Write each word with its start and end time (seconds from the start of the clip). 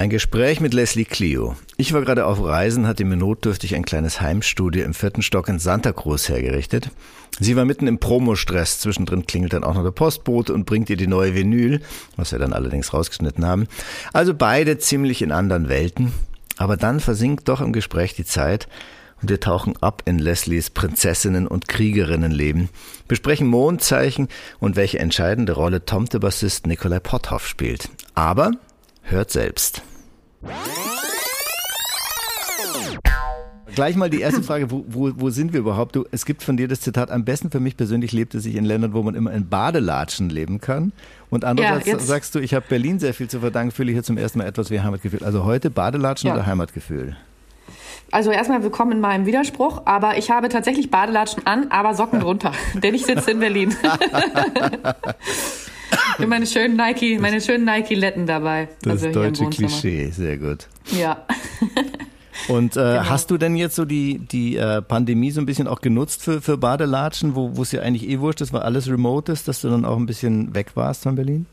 Ein 0.00 0.10
Gespräch 0.10 0.60
mit 0.60 0.74
Leslie 0.74 1.04
Clio. 1.04 1.56
Ich 1.76 1.92
war 1.92 2.02
gerade 2.02 2.24
auf 2.24 2.40
Reisen, 2.40 2.86
hatte 2.86 3.04
mir 3.04 3.16
notdürftig 3.16 3.74
ein 3.74 3.84
kleines 3.84 4.20
Heimstudio 4.20 4.84
im 4.84 4.94
vierten 4.94 5.22
Stock 5.22 5.48
in 5.48 5.58
Santa 5.58 5.92
Cruz 5.92 6.28
hergerichtet. 6.28 6.90
Sie 7.40 7.56
war 7.56 7.64
mitten 7.64 7.88
im 7.88 7.98
Promostress. 7.98 8.78
Zwischendrin 8.78 9.26
klingelt 9.26 9.54
dann 9.54 9.64
auch 9.64 9.74
noch 9.74 9.82
der 9.82 9.90
Postbote 9.90 10.54
und 10.54 10.66
bringt 10.66 10.88
ihr 10.88 10.96
die 10.96 11.08
neue 11.08 11.34
Vinyl, 11.34 11.80
was 12.14 12.30
wir 12.30 12.38
dann 12.38 12.52
allerdings 12.52 12.94
rausgeschnitten 12.94 13.44
haben. 13.44 13.66
Also 14.12 14.34
beide 14.34 14.78
ziemlich 14.78 15.20
in 15.20 15.32
anderen 15.32 15.68
Welten. 15.68 16.12
Aber 16.58 16.76
dann 16.76 17.00
versinkt 17.00 17.48
doch 17.48 17.60
im 17.60 17.72
Gespräch 17.72 18.14
die 18.14 18.24
Zeit 18.24 18.68
und 19.20 19.30
wir 19.30 19.40
tauchen 19.40 19.74
ab 19.80 20.02
in 20.04 20.20
Leslies 20.20 20.70
Prinzessinnen- 20.70 21.48
und 21.48 21.66
Kriegerinnenleben, 21.66 22.68
besprechen 23.08 23.48
Mondzeichen 23.48 24.28
und 24.60 24.76
welche 24.76 25.00
entscheidende 25.00 25.54
Rolle 25.54 25.84
Tomte-Bassist 25.84 26.68
Nikolai 26.68 27.00
Potthoff 27.00 27.48
spielt. 27.48 27.88
Aber 28.14 28.52
hört 29.10 29.30
selbst. 29.30 29.82
Gleich 33.74 33.94
mal 33.94 34.10
die 34.10 34.20
erste 34.20 34.42
Frage, 34.42 34.72
wo, 34.72 34.84
wo, 34.88 35.12
wo 35.14 35.30
sind 35.30 35.52
wir 35.52 35.60
überhaupt? 35.60 35.94
Du, 35.94 36.04
es 36.10 36.24
gibt 36.24 36.42
von 36.42 36.56
dir 36.56 36.66
das 36.66 36.80
Zitat, 36.80 37.12
am 37.12 37.24
besten 37.24 37.50
für 37.50 37.60
mich 37.60 37.76
persönlich 37.76 38.10
lebt 38.10 38.34
es 38.34 38.42
sich 38.42 38.56
in 38.56 38.64
Ländern, 38.64 38.92
wo 38.92 39.02
man 39.04 39.14
immer 39.14 39.32
in 39.32 39.48
Badelatschen 39.48 40.30
leben 40.30 40.60
kann. 40.60 40.92
Und 41.30 41.44
andererseits 41.44 41.86
ja, 41.86 41.98
sagst 42.00 42.34
du, 42.34 42.40
ich 42.40 42.54
habe 42.54 42.66
Berlin 42.68 42.98
sehr 42.98 43.14
viel 43.14 43.28
zu 43.28 43.38
verdanken, 43.38 43.70
fühle 43.70 43.92
ich 43.92 43.94
hier 43.94 44.02
zum 44.02 44.18
ersten 44.18 44.38
Mal 44.38 44.46
etwas 44.46 44.70
wie 44.70 44.80
Heimatgefühl. 44.80 45.22
Also 45.22 45.44
heute 45.44 45.70
Badelatschen 45.70 46.28
ja. 46.28 46.34
oder 46.34 46.46
Heimatgefühl? 46.46 47.16
Also 48.10 48.32
erstmal 48.32 48.64
willkommen 48.64 48.92
in 48.92 49.00
meinem 49.00 49.26
Widerspruch, 49.26 49.82
aber 49.84 50.18
ich 50.18 50.30
habe 50.30 50.48
tatsächlich 50.48 50.90
Badelatschen 50.90 51.46
an, 51.46 51.68
aber 51.70 51.94
Socken 51.94 52.18
drunter, 52.18 52.52
denn 52.74 52.94
ich 52.94 53.06
sitze 53.06 53.30
in 53.30 53.38
Berlin. 53.38 53.76
meine 56.26 56.46
schönen 56.46 56.76
Nike, 56.76 57.18
meine 57.20 57.40
schönen 57.40 57.64
Nike-Letten 57.64 58.26
dabei. 58.26 58.68
Das 58.82 59.04
also 59.04 59.12
deutsche 59.12 59.46
Klischee, 59.46 60.10
sehr 60.10 60.36
gut. 60.38 60.66
Ja. 60.98 61.24
Und 62.48 62.76
äh, 62.76 62.80
genau. 62.80 63.08
hast 63.08 63.30
du 63.30 63.36
denn 63.36 63.56
jetzt 63.56 63.74
so 63.74 63.84
die, 63.84 64.18
die 64.18 64.56
äh, 64.56 64.80
Pandemie 64.80 65.30
so 65.30 65.40
ein 65.40 65.46
bisschen 65.46 65.66
auch 65.66 65.80
genutzt 65.80 66.22
für, 66.22 66.40
für 66.40 66.56
Badelatschen, 66.56 67.34
wo 67.34 67.50
es 67.60 67.72
ja 67.72 67.82
eigentlich 67.82 68.08
eh 68.08 68.20
wurscht 68.20 68.40
ist, 68.40 68.52
weil 68.52 68.62
alles 68.62 68.88
remote 68.88 69.32
ist, 69.32 69.48
dass 69.48 69.60
du 69.60 69.68
dann 69.68 69.84
auch 69.84 69.96
ein 69.96 70.06
bisschen 70.06 70.54
weg 70.54 70.70
warst 70.74 71.02
von 71.02 71.16
Berlin? 71.16 71.46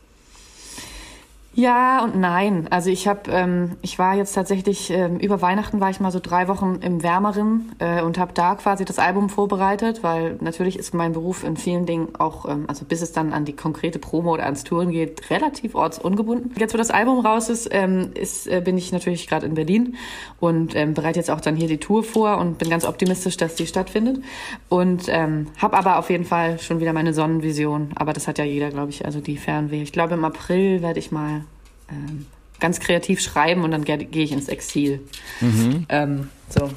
Ja 1.58 2.04
und 2.04 2.20
nein. 2.20 2.68
Also 2.68 2.90
ich 2.90 3.08
habe, 3.08 3.30
ähm, 3.30 3.78
ich 3.80 3.98
war 3.98 4.14
jetzt 4.14 4.34
tatsächlich 4.34 4.90
ähm, 4.90 5.18
über 5.18 5.40
Weihnachten 5.40 5.80
war 5.80 5.88
ich 5.88 6.00
mal 6.00 6.10
so 6.10 6.20
drei 6.20 6.48
Wochen 6.48 6.80
im 6.82 7.02
Wärmeren 7.02 7.72
äh, 7.78 8.02
und 8.02 8.18
habe 8.18 8.34
da 8.34 8.56
quasi 8.56 8.84
das 8.84 8.98
Album 8.98 9.30
vorbereitet, 9.30 10.02
weil 10.02 10.36
natürlich 10.42 10.78
ist 10.78 10.92
mein 10.92 11.14
Beruf 11.14 11.44
in 11.44 11.56
vielen 11.56 11.86
Dingen 11.86 12.08
auch, 12.18 12.46
ähm, 12.46 12.66
also 12.68 12.84
bis 12.84 13.00
es 13.00 13.12
dann 13.12 13.32
an 13.32 13.46
die 13.46 13.54
konkrete 13.54 13.98
Promo 13.98 14.34
oder 14.34 14.44
ans 14.44 14.64
Touren 14.64 14.90
geht, 14.90 15.30
relativ 15.30 15.74
ortsungebunden. 15.74 16.52
Jetzt, 16.58 16.74
wo 16.74 16.78
das 16.78 16.90
Album 16.90 17.24
raus 17.24 17.48
ist, 17.48 17.70
ähm, 17.72 18.10
ist 18.12 18.46
äh, 18.48 18.60
bin 18.62 18.76
ich 18.76 18.92
natürlich 18.92 19.26
gerade 19.26 19.46
in 19.46 19.54
Berlin 19.54 19.96
und 20.40 20.76
ähm, 20.76 20.92
bereite 20.92 21.20
jetzt 21.20 21.30
auch 21.30 21.40
dann 21.40 21.56
hier 21.56 21.68
die 21.68 21.78
Tour 21.78 22.04
vor 22.04 22.36
und 22.36 22.58
bin 22.58 22.68
ganz 22.68 22.84
optimistisch, 22.84 23.38
dass 23.38 23.54
die 23.54 23.66
stattfindet 23.66 24.22
und 24.68 25.04
ähm, 25.08 25.46
habe 25.56 25.78
aber 25.78 25.98
auf 25.98 26.10
jeden 26.10 26.26
Fall 26.26 26.58
schon 26.58 26.80
wieder 26.80 26.92
meine 26.92 27.14
Sonnenvision. 27.14 27.92
Aber 27.94 28.12
das 28.12 28.28
hat 28.28 28.36
ja 28.36 28.44
jeder, 28.44 28.68
glaube 28.68 28.90
ich, 28.90 29.06
also 29.06 29.20
die 29.20 29.38
Fernweh. 29.38 29.80
Ich 29.80 29.92
glaube 29.92 30.12
im 30.12 30.24
April 30.26 30.82
werde 30.82 30.98
ich 30.98 31.10
mal 31.10 31.45
ähm, 31.90 32.26
ganz 32.60 32.80
kreativ 32.80 33.20
schreiben 33.20 33.62
und 33.62 33.70
dann 33.70 33.84
gehe 33.84 34.24
ich 34.24 34.32
ins 34.32 34.48
Exil. 34.48 35.00
Mhm. 35.40 35.86
Ähm, 35.88 36.28
so. 36.48 36.70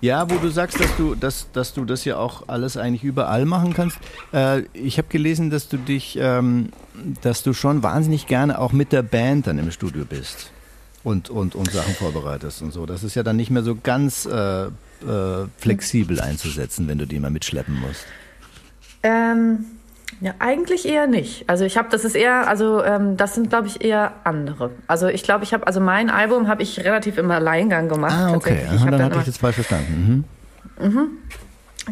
Ja, 0.00 0.28
wo 0.28 0.34
du 0.36 0.48
sagst, 0.48 0.80
dass 0.80 0.96
du, 0.96 1.14
dass, 1.14 1.46
dass 1.52 1.74
du 1.74 1.84
das 1.84 2.04
ja 2.04 2.16
auch 2.16 2.48
alles 2.48 2.76
eigentlich 2.76 3.04
überall 3.04 3.44
machen 3.44 3.72
kannst. 3.72 3.98
Äh, 4.32 4.62
ich 4.72 4.98
habe 4.98 5.06
gelesen, 5.08 5.50
dass 5.50 5.68
du 5.68 5.76
dich, 5.76 6.18
ähm, 6.20 6.70
dass 7.20 7.44
du 7.44 7.52
schon 7.52 7.84
wahnsinnig 7.84 8.26
gerne 8.26 8.58
auch 8.58 8.72
mit 8.72 8.90
der 8.90 9.02
Band 9.02 9.46
dann 9.46 9.60
im 9.60 9.70
Studio 9.70 10.04
bist 10.04 10.50
und, 11.04 11.30
und, 11.30 11.54
und 11.54 11.70
Sachen 11.70 11.94
vorbereitest 11.94 12.62
und 12.62 12.72
so. 12.72 12.84
Das 12.84 13.04
ist 13.04 13.14
ja 13.14 13.22
dann 13.22 13.36
nicht 13.36 13.50
mehr 13.50 13.62
so 13.62 13.76
ganz 13.76 14.26
äh, 14.26 14.64
äh, 14.64 14.70
flexibel 15.58 16.20
einzusetzen, 16.20 16.88
wenn 16.88 16.98
du 16.98 17.06
die 17.06 17.20
mal 17.20 17.30
mitschleppen 17.30 17.80
musst. 17.80 18.04
Ähm, 19.04 19.66
ja, 20.20 20.34
eigentlich 20.38 20.86
eher 20.86 21.06
nicht. 21.06 21.48
Also 21.48 21.64
ich 21.64 21.76
habe, 21.76 21.88
das 21.90 22.04
ist 22.04 22.14
eher, 22.14 22.48
also 22.48 22.82
ähm, 22.84 23.16
das 23.16 23.34
sind, 23.34 23.48
glaube 23.50 23.66
ich, 23.68 23.84
eher 23.84 24.12
andere. 24.24 24.70
Also 24.86 25.08
ich 25.08 25.22
glaube, 25.22 25.44
ich 25.44 25.52
habe, 25.52 25.66
also 25.66 25.80
mein 25.80 26.10
Album 26.10 26.48
habe 26.48 26.62
ich 26.62 26.80
relativ 26.80 27.18
im 27.18 27.30
Alleingang 27.30 27.88
gemacht. 27.88 28.14
Ah, 28.16 28.32
okay. 28.34 28.60
Aha, 28.68 28.84
dann, 28.84 28.98
dann 28.98 29.04
hatte 29.10 29.18
ich 29.20 29.24
das 29.26 29.38
falsch 29.38 29.56
verstanden. 29.56 30.26
Mhm. 30.78 30.86
Mhm. 30.88 31.08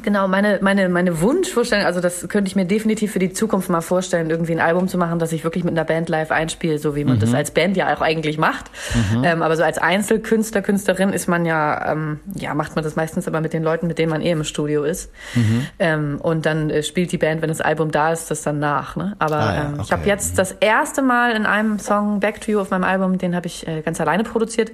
Genau, 0.02 0.28
meine, 0.28 0.60
meine, 0.62 0.88
meine 0.88 1.20
Wunschvorstellung, 1.20 1.84
also 1.84 2.00
das 2.00 2.28
könnte 2.28 2.48
ich 2.48 2.54
mir 2.54 2.64
definitiv 2.64 3.10
für 3.12 3.18
die 3.18 3.32
Zukunft 3.32 3.68
mal 3.70 3.80
vorstellen, 3.80 4.30
irgendwie 4.30 4.52
ein 4.52 4.60
Album 4.60 4.86
zu 4.86 4.98
machen, 4.98 5.18
das 5.18 5.32
ich 5.32 5.42
wirklich 5.42 5.64
mit 5.64 5.76
einer 5.76 5.84
Band 5.84 6.08
live 6.08 6.30
einspiele, 6.30 6.78
so 6.78 6.94
wie 6.94 7.04
man 7.04 7.16
mhm. 7.16 7.20
das 7.20 7.34
als 7.34 7.50
Band 7.50 7.76
ja 7.76 7.92
auch 7.92 8.00
eigentlich 8.00 8.38
macht. 8.38 8.70
Mhm. 8.94 9.24
Ähm, 9.24 9.42
aber 9.42 9.56
so 9.56 9.64
als 9.64 9.78
Einzelkünstler, 9.78 10.62
Künstlerin 10.62 11.12
ist 11.12 11.26
man 11.26 11.44
ja, 11.44 11.90
ähm, 11.90 12.20
ja, 12.36 12.54
macht 12.54 12.76
man 12.76 12.84
das 12.84 12.94
meistens 12.94 13.26
aber 13.26 13.40
mit 13.40 13.52
den 13.52 13.64
Leuten, 13.64 13.88
mit 13.88 13.98
denen 13.98 14.10
man 14.10 14.20
eh 14.22 14.30
im 14.30 14.44
Studio 14.44 14.84
ist. 14.84 15.10
Mhm. 15.34 15.66
Ähm, 15.80 16.20
und 16.22 16.46
dann 16.46 16.70
äh, 16.70 16.84
spielt 16.84 17.10
die 17.10 17.18
Band, 17.18 17.42
wenn 17.42 17.48
das 17.48 17.60
Album 17.60 17.90
da 17.90 18.12
ist, 18.12 18.30
das 18.30 18.42
dann 18.42 18.60
nach. 18.60 18.94
Ne? 18.94 19.16
Aber 19.18 19.36
ah, 19.36 19.54
ja, 19.54 19.62
ähm, 19.62 19.74
okay. 19.74 19.82
ich 19.84 19.92
habe 19.92 20.06
jetzt 20.06 20.38
das 20.38 20.52
erste 20.52 21.02
Mal 21.02 21.34
in 21.34 21.46
einem 21.46 21.80
Song 21.80 22.20
Back 22.20 22.40
to 22.42 22.52
You 22.52 22.60
auf 22.60 22.70
meinem 22.70 22.84
Album, 22.84 23.18
den 23.18 23.34
habe 23.34 23.48
ich 23.48 23.66
äh, 23.66 23.82
ganz 23.82 24.00
alleine 24.00 24.22
produziert, 24.22 24.70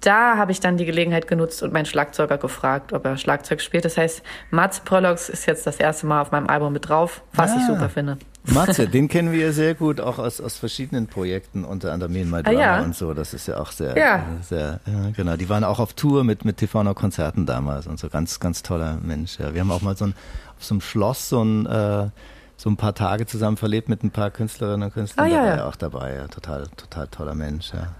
da 0.00 0.36
habe 0.36 0.52
ich 0.52 0.60
dann 0.60 0.76
die 0.76 0.84
Gelegenheit 0.84 1.28
genutzt 1.28 1.62
und 1.62 1.72
meinen 1.72 1.86
Schlagzeuger 1.86 2.38
gefragt, 2.38 2.92
ob 2.92 3.04
er 3.04 3.16
Schlagzeug 3.16 3.60
spielt. 3.60 3.84
Das 3.84 3.96
heißt, 3.96 4.22
Mats 4.50 4.80
Prolox 4.80 5.28
ist 5.28 5.46
jetzt 5.46 5.66
das 5.66 5.76
erste 5.76 6.06
Mal 6.06 6.22
auf 6.22 6.30
meinem 6.30 6.48
Album 6.48 6.72
mit 6.72 6.88
drauf, 6.88 7.22
was 7.32 7.52
ah. 7.52 7.56
ich 7.58 7.66
super 7.66 7.88
finde. 7.88 8.18
Matze, 8.44 8.88
den 8.88 9.08
kennen 9.08 9.32
wir 9.32 9.46
ja 9.46 9.52
sehr 9.52 9.74
gut, 9.74 10.00
auch 10.00 10.18
aus, 10.18 10.40
aus 10.40 10.56
verschiedenen 10.56 11.06
Projekten, 11.06 11.64
unter 11.64 11.92
anderem 11.92 12.16
in 12.16 12.30
My 12.30 12.42
Drama 12.42 12.58
ah, 12.58 12.78
ja. 12.78 12.82
und 12.82 12.96
so. 12.96 13.12
Das 13.12 13.34
ist 13.34 13.46
ja 13.46 13.58
auch 13.58 13.72
sehr, 13.72 13.96
ja. 13.96 14.24
sehr, 14.42 14.80
ja, 14.86 15.10
genau. 15.14 15.36
Die 15.36 15.48
waren 15.48 15.64
auch 15.64 15.78
auf 15.78 15.92
Tour 15.92 16.24
mit, 16.24 16.44
mit 16.44 16.56
TV 16.56 16.80
Konzerten 16.94 17.44
damals 17.44 17.86
und 17.86 17.98
so 17.98 18.08
ganz, 18.08 18.40
ganz 18.40 18.62
toller 18.62 18.98
Mensch. 19.02 19.38
Ja. 19.38 19.54
Wir 19.54 19.60
haben 19.60 19.70
auch 19.70 19.82
mal 19.82 19.96
so 19.96 20.06
ein, 20.06 20.14
auf 20.56 20.64
so 20.64 20.74
einem 20.74 20.80
Schloss 20.80 21.28
so 21.28 21.42
ein, 21.42 21.66
äh, 21.66 22.08
so 22.56 22.70
ein 22.70 22.76
paar 22.76 22.94
Tage 22.94 23.26
zusammen 23.26 23.56
verlebt 23.56 23.88
mit 23.88 24.02
ein 24.02 24.10
paar 24.10 24.30
Künstlerinnen 24.30 24.88
und 24.88 24.94
Künstlern. 24.94 25.26
Ah, 25.26 25.28
ja, 25.28 25.42
da 25.42 25.48
war 25.48 25.56
ja. 25.56 25.66
auch 25.66 25.76
dabei. 25.76 26.14
Ja. 26.14 26.28
Total, 26.28 26.66
total 26.76 27.08
toller 27.08 27.34
Mensch, 27.34 27.72
ja. 27.72 27.94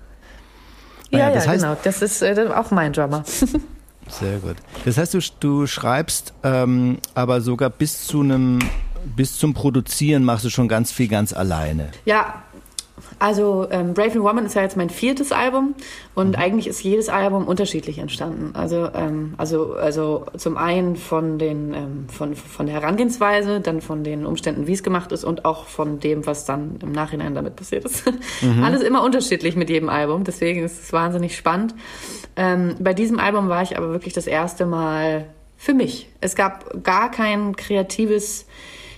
Ja, 1.11 1.19
ja, 1.19 1.31
das 1.31 1.47
heißt, 1.47 1.63
genau. 1.65 1.77
Das 1.83 2.03
ist 2.03 2.23
äh, 2.23 2.49
auch 2.55 2.71
mein 2.71 2.93
Drummer. 2.93 3.25
Sehr 4.09 4.39
gut. 4.39 4.57
Das 4.85 4.99
heißt, 4.99 5.15
du, 5.15 5.21
du 5.41 5.67
schreibst 5.67 6.35
ähm, 6.43 6.99
aber 7.15 7.41
sogar 7.41 7.71
bis 7.71 8.07
zu 8.07 8.21
einem, 8.21 8.59
bis 9.17 9.37
zum 9.37 9.55
Produzieren 9.55 10.25
machst 10.25 10.45
du 10.45 10.51
schon 10.51 10.69
ganz 10.69 10.91
viel 10.93 11.09
ganz 11.09 11.33
alleine. 11.33 11.91
Ja, 12.05 12.43
also 13.19 13.67
ähm, 13.71 13.95
Brave 13.95 14.19
New 14.19 14.25
Woman 14.25 14.47
ist 14.47 14.55
ja 14.55 14.63
jetzt 14.63 14.77
mein 14.77 14.91
viertes 14.91 15.33
Album 15.33 15.75
und 16.15 16.31
mhm. 16.31 16.35
eigentlich 16.37 16.67
ist 16.67 16.83
jedes 16.83 17.09
Album 17.09 17.47
unterschiedlich 17.47 17.99
entstanden. 17.99 18.55
Also, 18.55 18.89
ähm, 18.95 19.35
also, 19.37 19.75
also 19.75 20.27
zum 20.37 20.57
einen 20.57 20.97
von, 20.97 21.39
den, 21.39 21.75
ähm, 21.75 22.07
von, 22.09 22.35
von 22.35 22.67
der 22.67 22.77
Herangehensweise, 22.77 23.61
dann 23.61 23.81
von 23.81 24.05
den 24.05 24.27
Umständen, 24.27 24.67
wie 24.67 24.73
es 24.73 24.83
gemacht 24.83 25.13
ist 25.13 25.25
und 25.25 25.45
auch 25.45 25.67
von 25.67 26.01
dem, 26.01 26.27
was 26.27 26.45
dann 26.45 26.79
im 26.83 26.93
Nachhinein 26.93 27.35
damit 27.35 27.57
passiert 27.57 27.85
ist. 27.85 28.05
Mhm. 28.43 28.63
Alles 28.65 28.83
immer 28.83 29.03
unterschiedlich 29.03 29.57
mit 29.57 29.71
jedem 29.71 29.89
Album, 29.89 30.25
deswegen 30.25 30.63
ist 30.63 30.83
es 30.83 30.93
wahnsinnig 30.93 31.37
spannend. 31.37 31.75
Ähm, 32.37 32.77
bei 32.79 32.95
diesem 32.95 33.19
Album 33.19 33.49
war 33.49 33.63
ich 33.63 33.77
aber 33.77 33.91
wirklich 33.91 34.15
das 34.15 34.27
erste 34.27 34.67
Mal 34.67 35.27
für 35.57 35.75
mich. 35.75 36.09
Es 36.23 36.37
gab 36.37 36.83
gar 36.83 37.11
kein 37.11 37.55
kreatives 37.55 38.47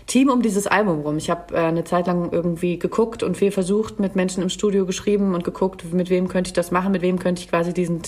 Team 0.06 0.28
um 0.28 0.42
dieses 0.42 0.66
Album 0.66 1.00
rum. 1.00 1.16
Ich 1.16 1.30
habe 1.30 1.54
äh, 1.54 1.58
eine 1.58 1.84
Zeit 1.84 2.06
lang 2.06 2.30
irgendwie 2.32 2.78
geguckt 2.78 3.22
und 3.22 3.36
viel 3.36 3.50
versucht, 3.50 4.00
mit 4.00 4.16
Menschen 4.16 4.42
im 4.42 4.48
Studio 4.48 4.86
geschrieben 4.86 5.34
und 5.34 5.44
geguckt, 5.44 5.92
mit 5.92 6.10
wem 6.10 6.28
könnte 6.28 6.48
ich 6.48 6.54
das 6.54 6.70
machen, 6.70 6.92
mit 6.92 7.02
wem 7.02 7.18
könnte 7.18 7.42
ich 7.42 7.48
quasi 7.48 7.72
diesen 7.72 8.02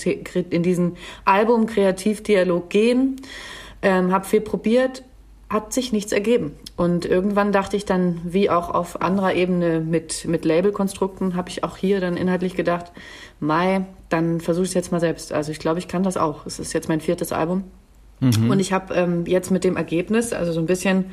in 0.49 0.63
diesen 0.63 0.97
Album 1.23 1.65
Kreativdialog 1.67 2.69
gehen. 2.69 3.17
Ähm, 3.81 4.11
habe 4.11 4.25
viel 4.25 4.41
probiert, 4.41 5.03
hat 5.49 5.73
sich 5.73 5.91
nichts 5.91 6.11
ergeben. 6.11 6.53
Und 6.75 7.05
irgendwann 7.05 7.51
dachte 7.51 7.77
ich 7.77 7.85
dann, 7.85 8.19
wie 8.23 8.49
auch 8.49 8.69
auf 8.69 9.01
anderer 9.01 9.33
Ebene 9.33 9.79
mit, 9.79 10.25
mit 10.25 10.43
Labelkonstrukten, 10.43 11.35
habe 11.35 11.49
ich 11.49 11.63
auch 11.63 11.77
hier 11.77 12.01
dann 12.01 12.17
inhaltlich 12.17 12.55
gedacht, 12.55 12.91
Mai, 13.39 13.85
dann 14.09 14.41
versuche 14.41 14.63
ich 14.63 14.71
es 14.71 14.73
jetzt 14.73 14.91
mal 14.91 14.99
selbst. 14.99 15.31
Also 15.31 15.51
ich 15.51 15.59
glaube, 15.59 15.79
ich 15.79 15.87
kann 15.87 16.03
das 16.03 16.17
auch. 16.17 16.45
Es 16.45 16.59
ist 16.59 16.73
jetzt 16.73 16.89
mein 16.89 16.99
viertes 16.99 17.31
Album. 17.31 17.63
Mhm. 18.19 18.49
Und 18.49 18.59
ich 18.59 18.73
habe 18.73 18.93
ähm, 18.93 19.25
jetzt 19.25 19.51
mit 19.51 19.63
dem 19.63 19.77
Ergebnis, 19.77 20.33
also 20.33 20.51
so 20.51 20.59
ein 20.59 20.65
bisschen 20.65 21.05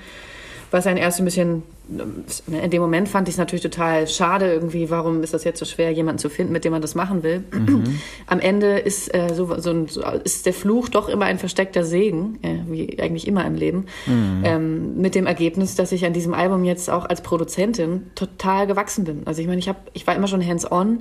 was 0.73 0.87
einen 0.87 0.99
erst 0.99 1.19
ein 1.21 1.25
bisschen, 1.25 1.63
in 1.89 2.71
dem 2.71 2.81
Moment 2.81 3.09
fand 3.09 3.29
ich 3.29 3.35
es 3.35 3.39
natürlich 3.39 3.63
total 3.63 4.07
schade 4.07 4.53
irgendwie, 4.53 4.89
warum 4.89 5.23
ist 5.23 5.35
das 5.35 5.45
jetzt 5.45 5.59
so 5.59 5.65
schwer, 5.65 5.91
jemanden 5.91 6.19
zu 6.19 6.31
finden, 6.31 6.53
mit 6.53 6.65
dem 6.65 6.73
man 6.73 6.81
das 6.81 6.95
machen 6.95 7.23
will. 7.23 7.45
Mhm. 7.53 7.99
Am 8.27 8.41
Ende 8.41 8.79
ist, 8.79 9.13
äh, 9.15 9.35
so, 9.35 9.59
so 9.59 9.71
ein, 9.71 9.87
ist 10.25 10.47
der 10.47 10.55
Fluch 10.55 10.89
doch 10.89 11.09
immer 11.09 11.25
ein 11.25 11.39
versteckter 11.39 11.85
Segen, 11.85 12.39
äh, 12.43 12.59
wie 12.69 13.01
eigentlich 13.01 13.27
immer 13.27 13.45
im 13.45 13.57
Leben, 13.57 13.87
mhm. 14.07 14.43
ähm, 14.45 14.97
mit 15.01 15.15
dem 15.15 15.27
Ergebnis, 15.27 15.75
dass 15.75 15.93
ich 15.93 16.07
an 16.07 16.13
diesem 16.13 16.35
Album 16.35 16.65
jetzt 16.65 16.89
auch 16.89 17.05
als 17.05 17.21
Produzentin 17.21 18.11
total 18.15 18.67
gewachsen 18.67 19.05
bin. 19.05 19.23
Also 19.25 19.43
ich 19.43 19.49
meine, 19.49 19.59
ich, 19.59 19.69
hab, 19.69 19.91
ich 19.93 20.07
war 20.07 20.15
immer 20.15 20.29
schon 20.29 20.47
hands-on, 20.47 21.01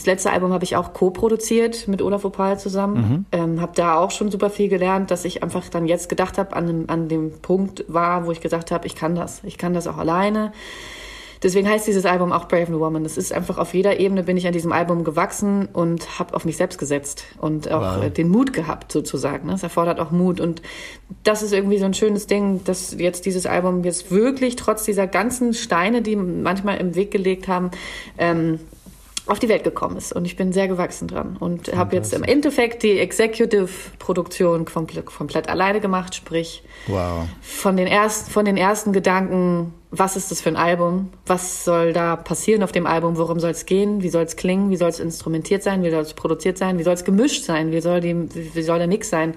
das 0.00 0.06
letzte 0.06 0.30
Album 0.30 0.54
habe 0.54 0.64
ich 0.64 0.76
auch 0.76 0.94
co-produziert 0.94 1.86
mit 1.86 2.00
Olaf 2.00 2.24
Opal 2.24 2.58
zusammen. 2.58 2.96
Mhm. 2.96 3.24
Ähm, 3.32 3.60
habe 3.60 3.72
da 3.74 3.98
auch 3.98 4.10
schon 4.10 4.30
super 4.30 4.48
viel 4.48 4.70
gelernt, 4.70 5.10
dass 5.10 5.26
ich 5.26 5.42
einfach 5.42 5.68
dann 5.68 5.86
jetzt 5.86 6.08
gedacht 6.08 6.38
habe, 6.38 6.56
an, 6.56 6.84
an 6.86 7.08
dem 7.08 7.32
Punkt 7.42 7.84
war, 7.86 8.24
wo 8.24 8.32
ich 8.32 8.40
gesagt 8.40 8.70
habe, 8.70 8.86
ich 8.86 8.94
kann 8.94 9.14
das. 9.14 9.42
Ich 9.44 9.58
kann 9.58 9.74
das 9.74 9.86
auch 9.86 9.98
alleine. 10.20 10.52
deswegen 11.42 11.68
heißt 11.68 11.86
dieses 11.86 12.04
Album 12.04 12.32
auch 12.32 12.48
Brave 12.48 12.70
New 12.70 12.80
Woman. 12.80 13.02
Das 13.02 13.16
ist 13.16 13.32
einfach 13.32 13.56
auf 13.56 13.72
jeder 13.72 13.98
Ebene 13.98 14.22
bin 14.22 14.36
ich 14.36 14.46
an 14.46 14.52
diesem 14.52 14.72
Album 14.72 15.04
gewachsen 15.04 15.66
und 15.72 16.18
habe 16.18 16.34
auf 16.34 16.44
mich 16.44 16.58
selbst 16.58 16.78
gesetzt 16.78 17.24
und 17.40 17.70
auch 17.70 18.02
wow. 18.02 18.12
den 18.12 18.28
Mut 18.28 18.52
gehabt 18.52 18.92
sozusagen. 18.92 19.48
Es 19.50 19.62
erfordert 19.62 19.98
auch 20.00 20.10
Mut 20.10 20.40
und 20.40 20.60
das 21.24 21.42
ist 21.42 21.52
irgendwie 21.52 21.78
so 21.78 21.86
ein 21.86 21.94
schönes 21.94 22.26
Ding, 22.26 22.62
dass 22.64 22.94
jetzt 22.98 23.24
dieses 23.24 23.46
Album 23.46 23.84
jetzt 23.84 24.10
wirklich 24.10 24.56
trotz 24.56 24.84
dieser 24.84 25.06
ganzen 25.06 25.54
Steine, 25.54 26.02
die 26.02 26.16
manchmal 26.16 26.76
im 26.76 26.94
Weg 26.94 27.10
gelegt 27.10 27.48
haben, 27.48 27.70
ähm, 28.18 28.60
auf 29.26 29.38
die 29.38 29.48
Welt 29.48 29.64
gekommen 29.64 29.96
ist. 29.96 30.12
Und 30.12 30.24
ich 30.24 30.36
bin 30.36 30.52
sehr 30.52 30.68
gewachsen 30.68 31.08
dran. 31.08 31.36
Und 31.38 31.74
habe 31.74 31.96
jetzt 31.96 32.12
im 32.12 32.22
Endeffekt 32.22 32.82
die 32.82 32.98
Executive-Produktion 32.98 34.64
komplett, 34.64 35.06
komplett 35.06 35.48
alleine 35.48 35.80
gemacht, 35.80 36.14
sprich 36.14 36.62
wow. 36.86 37.26
von, 37.40 37.76
den 37.76 37.86
ersten, 37.86 38.30
von 38.30 38.44
den 38.44 38.56
ersten 38.56 38.92
Gedanken, 38.92 39.74
was 39.90 40.16
ist 40.16 40.30
das 40.30 40.40
für 40.40 40.50
ein 40.50 40.56
Album, 40.56 41.10
was 41.26 41.64
soll 41.64 41.92
da 41.92 42.16
passieren 42.16 42.62
auf 42.62 42.72
dem 42.72 42.86
Album, 42.86 43.16
worum 43.16 43.40
soll 43.40 43.50
es 43.50 43.66
gehen, 43.66 44.02
wie 44.02 44.08
soll 44.08 44.22
es 44.22 44.36
klingen, 44.36 44.70
wie 44.70 44.76
soll 44.76 44.88
es 44.88 45.00
instrumentiert 45.00 45.62
sein, 45.62 45.82
wie 45.82 45.90
soll 45.90 46.02
es 46.02 46.14
produziert 46.14 46.58
sein, 46.58 46.78
wie 46.78 46.84
soll 46.84 46.94
es 46.94 47.04
gemischt 47.04 47.44
sein, 47.44 47.72
wie 47.72 47.80
soll, 47.80 48.00
die, 48.00 48.14
wie 48.54 48.62
soll 48.62 48.78
der 48.78 48.86
Mix 48.86 49.10
sein 49.10 49.34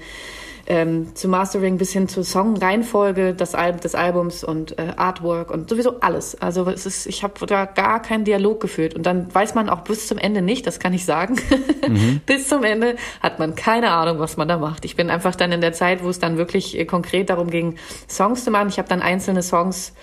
ähm, 0.68 1.16
zu 1.16 1.28
Mastering 1.28 1.78
bis 1.78 1.92
hin 1.92 2.08
zur 2.08 2.24
Songreihenfolge 2.24 3.34
des, 3.34 3.54
Al 3.54 3.74
des 3.74 3.96
Albums 3.96 4.44
und 4.44 4.78
äh, 4.78 4.94
Artwork 4.96 5.52
und 5.52 5.70
sowieso 5.70 6.00
alles. 6.00 6.40
Also 6.42 6.68
es 6.70 6.86
ist, 6.86 7.06
ich 7.06 7.24
habe 7.24 7.46
da 7.46 7.66
gar 7.66 8.02
keinen 8.02 8.24
Dialog 8.24 8.62
geführt 8.62 8.94
und 8.96 9.06
dann 9.06 9.34
weiß 9.34 9.56
man 9.56 9.70
auch 9.70 9.82
bis 9.82 10.08
zum 10.08 10.18
Ende 10.18 10.42
nicht, 10.42 10.66
das 10.66 10.80
kann 10.80 10.94
ich 10.94 11.06
sagen. 11.06 11.36
Mhm. 11.84 12.22
bis 12.26 12.48
zum 12.48 12.64
Ende 12.64 12.96
hat 13.22 13.40
man 13.40 13.56
keine 13.56 13.92
Ahnung, 13.92 14.20
was 14.20 14.38
man 14.38 14.48
da 14.48 14.58
macht. 14.58 14.86
Ich 14.86 14.96
bin 14.96 15.10
einfach 15.10 15.36
dann 15.36 15.52
in 15.52 15.60
der 15.60 15.74
Zeit, 15.74 16.02
wo 16.02 16.08
es 16.08 16.18
dann 16.18 16.38
wirklich 16.38 16.80
äh, 16.80 16.86
konkret 16.86 17.30
darum 17.30 17.50
ging, 17.50 17.76
Songs 18.08 18.46
zu 18.46 18.52
machen. 18.52 18.70
Ich 18.70 18.78
habe 18.78 18.88
dann 18.88 19.02
einzelne 19.02 19.44
Songs 19.44 19.94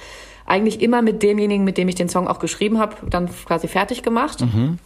eigentlich 0.44 0.82
immer 0.82 1.00
mit 1.00 1.22
demjenigen, 1.22 1.64
mit 1.64 1.78
dem 1.78 1.88
ich 1.88 1.94
den 1.94 2.10
Song 2.10 2.28
auch 2.28 2.38
geschrieben 2.38 2.78
habe, 2.78 2.96
dann 3.08 3.30
quasi 3.46 3.66
fertig 3.66 4.02
gemacht. 4.02 4.42
Mhm. 4.42 4.78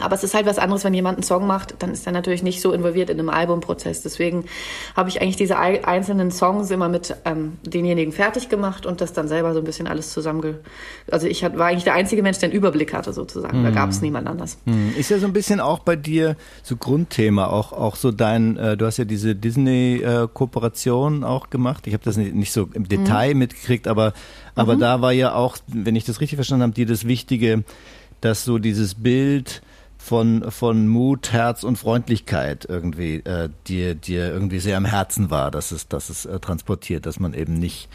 Aber 0.00 0.14
es 0.14 0.24
ist 0.24 0.34
halt 0.34 0.46
was 0.46 0.58
anderes, 0.58 0.82
wenn 0.84 0.94
jemand 0.94 1.18
einen 1.18 1.22
Song 1.22 1.46
macht, 1.46 1.76
dann 1.78 1.92
ist 1.92 2.06
er 2.06 2.12
natürlich 2.12 2.42
nicht 2.42 2.60
so 2.60 2.72
involviert 2.72 3.10
in 3.10 3.18
einem 3.18 3.28
Albumprozess. 3.28 4.02
Deswegen 4.02 4.44
habe 4.96 5.08
ich 5.08 5.22
eigentlich 5.22 5.36
diese 5.36 5.56
einzelnen 5.56 6.32
Songs 6.32 6.70
immer 6.70 6.88
mit 6.88 7.14
ähm, 7.24 7.58
denjenigen 7.62 8.12
fertig 8.12 8.48
gemacht 8.48 8.86
und 8.86 9.00
das 9.00 9.12
dann 9.12 9.28
selber 9.28 9.52
so 9.54 9.60
ein 9.60 9.64
bisschen 9.64 9.86
alles 9.86 10.12
zusammenge... 10.12 10.58
Also 11.10 11.28
ich 11.28 11.42
war 11.42 11.66
eigentlich 11.66 11.84
der 11.84 11.94
einzige 11.94 12.22
Mensch, 12.22 12.38
der 12.38 12.48
einen 12.48 12.56
Überblick 12.56 12.92
hatte 12.92 13.12
sozusagen. 13.12 13.62
Mm. 13.62 13.64
Da 13.64 13.70
gab 13.70 13.90
es 13.90 13.98
mhm. 13.98 14.06
niemand 14.06 14.26
anders. 14.26 14.58
Mm. 14.64 14.88
Ist 14.98 15.10
ja 15.10 15.18
so 15.18 15.26
ein 15.26 15.32
bisschen 15.32 15.60
auch 15.60 15.78
bei 15.78 15.94
dir 15.94 16.36
so 16.62 16.76
Grundthema, 16.76 17.46
auch, 17.46 17.72
auch 17.72 17.94
so 17.94 18.10
dein, 18.10 18.56
äh, 18.56 18.76
du 18.76 18.86
hast 18.86 18.96
ja 18.96 19.04
diese 19.04 19.36
Disney-Kooperation 19.36 21.22
äh, 21.22 21.26
auch 21.26 21.50
gemacht. 21.50 21.86
Ich 21.86 21.94
habe 21.94 22.02
das 22.04 22.16
nicht, 22.16 22.34
nicht, 22.34 22.52
so 22.52 22.68
im 22.74 22.88
Detail 22.88 23.34
mm. 23.34 23.38
mitgekriegt, 23.38 23.86
aber, 23.86 24.12
aber 24.56 24.74
mhm. 24.74 24.80
da 24.80 25.00
war 25.02 25.12
ja 25.12 25.34
auch, 25.34 25.56
wenn 25.68 25.94
ich 25.94 26.04
das 26.04 26.20
richtig 26.20 26.36
verstanden 26.36 26.64
habe, 26.64 26.72
dir 26.72 26.86
das 26.86 27.06
Wichtige, 27.06 27.62
dass 28.20 28.44
so 28.44 28.58
dieses 28.58 28.94
Bild 28.94 29.62
von, 30.04 30.50
von 30.50 30.86
Mut, 30.86 31.32
Herz 31.32 31.64
und 31.64 31.78
Freundlichkeit 31.78 32.66
irgendwie 32.68 33.16
äh, 33.16 33.48
dir, 33.66 33.94
dir 33.94 34.30
irgendwie 34.30 34.58
sehr 34.58 34.76
am 34.76 34.84
Herzen 34.84 35.30
war, 35.30 35.50
dass 35.50 35.72
es, 35.72 35.88
dass 35.88 36.10
es 36.10 36.26
äh, 36.26 36.38
transportiert, 36.40 37.06
dass 37.06 37.18
man 37.18 37.32
eben 37.32 37.54
nicht 37.54 37.88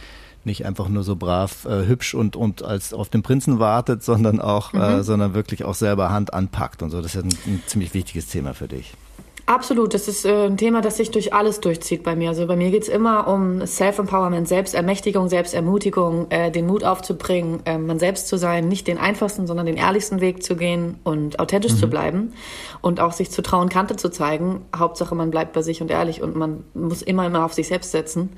nicht 0.45 0.65
einfach 0.65 0.87
nur 0.87 1.03
so 1.03 1.17
brav 1.17 1.65
äh, 1.65 1.85
hübsch 1.85 2.15
und 2.15 2.35
und 2.37 2.63
als 2.63 2.93
auf 2.93 3.09
den 3.09 3.21
Prinzen 3.21 3.59
wartet, 3.59 4.03
sondern 4.03 4.39
auch 4.39 4.73
äh, 4.73 4.97
mhm. 4.97 5.03
sondern 5.03 5.33
wirklich 5.33 5.65
auch 5.65 5.75
selber 5.75 6.09
Hand 6.09 6.33
anpackt 6.33 6.81
und 6.81 6.89
so. 6.89 7.01
Das 7.01 7.13
ist 7.13 7.23
ein, 7.23 7.37
ein 7.45 7.61
ziemlich 7.67 7.93
wichtiges 7.93 8.27
Thema 8.27 8.53
für 8.53 8.67
dich. 8.69 8.93
Absolut, 9.49 9.95
das 9.95 10.07
ist 10.07 10.25
äh, 10.25 10.45
ein 10.45 10.57
Thema, 10.57 10.79
das 10.79 10.97
sich 10.97 11.09
durch 11.09 11.33
alles 11.33 11.59
durchzieht 11.59 12.03
bei 12.03 12.15
mir. 12.15 12.29
Also 12.29 12.45
bei 12.45 12.55
mir 12.55 12.69
geht's 12.69 12.87
immer 12.87 13.27
um 13.27 13.65
Self-Empowerment, 13.65 14.47
Selbstermächtigung, 14.47 15.27
Selbstermutigung, 15.27 16.29
äh, 16.29 16.51
den 16.51 16.67
Mut 16.67 16.83
aufzubringen, 16.83 17.61
äh, 17.65 17.79
man 17.79 17.97
selbst 17.97 18.27
zu 18.27 18.37
sein, 18.37 18.67
nicht 18.67 18.85
den 18.85 18.99
einfachsten, 18.99 19.47
sondern 19.47 19.65
den 19.65 19.75
ehrlichsten 19.75 20.21
Weg 20.21 20.43
zu 20.43 20.55
gehen 20.55 20.99
und 21.03 21.39
authentisch 21.39 21.71
mhm. 21.71 21.77
zu 21.77 21.87
bleiben 21.87 22.33
und 22.81 22.99
auch 22.99 23.11
sich 23.11 23.31
zu 23.31 23.41
trauen, 23.41 23.69
Kante 23.69 23.95
zu 23.95 24.09
zeigen. 24.11 24.65
Hauptsache, 24.75 25.15
man 25.15 25.31
bleibt 25.31 25.53
bei 25.53 25.63
sich 25.63 25.81
und 25.81 25.89
ehrlich 25.89 26.21
und 26.21 26.35
man 26.35 26.63
muss 26.75 27.01
immer, 27.01 27.25
immer 27.25 27.43
auf 27.43 27.53
sich 27.53 27.69
selbst 27.69 27.89
setzen. 27.89 28.33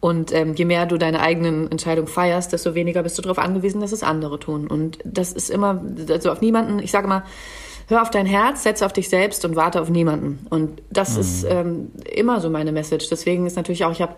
Und 0.00 0.32
ähm, 0.32 0.54
je 0.54 0.64
mehr 0.64 0.86
du 0.86 0.96
deine 0.96 1.20
eigenen 1.20 1.70
Entscheidungen 1.70 2.08
feierst, 2.08 2.54
desto 2.54 2.74
weniger 2.74 3.02
bist 3.02 3.18
du 3.18 3.22
darauf 3.22 3.38
angewiesen, 3.38 3.82
dass 3.82 3.92
es 3.92 4.02
andere 4.02 4.38
tun. 4.38 4.66
Und 4.66 4.96
das 5.04 5.30
ist 5.34 5.50
immer, 5.50 5.84
also 6.08 6.30
auf 6.30 6.40
niemanden, 6.40 6.78
ich 6.78 6.90
sage 6.90 7.06
mal, 7.06 7.24
hör 7.88 8.02
auf 8.02 8.10
dein 8.10 8.26
Herz, 8.26 8.62
setze 8.62 8.84
auf 8.86 8.92
dich 8.92 9.08
selbst 9.08 9.44
und 9.44 9.56
warte 9.56 9.80
auf 9.80 9.88
niemanden. 9.88 10.46
Und 10.50 10.82
das 10.90 11.14
mhm. 11.14 11.20
ist 11.20 11.46
ähm, 11.48 11.90
immer 12.14 12.40
so 12.40 12.50
meine 12.50 12.72
Message. 12.72 13.08
Deswegen 13.10 13.46
ist 13.46 13.56
natürlich 13.56 13.84
auch, 13.84 13.92
ich 13.92 14.02
habe 14.02 14.14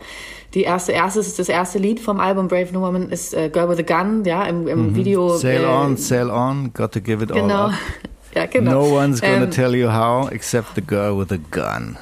die 0.55 0.63
erste, 0.63 0.93
erstes, 0.93 1.37
das 1.37 1.49
erste 1.49 1.79
Lied 1.79 2.01
vom 2.01 2.21
Album 2.21 2.49
Brave 2.49 2.69
New 2.73 2.81
Woman 2.81 3.11
ist 3.11 3.35
äh, 3.35 3.49
Girl 3.49 3.69
with 3.69 3.79
a 3.79 3.83
Gun, 3.83 4.25
ja, 4.25 4.45
im, 4.45 4.69
im 4.69 4.91
mhm. 4.91 4.97
Video. 4.97 5.37
Sail 5.37 5.63
äh, 5.63 5.67
on, 5.67 5.97
sail 5.97 6.31
on, 6.31 6.73
got 6.73 6.93
to 6.93 7.01
give 7.01 7.23
it 7.23 7.33
genau. 7.33 7.67
all 7.67 7.71
up. 7.71 7.75
ja, 8.35 8.47
genau. 8.47 8.87
No 8.87 8.97
one's 8.97 9.21
gonna 9.21 9.45
ähm, 9.45 9.51
tell 9.51 9.75
you 9.75 9.91
how 9.91 10.31
except 10.31 10.75
the 10.75 10.83
girl 10.83 11.19
with 11.19 11.33
a 11.33 11.39
gun. 11.51 11.99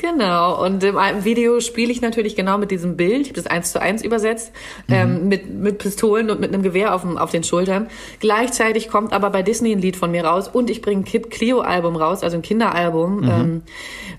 Genau, 0.00 0.64
und 0.64 0.84
im 0.84 0.96
Video 1.24 1.58
spiele 1.58 1.90
ich 1.90 2.00
natürlich 2.00 2.36
genau 2.36 2.56
mit 2.56 2.70
diesem 2.70 2.96
Bild, 2.96 3.22
ich 3.22 3.28
habe 3.30 3.42
das 3.42 3.48
eins 3.48 3.72
zu 3.72 3.82
eins 3.82 4.04
übersetzt, 4.04 4.52
mhm. 4.86 4.94
ähm, 4.94 5.28
mit, 5.28 5.52
mit 5.52 5.78
Pistolen 5.78 6.30
und 6.30 6.38
mit 6.38 6.54
einem 6.54 6.62
Gewehr 6.62 6.94
auf, 6.94 7.02
dem, 7.02 7.18
auf 7.18 7.32
den 7.32 7.42
Schultern. 7.42 7.88
Gleichzeitig 8.20 8.90
kommt 8.90 9.12
aber 9.12 9.30
bei 9.30 9.42
Disney 9.42 9.72
ein 9.72 9.80
Lied 9.80 9.96
von 9.96 10.12
mir 10.12 10.24
raus 10.24 10.46
und 10.46 10.70
ich 10.70 10.82
bringe 10.82 11.00
ein 11.00 11.04
Kid 11.04 11.32
Clio 11.32 11.62
Album 11.62 11.96
raus, 11.96 12.22
also 12.22 12.36
ein 12.36 12.42
Kinderalbum, 12.42 13.22
mhm. 13.22 13.28
ähm, 13.28 13.62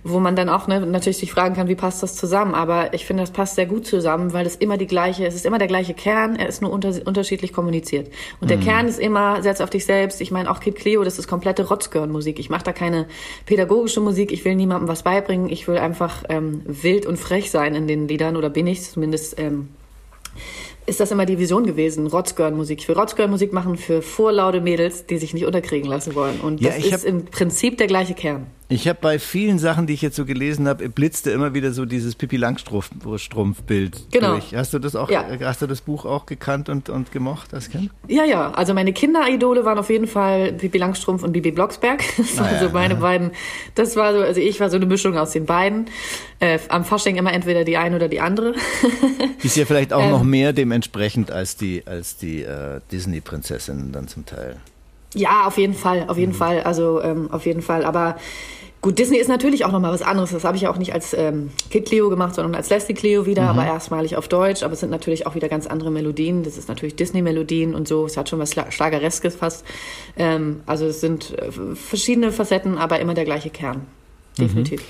wo 0.03 0.19
man 0.19 0.35
dann 0.35 0.49
auch 0.49 0.67
ne, 0.67 0.81
natürlich 0.81 1.17
sich 1.17 1.31
fragen 1.31 1.55
kann, 1.55 1.69
wie 1.69 1.75
passt 1.75 2.03
das 2.03 2.17
zusammen. 2.17 2.55
Aber 2.55 2.93
ich 2.93 3.05
finde, 3.05 3.23
das 3.23 3.31
passt 3.31 3.55
sehr 3.55 3.65
gut 3.65 3.87
zusammen, 3.87 4.33
weil 4.33 4.45
es 4.45 4.57
immer 4.57 4.75
die 4.75 4.87
gleiche, 4.87 5.25
es 5.25 5.33
ist 5.33 5.45
immer 5.45 5.59
der 5.59 5.69
gleiche 5.69 5.93
Kern, 5.93 6.35
er 6.35 6.49
ist 6.49 6.61
nur 6.61 6.73
unter, 6.73 6.93
unterschiedlich 7.05 7.53
kommuniziert. 7.53 8.11
Und 8.41 8.47
mhm. 8.47 8.47
der 8.49 8.57
Kern 8.57 8.89
ist 8.89 8.99
immer, 8.99 9.41
setz 9.43 9.61
auf 9.61 9.69
dich 9.69 9.85
selbst. 9.85 10.19
Ich 10.19 10.29
meine, 10.29 10.51
auch 10.51 10.59
Kid 10.59 10.75
Clio, 10.75 11.05
das 11.05 11.19
ist 11.19 11.29
komplette 11.29 11.69
Rotzgirl-Musik. 11.69 12.37
Ich 12.37 12.49
mache 12.49 12.65
da 12.65 12.73
keine 12.73 13.07
pädagogische 13.45 14.01
Musik, 14.01 14.33
ich 14.33 14.43
will 14.43 14.55
niemandem 14.55 14.89
was 14.89 15.03
beibringen, 15.03 15.49
ich 15.49 15.68
will 15.69 15.77
einfach 15.77 16.23
ähm, 16.27 16.61
wild 16.65 17.05
und 17.05 17.17
frech 17.17 17.49
sein 17.51 17.75
in 17.75 17.87
den 17.87 18.07
Liedern 18.07 18.35
oder 18.35 18.49
bin 18.49 18.67
ich 18.67 18.83
zumindest. 18.83 19.39
Ähm, 19.39 19.69
ist 20.85 20.99
das 20.99 21.11
immer 21.11 21.25
die 21.25 21.37
Vision 21.37 21.65
gewesen, 21.65 22.07
Rotzgirl-Musik. 22.07 22.79
Ich 22.81 22.87
will 22.87 22.95
Rotzgirl-Musik 22.95 23.53
machen 23.53 23.77
für 23.77 24.01
vorlaute 24.01 24.61
Mädels, 24.61 25.05
die 25.05 25.17
sich 25.17 25.33
nicht 25.33 25.45
unterkriegen 25.45 25.89
lassen 25.89 26.15
wollen. 26.15 26.39
Und 26.39 26.63
das 26.63 26.77
ja, 26.83 26.95
ist 26.95 27.05
im 27.05 27.25
Prinzip 27.25 27.77
der 27.77 27.87
gleiche 27.87 28.13
Kern. 28.13 28.47
Ich 28.71 28.87
habe 28.87 28.99
bei 29.01 29.17
vielen 29.17 29.57
Sachen, 29.57 29.87
die 29.87 29.93
ich 29.93 30.03
jetzt 30.03 30.15
so 30.15 30.25
gelesen 30.25 30.67
habe, 30.67 30.89
blitzte 30.89 31.31
immer 31.31 31.55
wieder 31.55 31.71
so 31.71 31.85
dieses 31.85 32.13
Pippi 32.13 32.37
Langstrumpf-Bild 32.37 34.11
genau. 34.11 34.33
durch. 34.33 34.55
Hast 34.55 34.75
du 34.75 34.79
das 34.79 34.95
auch, 34.95 35.09
ja. 35.09 35.25
hast 35.41 35.63
du 35.63 35.65
das 35.65 35.81
Buch 35.81 36.05
auch 36.05 36.27
gekannt 36.27 36.69
und, 36.69 36.87
und 36.87 37.11
gemocht, 37.11 37.51
das 37.51 37.71
Kind? 37.71 37.89
Ja, 38.07 38.25
ja. 38.25 38.51
Also 38.51 38.75
meine 38.75 38.93
Kinderidole 38.93 39.65
waren 39.65 39.79
auf 39.79 39.89
jeden 39.89 40.05
Fall 40.05 40.53
Pippi 40.53 40.77
Langstrumpf 40.77 41.23
und 41.23 41.31
Bibi 41.31 41.51
Blocksberg. 41.51 42.03
Das 42.19 42.37
waren 42.37 42.55
ah, 42.55 42.59
so 42.59 42.69
meine 42.69 42.93
ja. 42.93 42.99
beiden. 42.99 43.31
Das 43.73 43.95
war 43.95 44.13
so, 44.13 44.19
also 44.19 44.39
ich 44.39 44.59
war 44.59 44.69
so 44.69 44.75
eine 44.75 44.85
Mischung 44.85 45.17
aus 45.17 45.31
den 45.31 45.45
beiden. 45.45 45.85
Äh, 46.39 46.59
am 46.69 46.85
Fasching 46.85 47.15
immer 47.15 47.33
entweder 47.33 47.63
die 47.63 47.77
eine 47.77 47.95
oder 47.95 48.07
die 48.07 48.21
andere. 48.21 48.53
Ist 49.41 49.57
ja 49.57 49.65
vielleicht 49.65 49.93
auch 49.93 50.03
ähm, 50.03 50.11
noch 50.11 50.23
mehr 50.23 50.53
dementsprechend 50.79 51.31
als 51.31 51.57
die, 51.57 51.83
als 51.85 52.15
die 52.15 52.41
äh, 52.41 52.79
Disney-Prinzessinnen 52.91 53.91
dann 53.91 54.07
zum 54.07 54.25
Teil. 54.25 54.55
Ja, 55.13 55.45
auf 55.45 55.57
jeden 55.57 55.73
Fall, 55.73 56.05
auf 56.07 56.17
jeden 56.17 56.31
mhm. 56.31 56.37
Fall. 56.37 56.61
Also 56.63 57.01
ähm, 57.01 57.29
auf 57.31 57.45
jeden 57.45 57.61
Fall. 57.61 57.83
Aber 57.83 58.15
Gut, 58.81 58.97
Disney 58.97 59.17
ist 59.17 59.27
natürlich 59.27 59.65
auch 59.65 59.73
nochmal 59.73 59.91
was 59.91 60.01
anderes. 60.01 60.31
Das 60.31 60.45
habe 60.45 60.55
ich 60.55 60.65
auch 60.69 60.77
nicht 60.77 60.93
als 60.93 61.13
ähm, 61.13 61.49
Kid 61.69 61.85
Cleo 61.85 62.09
gemacht, 62.09 62.35
sondern 62.35 62.55
als 62.55 62.69
Leslie 62.69 62.95
Cleo 62.95 63.25
wieder, 63.25 63.41
mhm. 63.41 63.49
aber 63.49 63.65
erstmalig 63.65 64.15
auf 64.15 64.29
Deutsch. 64.29 64.63
Aber 64.63 64.71
es 64.71 64.79
sind 64.79 64.89
natürlich 64.89 65.27
auch 65.27 65.35
wieder 65.35 65.49
ganz 65.49 65.67
andere 65.67 65.91
Melodien. 65.91 66.43
Das 66.43 66.57
ist 66.57 66.69
natürlich 66.69 66.95
Disney-Melodien 66.95 67.75
und 67.75 67.89
so. 67.89 68.05
Es 68.05 68.15
hat 68.15 68.29
schon 68.29 68.39
was 68.39 68.53
Schlagereskes 68.53 69.35
fast. 69.35 69.65
Ähm, 70.15 70.61
also 70.65 70.85
es 70.85 71.01
sind 71.01 71.37
äh, 71.37 71.51
verschiedene 71.75 72.31
Facetten, 72.31 72.77
aber 72.77 73.01
immer 73.01 73.15
der 73.15 73.25
gleiche 73.25 73.49
Kern. 73.49 73.79
Mhm. 74.37 74.43
Definitiv. 74.43 74.79
Mhm. 74.79 74.85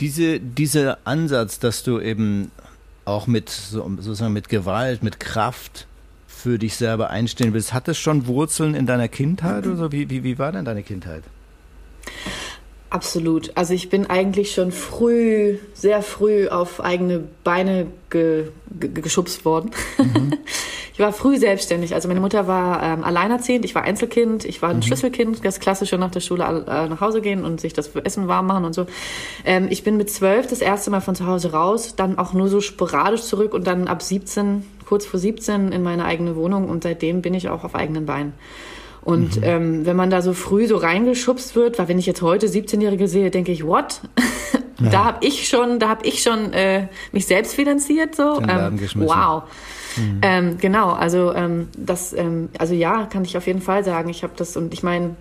Diese, 0.00 0.40
dieser 0.40 0.98
Ansatz, 1.04 1.58
dass 1.58 1.82
du 1.82 2.00
eben 2.00 2.50
auch 3.04 3.26
mit 3.26 3.50
sozusagen 3.50 4.32
mit 4.32 4.48
Gewalt, 4.48 5.02
mit 5.02 5.20
Kraft 5.20 5.86
für 6.26 6.58
dich 6.58 6.76
selber 6.76 7.10
einstehen 7.10 7.54
willst, 7.54 7.72
hat 7.72 7.88
es 7.88 7.98
schon 7.98 8.26
Wurzeln 8.26 8.74
in 8.74 8.86
deiner 8.86 9.08
Kindheit 9.08 9.66
oder 9.66 9.76
so? 9.76 9.92
Wie, 9.92 10.10
wie, 10.10 10.24
wie 10.24 10.38
war 10.38 10.52
denn 10.52 10.64
deine 10.64 10.82
Kindheit? 10.82 11.24
Absolut. 12.94 13.50
Also 13.56 13.74
ich 13.74 13.90
bin 13.90 14.06
eigentlich 14.08 14.52
schon 14.52 14.70
früh, 14.70 15.58
sehr 15.72 16.00
früh 16.00 16.46
auf 16.46 16.80
eigene 16.80 17.24
Beine 17.42 17.88
ge, 18.08 18.50
ge, 18.78 18.88
geschubst 18.94 19.44
worden. 19.44 19.72
Mhm. 19.98 20.38
Ich 20.96 21.00
war 21.00 21.12
früh 21.12 21.38
selbstständig. 21.38 21.92
Also 21.92 22.06
meine 22.06 22.20
Mutter 22.20 22.46
war 22.46 22.80
ähm, 22.80 23.02
alleinerziehend, 23.02 23.64
ich 23.64 23.74
war 23.74 23.82
Einzelkind, 23.82 24.44
ich 24.44 24.62
war 24.62 24.70
ein 24.70 24.76
mhm. 24.76 24.82
Schlüsselkind, 24.82 25.44
das 25.44 25.58
klassische 25.58 25.98
nach 25.98 26.12
der 26.12 26.20
Schule 26.20 26.44
äh, 26.44 26.88
nach 26.88 27.00
Hause 27.00 27.20
gehen 27.20 27.44
und 27.44 27.60
sich 27.60 27.72
das 27.72 27.88
Essen 27.96 28.28
warm 28.28 28.46
machen 28.46 28.64
und 28.64 28.74
so. 28.74 28.86
Ähm, 29.44 29.66
ich 29.70 29.82
bin 29.82 29.96
mit 29.96 30.08
zwölf 30.08 30.46
das 30.46 30.60
erste 30.60 30.92
Mal 30.92 31.00
von 31.00 31.16
zu 31.16 31.26
Hause 31.26 31.50
raus, 31.50 31.96
dann 31.96 32.16
auch 32.16 32.32
nur 32.32 32.46
so 32.46 32.60
sporadisch 32.60 33.22
zurück 33.22 33.54
und 33.54 33.66
dann 33.66 33.88
ab 33.88 34.02
17, 34.02 34.64
kurz 34.86 35.04
vor 35.04 35.18
17 35.18 35.72
in 35.72 35.82
meine 35.82 36.04
eigene 36.04 36.36
Wohnung 36.36 36.68
und 36.68 36.84
seitdem 36.84 37.22
bin 37.22 37.34
ich 37.34 37.48
auch 37.48 37.64
auf 37.64 37.74
eigenen 37.74 38.06
Beinen. 38.06 38.34
Und 39.04 39.36
mhm. 39.36 39.42
ähm, 39.44 39.86
wenn 39.86 39.96
man 39.96 40.10
da 40.10 40.22
so 40.22 40.32
früh 40.32 40.66
so 40.66 40.76
reingeschubst 40.76 41.54
wird, 41.54 41.78
weil 41.78 41.88
wenn 41.88 41.98
ich 41.98 42.06
jetzt 42.06 42.22
heute 42.22 42.46
17-Jährige 42.46 43.06
sehe, 43.06 43.30
denke 43.30 43.52
ich, 43.52 43.64
what? 43.64 44.00
Ja. 44.80 44.90
da 44.90 45.04
habe 45.04 45.24
ich 45.24 45.46
schon, 45.46 45.78
da 45.78 45.88
habe 45.88 46.04
ich 46.04 46.20
schon 46.20 46.52
äh, 46.52 46.88
mich 47.12 47.26
selbst 47.26 47.54
finanziert 47.54 48.16
so. 48.16 48.40
Ähm, 48.40 48.80
wow. 48.96 49.44
Mhm. 49.96 50.18
Ähm, 50.20 50.58
genau, 50.58 50.90
also 50.90 51.32
ähm, 51.32 51.68
das, 51.78 52.12
ähm, 52.12 52.48
also 52.58 52.74
ja, 52.74 53.06
kann 53.06 53.24
ich 53.24 53.36
auf 53.36 53.46
jeden 53.46 53.60
Fall 53.60 53.84
sagen. 53.84 54.08
Ich 54.08 54.24
habe 54.24 54.32
das 54.36 54.56
und 54.56 54.74
ich 54.74 54.82
meine, 54.82 55.14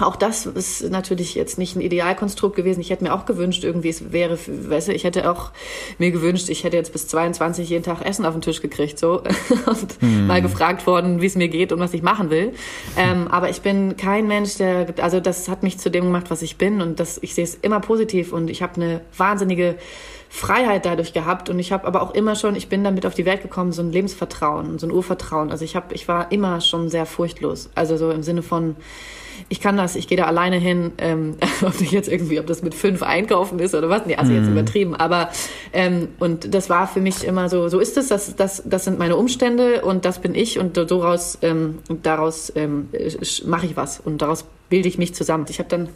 auch 0.00 0.16
das 0.16 0.46
ist 0.46 0.90
natürlich 0.90 1.34
jetzt 1.34 1.58
nicht 1.58 1.76
ein 1.76 1.80
Idealkonstrukt 1.80 2.54
gewesen. 2.54 2.80
Ich 2.80 2.90
hätte 2.90 3.04
mir 3.04 3.12
auch 3.12 3.26
gewünscht, 3.26 3.64
irgendwie 3.64 3.88
es 3.88 4.12
wäre, 4.12 4.38
weißt 4.46 4.88
du, 4.88 4.92
ich 4.92 5.04
hätte 5.04 5.30
auch 5.30 5.50
mir 5.98 6.10
gewünscht, 6.12 6.48
ich 6.48 6.64
hätte 6.64 6.76
jetzt 6.76 6.92
bis 6.92 7.08
22 7.08 7.68
jeden 7.68 7.82
Tag 7.82 8.04
Essen 8.04 8.24
auf 8.24 8.34
den 8.34 8.42
Tisch 8.42 8.62
gekriegt, 8.62 8.98
so 8.98 9.22
und 9.66 10.00
hm. 10.00 10.26
mal 10.26 10.40
gefragt 10.40 10.86
worden, 10.86 11.20
wie 11.20 11.26
es 11.26 11.34
mir 11.34 11.48
geht 11.48 11.72
und 11.72 11.80
was 11.80 11.94
ich 11.94 12.02
machen 12.02 12.30
will. 12.30 12.52
Ähm, 12.96 13.28
aber 13.28 13.50
ich 13.50 13.60
bin 13.60 13.96
kein 13.96 14.28
Mensch, 14.28 14.56
der, 14.56 14.86
also 15.00 15.20
das 15.20 15.48
hat 15.48 15.62
mich 15.62 15.78
zu 15.78 15.90
dem 15.90 16.04
gemacht, 16.04 16.30
was 16.30 16.42
ich 16.42 16.56
bin 16.56 16.80
und 16.80 17.00
das, 17.00 17.18
ich 17.22 17.34
sehe 17.34 17.44
es 17.44 17.56
immer 17.56 17.80
positiv 17.80 18.32
und 18.32 18.50
ich 18.50 18.62
habe 18.62 18.76
eine 18.76 19.00
wahnsinnige 19.16 19.76
Freiheit 20.30 20.84
dadurch 20.84 21.12
gehabt 21.12 21.48
und 21.48 21.58
ich 21.58 21.72
habe 21.72 21.86
aber 21.86 22.02
auch 22.02 22.14
immer 22.14 22.36
schon, 22.36 22.54
ich 22.54 22.68
bin 22.68 22.84
damit 22.84 23.06
auf 23.06 23.14
die 23.14 23.24
Welt 23.24 23.42
gekommen, 23.42 23.72
so 23.72 23.82
ein 23.82 23.90
Lebensvertrauen, 23.90 24.78
so 24.78 24.86
ein 24.86 24.92
Urvertrauen. 24.92 25.50
Also 25.50 25.64
ich 25.64 25.74
habe, 25.74 25.94
ich 25.94 26.06
war 26.06 26.30
immer 26.30 26.60
schon 26.60 26.90
sehr 26.90 27.06
furchtlos, 27.06 27.70
also 27.74 27.96
so 27.96 28.10
im 28.10 28.22
Sinne 28.22 28.42
von 28.42 28.76
ich 29.50 29.60
kann 29.60 29.76
das, 29.76 29.96
ich 29.96 30.08
gehe 30.08 30.18
da 30.18 30.24
alleine 30.24 30.56
hin, 30.56 30.92
ähm, 30.98 31.36
ob 31.62 31.80
ich 31.80 31.90
jetzt 31.90 32.08
irgendwie, 32.08 32.38
ob 32.40 32.46
das 32.46 32.62
mit 32.62 32.74
fünf 32.74 33.02
einkaufen 33.02 33.58
ist 33.58 33.74
oder 33.74 33.88
was, 33.88 34.06
nee, 34.06 34.16
also 34.16 34.32
mhm. 34.32 34.38
jetzt 34.38 34.48
übertrieben, 34.50 34.94
aber 34.94 35.30
ähm, 35.72 36.08
und 36.18 36.54
das 36.54 36.68
war 36.68 36.86
für 36.86 37.00
mich 37.00 37.24
immer 37.24 37.48
so, 37.48 37.68
so 37.68 37.78
ist 37.78 37.96
es, 37.96 38.08
das, 38.08 38.36
das, 38.36 38.62
das 38.64 38.84
sind 38.84 38.98
meine 38.98 39.16
Umstände 39.16 39.82
und 39.82 40.04
das 40.04 40.18
bin 40.18 40.34
ich 40.34 40.58
und 40.58 40.76
daraus, 40.76 41.38
ähm, 41.42 41.78
daraus 42.02 42.52
ähm, 42.56 42.88
mache 43.46 43.66
ich 43.66 43.76
was 43.76 44.00
und 44.00 44.22
daraus 44.22 44.44
bilde 44.68 44.86
ich 44.86 44.98
mich 44.98 45.14
zusammen. 45.14 45.46
Ich 45.48 45.58
habe 45.60 45.68
dann 45.70 45.88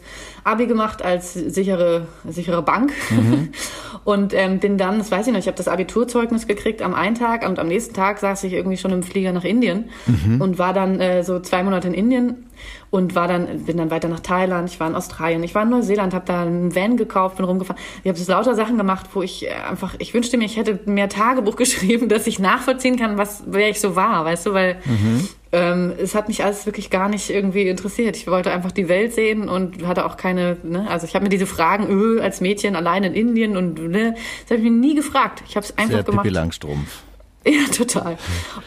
Abi 0.43 0.65
gemacht 0.65 1.03
als 1.03 1.33
sichere, 1.33 2.07
sichere 2.27 2.63
Bank 2.63 2.91
mhm. 3.11 3.49
und 4.03 4.33
ähm, 4.33 4.59
bin 4.59 4.79
dann, 4.79 4.97
das 4.97 5.11
weiß 5.11 5.27
ich 5.27 5.33
noch, 5.33 5.39
ich 5.39 5.47
habe 5.47 5.57
das 5.57 5.67
Abiturzeugnis 5.67 6.47
gekriegt 6.47 6.81
am 6.81 6.95
einen 6.95 7.15
Tag 7.15 7.47
und 7.47 7.59
am 7.59 7.67
nächsten 7.67 7.93
Tag 7.93 8.19
saß 8.19 8.43
ich 8.45 8.53
irgendwie 8.53 8.77
schon 8.77 8.91
im 8.91 9.03
Flieger 9.03 9.31
nach 9.31 9.43
Indien 9.43 9.91
mhm. 10.07 10.41
und 10.41 10.57
war 10.57 10.73
dann 10.73 10.99
äh, 10.99 11.23
so 11.23 11.39
zwei 11.39 11.61
Monate 11.63 11.87
in 11.87 11.93
Indien 11.93 12.45
und 12.89 13.15
war 13.15 13.27
dann 13.27 13.65
bin 13.65 13.77
dann 13.77 13.91
weiter 13.91 14.07
nach 14.07 14.19
Thailand, 14.19 14.69
ich 14.69 14.79
war 14.79 14.87
in 14.87 14.95
Australien, 14.95 15.43
ich 15.43 15.55
war 15.55 15.63
in 15.63 15.69
Neuseeland, 15.69 16.13
habe 16.13 16.25
da 16.25 16.41
einen 16.41 16.75
Van 16.75 16.97
gekauft, 16.97 17.37
bin 17.37 17.45
rumgefahren. 17.45 17.81
Ich 18.03 18.09
habe 18.09 18.17
so 18.17 18.31
lauter 18.31 18.55
Sachen 18.55 18.77
gemacht, 18.77 19.07
wo 19.13 19.21
ich 19.21 19.45
äh, 19.45 19.51
einfach 19.69 19.95
ich 19.99 20.13
wünschte 20.13 20.37
mir, 20.37 20.45
ich 20.45 20.57
hätte 20.57 20.79
mehr 20.85 21.09
Tagebuch 21.09 21.55
geschrieben, 21.57 22.09
dass 22.09 22.27
ich 22.27 22.39
nachvollziehen 22.39 22.97
kann, 22.97 23.17
was 23.17 23.43
wer 23.47 23.69
ich 23.69 23.79
so 23.79 23.95
war, 23.95 24.25
weißt 24.25 24.47
du, 24.47 24.53
weil 24.53 24.77
mhm 24.85 25.27
ähm, 25.53 25.93
es 25.99 26.15
hat 26.15 26.29
mich 26.29 26.43
alles 26.43 26.65
wirklich 26.65 26.89
gar 26.89 27.07
nicht 27.07 27.29
irgendwie 27.29 27.67
interessiert. 27.67 28.17
Ich 28.17 28.25
wollte 28.25 28.51
einfach 28.51 28.71
die 28.71 28.89
Welt 28.89 29.13
sehen 29.13 29.47
und 29.47 29.85
hatte 29.85 30.05
auch 30.05 30.17
keine, 30.17 30.57
ne, 30.63 30.89
also 30.89 31.05
ich 31.05 31.13
habe 31.13 31.23
mir 31.23 31.29
diese 31.29 31.45
Fragen, 31.45 31.87
öh, 31.89 32.19
als 32.21 32.41
Mädchen 32.41 32.75
allein 32.75 33.03
in 33.03 33.13
Indien 33.13 33.55
und 33.55 33.79
ne, 33.87 34.15
das 34.41 34.49
habe 34.49 34.55
ich 34.57 34.63
mir 34.63 34.71
nie 34.71 34.95
gefragt. 34.95 35.43
Ich 35.47 35.55
habe 35.55 35.63
es 35.63 35.77
einfach 35.77 35.93
Sehr 35.93 36.03
gemacht. 36.03 36.23
Pippi 36.23 36.33
Langstrumpf. 36.33 37.03
Ja, 37.47 37.65
total. 37.75 38.17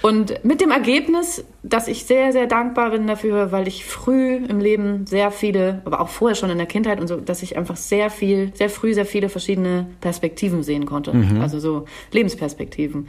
Und 0.02 0.44
mit 0.44 0.60
dem 0.60 0.70
Ergebnis, 0.70 1.44
dass 1.62 1.88
ich 1.88 2.04
sehr, 2.04 2.32
sehr 2.32 2.46
dankbar 2.46 2.90
bin 2.90 3.06
dafür, 3.06 3.50
weil 3.50 3.66
ich 3.66 3.86
früh 3.86 4.36
im 4.36 4.60
Leben 4.60 5.06
sehr 5.06 5.30
viele, 5.30 5.80
aber 5.86 6.00
auch 6.00 6.08
vorher 6.08 6.34
schon 6.34 6.50
in 6.50 6.58
der 6.58 6.66
Kindheit 6.66 7.00
und 7.00 7.08
so, 7.08 7.16
dass 7.16 7.42
ich 7.42 7.56
einfach 7.56 7.76
sehr 7.76 8.10
viel, 8.10 8.52
sehr 8.54 8.68
früh 8.68 8.92
sehr 8.92 9.06
viele 9.06 9.30
verschiedene 9.30 9.86
Perspektiven 10.02 10.62
sehen 10.62 10.84
konnte. 10.84 11.14
Mhm. 11.14 11.40
Also 11.40 11.58
so 11.58 11.86
Lebensperspektiven. 12.12 13.08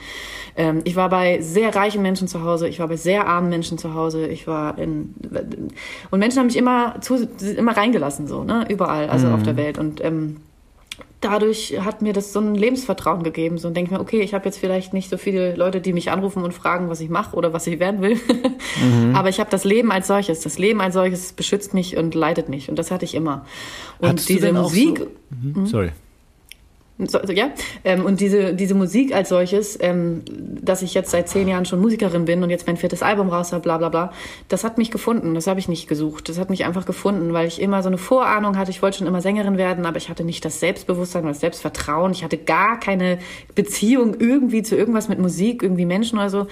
Ähm, 0.56 0.82
ich 0.86 0.96
war 0.96 1.10
bei 1.10 1.42
sehr 1.42 1.76
reichen 1.76 2.02
Menschen 2.02 2.30
zu 2.30 2.44
Hause, 2.44 2.70
ich 2.70 2.80
war 2.80 2.88
bei 2.88 2.98
sehr 2.98 3.28
armen 3.28 3.50
Menschen 3.50 3.78
zu 3.78 3.94
Hause, 3.94 4.28
ich 4.28 4.48
war 4.48 4.78
in, 4.78 5.16
und 6.12 6.20
Menschen 6.20 6.40
haben 6.40 6.48
mich 6.48 6.58
immer 6.58 6.96
zu, 7.02 7.28
immer 7.58 7.76
reingelassen, 7.76 8.28
so, 8.28 8.46
ne, 8.46 8.66
überall, 8.70 9.10
also 9.10 9.28
mhm. 9.28 9.34
auf 9.34 9.44
der 9.44 9.58
Welt. 9.58 9.78
Und 9.78 10.02
ähm, 10.04 10.38
dadurch 11.22 11.80
hat 11.80 12.02
mir 12.02 12.14
das 12.14 12.34
so 12.34 12.40
ein 12.40 12.56
Lebensvertrauen 12.56 13.24
gegeben. 13.24 13.58
So 13.58 13.68
und 13.68 13.76
denke 13.76 13.94
mir, 13.94 14.00
okay, 14.00 14.22
ich 14.22 14.34
habe 14.34 14.46
jetzt 14.46 14.58
vielleicht 14.58 14.94
nicht 14.94 15.10
so 15.10 15.18
viele 15.18 15.56
Leute, 15.56 15.82
die 15.82 15.94
mich 15.94 16.12
anrufen 16.12 16.44
und 16.44 16.54
fragen, 16.54 16.90
was 16.90 17.00
ich 17.00 17.10
mache 17.10 17.36
oder 17.36 17.54
was 17.54 17.66
ich 17.68 17.80
werden 17.80 18.02
will. 18.02 18.16
mhm. 18.82 19.16
Aber 19.16 19.30
ich 19.30 19.40
habe 19.40 19.50
das 19.50 19.64
Leben 19.64 19.92
als 19.92 20.08
solches. 20.08 20.42
Das 20.42 20.58
Leben 20.58 20.82
als 20.82 20.94
solches 20.94 21.34
beschützt 21.34 21.74
mich 21.74 21.98
und 21.98 22.14
leitet 22.14 22.50
mich. 22.50 22.70
Und 22.70 22.78
das 22.78 22.92
hatte 22.92 23.06
ich 23.06 23.16
immer. 23.16 23.46
Und 24.00 24.10
Hattest 24.10 24.30
diese 24.30 24.54
Musik. 24.54 25.00
So? 25.00 25.06
Mhm. 25.30 25.62
mhm. 25.62 25.66
Sorry. 25.66 25.92
So, 27.00 27.20
ja, 27.32 27.52
ähm, 27.84 28.06
und 28.06 28.22
diese, 28.22 28.56
diese 28.56 28.74
Musik 28.74 29.14
als 29.14 29.30
solches, 29.30 29.78
ähm, 29.82 30.24
dass 30.28 30.82
ich 30.82 30.96
jetzt 30.96 31.12
seit 31.12 31.30
zehn 31.30 31.48
Jahren 31.48 31.66
schon 31.66 31.80
Musikerin 31.80 32.26
bin 32.26 32.42
und 32.42 32.50
jetzt 32.50 32.66
mein 32.66 32.76
viertes 32.76 33.04
Album 33.04 33.30
raus 33.30 33.54
habe, 33.54 33.62
bla 33.62 33.78
bla 33.78 33.90
bla, 33.90 34.14
das 34.48 34.64
hat 34.64 34.80
mich 34.80 34.90
gefunden, 34.90 35.36
das 35.36 35.46
habe 35.46 35.60
ich 35.60 35.68
nicht 35.68 35.88
gesucht, 35.88 36.28
das 36.28 36.40
hat 36.40 36.50
mich 36.50 36.66
einfach 36.66 36.88
gefunden, 36.88 37.34
weil 37.34 37.48
ich 37.48 37.62
immer 37.62 37.84
so 37.84 37.90
eine 37.90 38.00
Vorahnung 38.00 38.58
hatte, 38.58 38.72
ich 38.72 38.82
wollte 38.82 38.98
schon 38.98 39.08
immer 39.08 39.22
Sängerin 39.22 39.58
werden, 39.58 39.86
aber 39.86 39.98
ich 39.98 40.10
hatte 40.10 40.24
nicht 40.24 40.44
das 40.44 40.60
Selbstbewusstsein 40.60 41.22
oder 41.22 41.34
das 41.34 41.42
Selbstvertrauen, 41.42 42.14
ich 42.14 42.24
hatte 42.24 42.40
gar 42.40 42.80
keine 42.80 43.20
Beziehung 43.54 44.16
irgendwie 44.20 44.64
zu 44.64 44.76
irgendwas 44.76 45.08
mit 45.08 45.20
Musik, 45.20 45.62
irgendwie 45.62 45.86
Menschen 45.86 46.18
oder 46.18 46.32
so. 46.32 46.48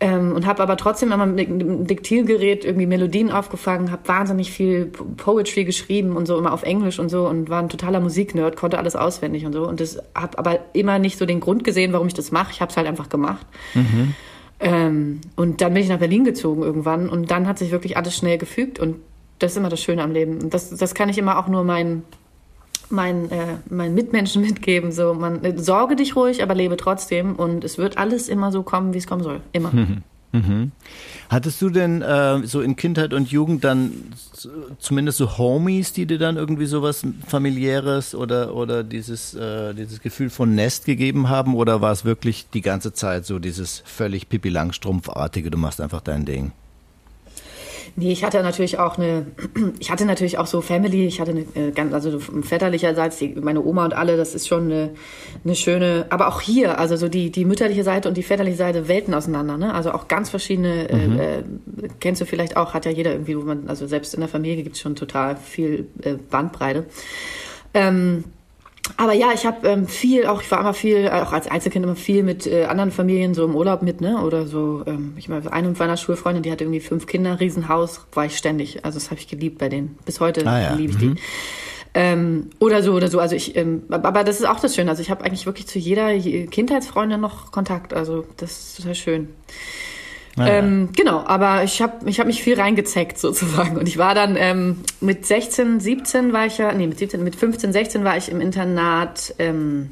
Ähm, 0.00 0.32
und 0.32 0.44
habe 0.44 0.62
aber 0.62 0.76
trotzdem 0.76 1.12
immer 1.12 1.24
mit 1.24 1.48
einem 1.48 1.86
Diktiergerät 1.86 2.64
irgendwie 2.64 2.86
Melodien 2.86 3.30
aufgefangen, 3.30 3.92
habe 3.92 4.06
wahnsinnig 4.08 4.50
viel 4.50 4.86
Poetry 4.86 5.64
geschrieben 5.64 6.16
und 6.16 6.26
so 6.26 6.36
immer 6.36 6.52
auf 6.52 6.64
Englisch 6.64 6.98
und 6.98 7.08
so 7.08 7.28
und 7.28 7.48
war 7.48 7.62
ein 7.62 7.68
totaler 7.68 8.00
Musiknerd, 8.00 8.56
konnte 8.56 8.78
alles 8.78 8.96
auswendig 8.96 9.46
und 9.46 9.52
so 9.52 9.66
und 9.68 9.80
das 9.80 9.98
habe 10.14 10.36
aber 10.38 10.58
immer 10.72 10.98
nicht 10.98 11.16
so 11.16 11.26
den 11.26 11.38
Grund 11.38 11.62
gesehen, 11.62 11.92
warum 11.92 12.08
ich 12.08 12.14
das 12.14 12.32
mache. 12.32 12.50
Ich 12.52 12.60
habe 12.60 12.70
es 12.70 12.76
halt 12.76 12.88
einfach 12.88 13.08
gemacht. 13.08 13.46
Mhm. 13.74 14.14
Ähm, 14.60 15.20
und 15.36 15.60
dann 15.60 15.74
bin 15.74 15.82
ich 15.82 15.88
nach 15.88 15.98
Berlin 15.98 16.24
gezogen 16.24 16.62
irgendwann 16.62 17.08
und 17.08 17.30
dann 17.30 17.46
hat 17.46 17.58
sich 17.58 17.70
wirklich 17.70 17.96
alles 17.96 18.16
schnell 18.16 18.38
gefügt 18.38 18.78
und 18.78 18.96
das 19.38 19.52
ist 19.52 19.58
immer 19.58 19.68
das 19.68 19.82
Schöne 19.82 20.02
am 20.02 20.12
Leben. 20.12 20.40
Und 20.42 20.54
das, 20.54 20.70
das 20.70 20.94
kann 20.94 21.08
ich 21.08 21.18
immer 21.18 21.38
auch 21.38 21.48
nur 21.48 21.64
meinen 21.64 22.02
meinen 22.90 23.30
äh, 23.30 23.56
meinen 23.68 23.94
Mitmenschen 23.94 24.42
mitgeben. 24.46 24.92
So, 24.92 25.14
man 25.14 25.44
äh, 25.44 25.58
sorge 25.58 25.96
dich 25.96 26.16
ruhig, 26.16 26.42
aber 26.42 26.54
lebe 26.54 26.76
trotzdem 26.76 27.36
und 27.36 27.64
es 27.64 27.78
wird 27.78 27.98
alles 27.98 28.28
immer 28.28 28.52
so 28.52 28.62
kommen, 28.62 28.94
wie 28.94 28.98
es 28.98 29.06
kommen 29.06 29.22
soll. 29.22 29.40
Immer. 29.52 29.72
Mhm. 29.72 30.02
Mhm. 30.34 30.72
Hattest 31.28 31.62
du 31.62 31.70
denn 31.70 32.02
äh, 32.02 32.44
so 32.44 32.60
in 32.60 32.74
Kindheit 32.74 33.14
und 33.14 33.30
Jugend 33.30 33.62
dann 33.62 33.92
zumindest 34.80 35.18
so 35.18 35.38
Homies, 35.38 35.92
die 35.92 36.06
dir 36.06 36.18
dann 36.18 36.36
irgendwie 36.36 36.66
sowas 36.66 37.06
familiäres 37.24 38.16
oder 38.16 38.52
oder 38.52 38.82
dieses 38.82 39.34
äh, 39.34 39.74
dieses 39.74 40.00
Gefühl 40.00 40.30
von 40.30 40.56
Nest 40.56 40.86
gegeben 40.86 41.28
haben 41.28 41.54
oder 41.54 41.80
war 41.80 41.92
es 41.92 42.04
wirklich 42.04 42.48
die 42.52 42.62
ganze 42.62 42.92
Zeit 42.92 43.26
so 43.26 43.38
dieses 43.38 43.84
völlig 43.86 44.28
Pippi 44.28 44.48
Langstrumpfartige, 44.48 45.52
du 45.52 45.58
machst 45.58 45.80
einfach 45.80 46.00
dein 46.00 46.24
Ding? 46.24 46.50
Nee, 47.96 48.10
ich 48.10 48.24
hatte 48.24 48.42
natürlich 48.42 48.78
auch 48.78 48.98
eine, 48.98 49.26
ich 49.78 49.90
hatte 49.90 50.04
natürlich 50.04 50.38
auch 50.38 50.46
so 50.46 50.60
Family, 50.60 51.06
ich 51.06 51.20
hatte 51.20 51.30
eine 51.30 51.46
äh, 51.54 51.70
ganz, 51.70 51.94
also 51.94 52.18
väterlicherseits, 52.18 53.18
die, 53.18 53.28
meine 53.40 53.62
Oma 53.62 53.84
und 53.84 53.94
alle, 53.94 54.16
das 54.16 54.34
ist 54.34 54.48
schon 54.48 54.64
eine, 54.64 54.90
eine 55.44 55.54
schöne, 55.54 56.06
aber 56.10 56.28
auch 56.28 56.40
hier, 56.40 56.78
also 56.78 56.96
so 56.96 57.08
die, 57.08 57.30
die 57.30 57.44
mütterliche 57.44 57.84
Seite 57.84 58.08
und 58.08 58.16
die 58.16 58.24
väterliche 58.24 58.56
Seite 58.56 58.88
Welten 58.88 59.14
auseinander, 59.14 59.56
ne? 59.56 59.74
Also 59.74 59.92
auch 59.92 60.08
ganz 60.08 60.28
verschiedene, 60.28 60.88
äh, 60.88 61.06
mhm. 61.06 61.20
äh, 61.20 61.88
kennst 62.00 62.20
du 62.20 62.26
vielleicht 62.26 62.56
auch, 62.56 62.74
hat 62.74 62.84
ja 62.84 62.90
jeder 62.90 63.12
irgendwie, 63.12 63.36
wo 63.36 63.42
man, 63.42 63.68
also 63.68 63.86
selbst 63.86 64.14
in 64.14 64.20
der 64.20 64.28
Familie 64.28 64.64
gibt 64.64 64.74
es 64.74 64.82
schon 64.82 64.96
total 64.96 65.36
viel 65.36 65.86
äh, 66.02 66.14
Bandbreite. 66.14 66.86
Ähm, 67.74 68.24
aber 68.96 69.14
ja, 69.14 69.32
ich 69.32 69.46
habe 69.46 69.66
ähm, 69.66 69.88
viel, 69.88 70.26
auch 70.26 70.42
ich 70.42 70.50
war 70.50 70.60
immer 70.60 70.74
viel, 70.74 71.08
auch 71.08 71.32
als 71.32 71.46
Einzelkind 71.46 71.84
immer 71.84 71.96
viel 71.96 72.22
mit 72.22 72.46
äh, 72.46 72.64
anderen 72.64 72.90
Familien 72.90 73.34
so 73.34 73.44
im 73.44 73.56
Urlaub 73.56 73.82
mit, 73.82 74.00
ne? 74.00 74.22
Oder 74.22 74.46
so, 74.46 74.82
ähm, 74.86 75.14
ich 75.16 75.28
meine, 75.28 75.50
eine 75.52 75.70
meiner 75.70 75.96
Schulfreundin, 75.96 76.42
die 76.42 76.52
hatte 76.52 76.64
irgendwie 76.64 76.80
fünf 76.80 77.06
Kinder, 77.06 77.40
Riesenhaus, 77.40 78.02
war 78.12 78.26
ich 78.26 78.36
ständig. 78.36 78.84
Also 78.84 78.98
das 78.98 79.10
habe 79.10 79.20
ich 79.20 79.26
geliebt 79.26 79.58
bei 79.58 79.68
denen. 79.68 79.98
Bis 80.04 80.20
heute 80.20 80.46
ah, 80.46 80.60
ja. 80.60 80.74
liebe 80.74 80.92
ich 80.92 80.98
mhm. 80.98 81.14
die. 81.14 81.20
Ähm, 81.94 82.50
oder 82.58 82.82
so 82.82 82.92
oder 82.92 83.08
so. 83.08 83.20
Also 83.20 83.36
ich, 83.36 83.56
ähm, 83.56 83.84
aber 83.88 84.22
das 84.22 84.40
ist 84.40 84.46
auch 84.46 84.60
das 84.60 84.74
Schöne. 84.74 84.90
Also 84.90 85.00
ich 85.00 85.10
habe 85.10 85.24
eigentlich 85.24 85.46
wirklich 85.46 85.66
zu 85.66 85.78
jeder 85.78 86.12
Kindheitsfreundin 86.18 87.20
noch 87.20 87.52
Kontakt. 87.52 87.94
Also 87.94 88.26
das 88.36 88.50
ist 88.50 88.76
total 88.78 88.94
schön. 88.94 89.28
Ähm, 90.38 90.88
genau, 90.96 91.24
aber 91.24 91.62
ich 91.62 91.80
habe 91.80 92.08
ich 92.08 92.18
hab 92.18 92.26
mich 92.26 92.42
viel 92.42 92.58
reingezeckt 92.60 93.18
sozusagen. 93.18 93.76
Und 93.76 93.88
ich 93.88 93.98
war 93.98 94.14
dann 94.14 94.36
ähm, 94.36 94.80
mit 95.00 95.26
16, 95.26 95.80
17 95.80 96.32
war 96.32 96.46
ich 96.46 96.58
ja, 96.58 96.72
nee, 96.72 96.86
mit 96.86 96.98
17, 96.98 97.22
mit 97.22 97.36
15, 97.36 97.72
16 97.72 98.04
war 98.04 98.16
ich 98.16 98.30
im 98.30 98.40
Internat 98.40 99.34
ähm, 99.38 99.90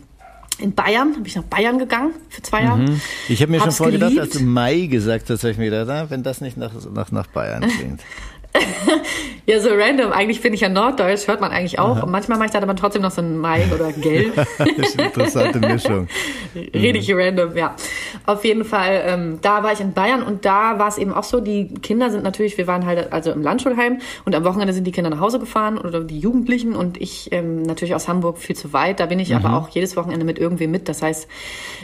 in 0.58 0.74
Bayern, 0.74 1.14
habe 1.16 1.26
ich 1.26 1.36
nach 1.36 1.44
Bayern 1.44 1.78
gegangen 1.78 2.12
für 2.28 2.42
zwei 2.42 2.64
Jahre. 2.64 2.82
Mhm. 2.82 3.00
Ich 3.28 3.40
habe 3.40 3.50
mir 3.50 3.60
Hab's 3.60 3.76
schon 3.76 3.84
vorgedacht, 3.84 4.18
als 4.18 4.30
du 4.30 4.42
Mai 4.42 4.86
gesagt 4.86 5.30
hast, 5.30 5.42
habe 5.42 5.52
ich 5.52 5.58
mir 5.58 5.70
gedacht, 5.70 5.88
ah, 5.88 6.06
wenn 6.10 6.22
das 6.22 6.40
nicht 6.40 6.56
nach, 6.56 6.72
nach, 6.92 7.10
nach 7.10 7.26
Bayern 7.28 7.62
klingt. 7.62 8.00
ja, 9.46 9.60
so 9.60 9.70
random. 9.70 10.12
Eigentlich 10.12 10.40
bin 10.40 10.52
ich 10.52 10.60
ja 10.60 10.68
Norddeutsch, 10.68 11.26
hört 11.26 11.40
man 11.40 11.50
eigentlich 11.50 11.78
auch. 11.78 11.96
Aha. 11.96 12.02
Und 12.02 12.10
manchmal 12.10 12.38
mache 12.38 12.46
ich 12.46 12.52
dann 12.52 12.62
aber 12.62 12.76
trotzdem 12.76 13.02
noch 13.02 13.10
so 13.10 13.22
ein 13.22 13.38
Mai 13.38 13.64
oder 13.74 13.92
Gelb. 13.92 14.34
das 14.58 14.68
ist 14.68 14.98
eine 14.98 15.08
interessante 15.08 15.58
Mischung. 15.60 16.08
Richtig 16.54 17.08
mhm. 17.08 17.18
random, 17.18 17.56
ja. 17.56 17.74
Auf 18.26 18.44
jeden 18.44 18.64
Fall, 18.64 19.02
ähm, 19.06 19.38
da 19.40 19.62
war 19.62 19.72
ich 19.72 19.80
in 19.80 19.92
Bayern 19.92 20.22
und 20.22 20.44
da 20.44 20.78
war 20.78 20.88
es 20.88 20.98
eben 20.98 21.12
auch 21.12 21.24
so, 21.24 21.40
die 21.40 21.72
Kinder 21.74 22.10
sind 22.10 22.24
natürlich, 22.24 22.58
wir 22.58 22.66
waren 22.66 22.84
halt 22.84 23.12
also 23.12 23.32
im 23.32 23.42
Landschulheim 23.42 24.00
und 24.24 24.34
am 24.34 24.44
Wochenende 24.44 24.72
sind 24.72 24.86
die 24.86 24.92
Kinder 24.92 25.10
nach 25.10 25.20
Hause 25.20 25.38
gefahren 25.38 25.78
oder 25.78 26.00
die 26.00 26.18
Jugendlichen 26.18 26.74
und 26.74 27.00
ich 27.00 27.32
ähm, 27.32 27.62
natürlich 27.62 27.94
aus 27.94 28.08
Hamburg 28.08 28.38
viel 28.38 28.56
zu 28.56 28.72
weit. 28.72 29.00
Da 29.00 29.06
bin 29.06 29.18
ich 29.18 29.30
mhm. 29.30 29.36
aber 29.36 29.56
auch 29.56 29.68
jedes 29.70 29.96
Wochenende 29.96 30.26
mit 30.26 30.38
irgendwem 30.38 30.70
mit. 30.70 30.88
Das 30.88 31.02
heißt, 31.02 31.26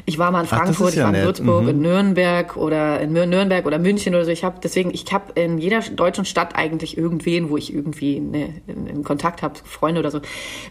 ich 0.04 0.18
war 0.18 0.30
mal 0.30 0.42
in 0.42 0.46
Frankfurt, 0.46 0.92
Ach, 0.92 0.96
ich 0.96 1.02
war 1.02 1.14
in. 1.14 1.24
Würzburg, 1.24 1.62
mhm. 1.62 1.68
in 1.68 1.80
Nürnberg 1.80 2.56
oder 2.56 3.00
in 3.00 3.12
Nürnberg 3.12 3.64
oder 3.66 3.78
München 3.78 4.14
oder 4.14 4.24
so. 4.24 4.30
Ich 4.30 4.44
habe 4.44 4.56
deswegen, 4.62 4.92
ich 4.92 5.06
habe 5.12 5.32
in 5.34 5.58
jeder 5.58 5.80
deutschen 5.80 6.24
Stadt 6.24 6.57
eigentlich 6.58 6.98
irgendwen, 6.98 7.48
wo 7.48 7.56
ich 7.56 7.72
irgendwie 7.72 8.16
eine, 8.16 8.52
einen 8.68 9.04
Kontakt 9.04 9.42
habe, 9.42 9.54
Freunde 9.64 10.00
oder 10.00 10.10
so. 10.10 10.20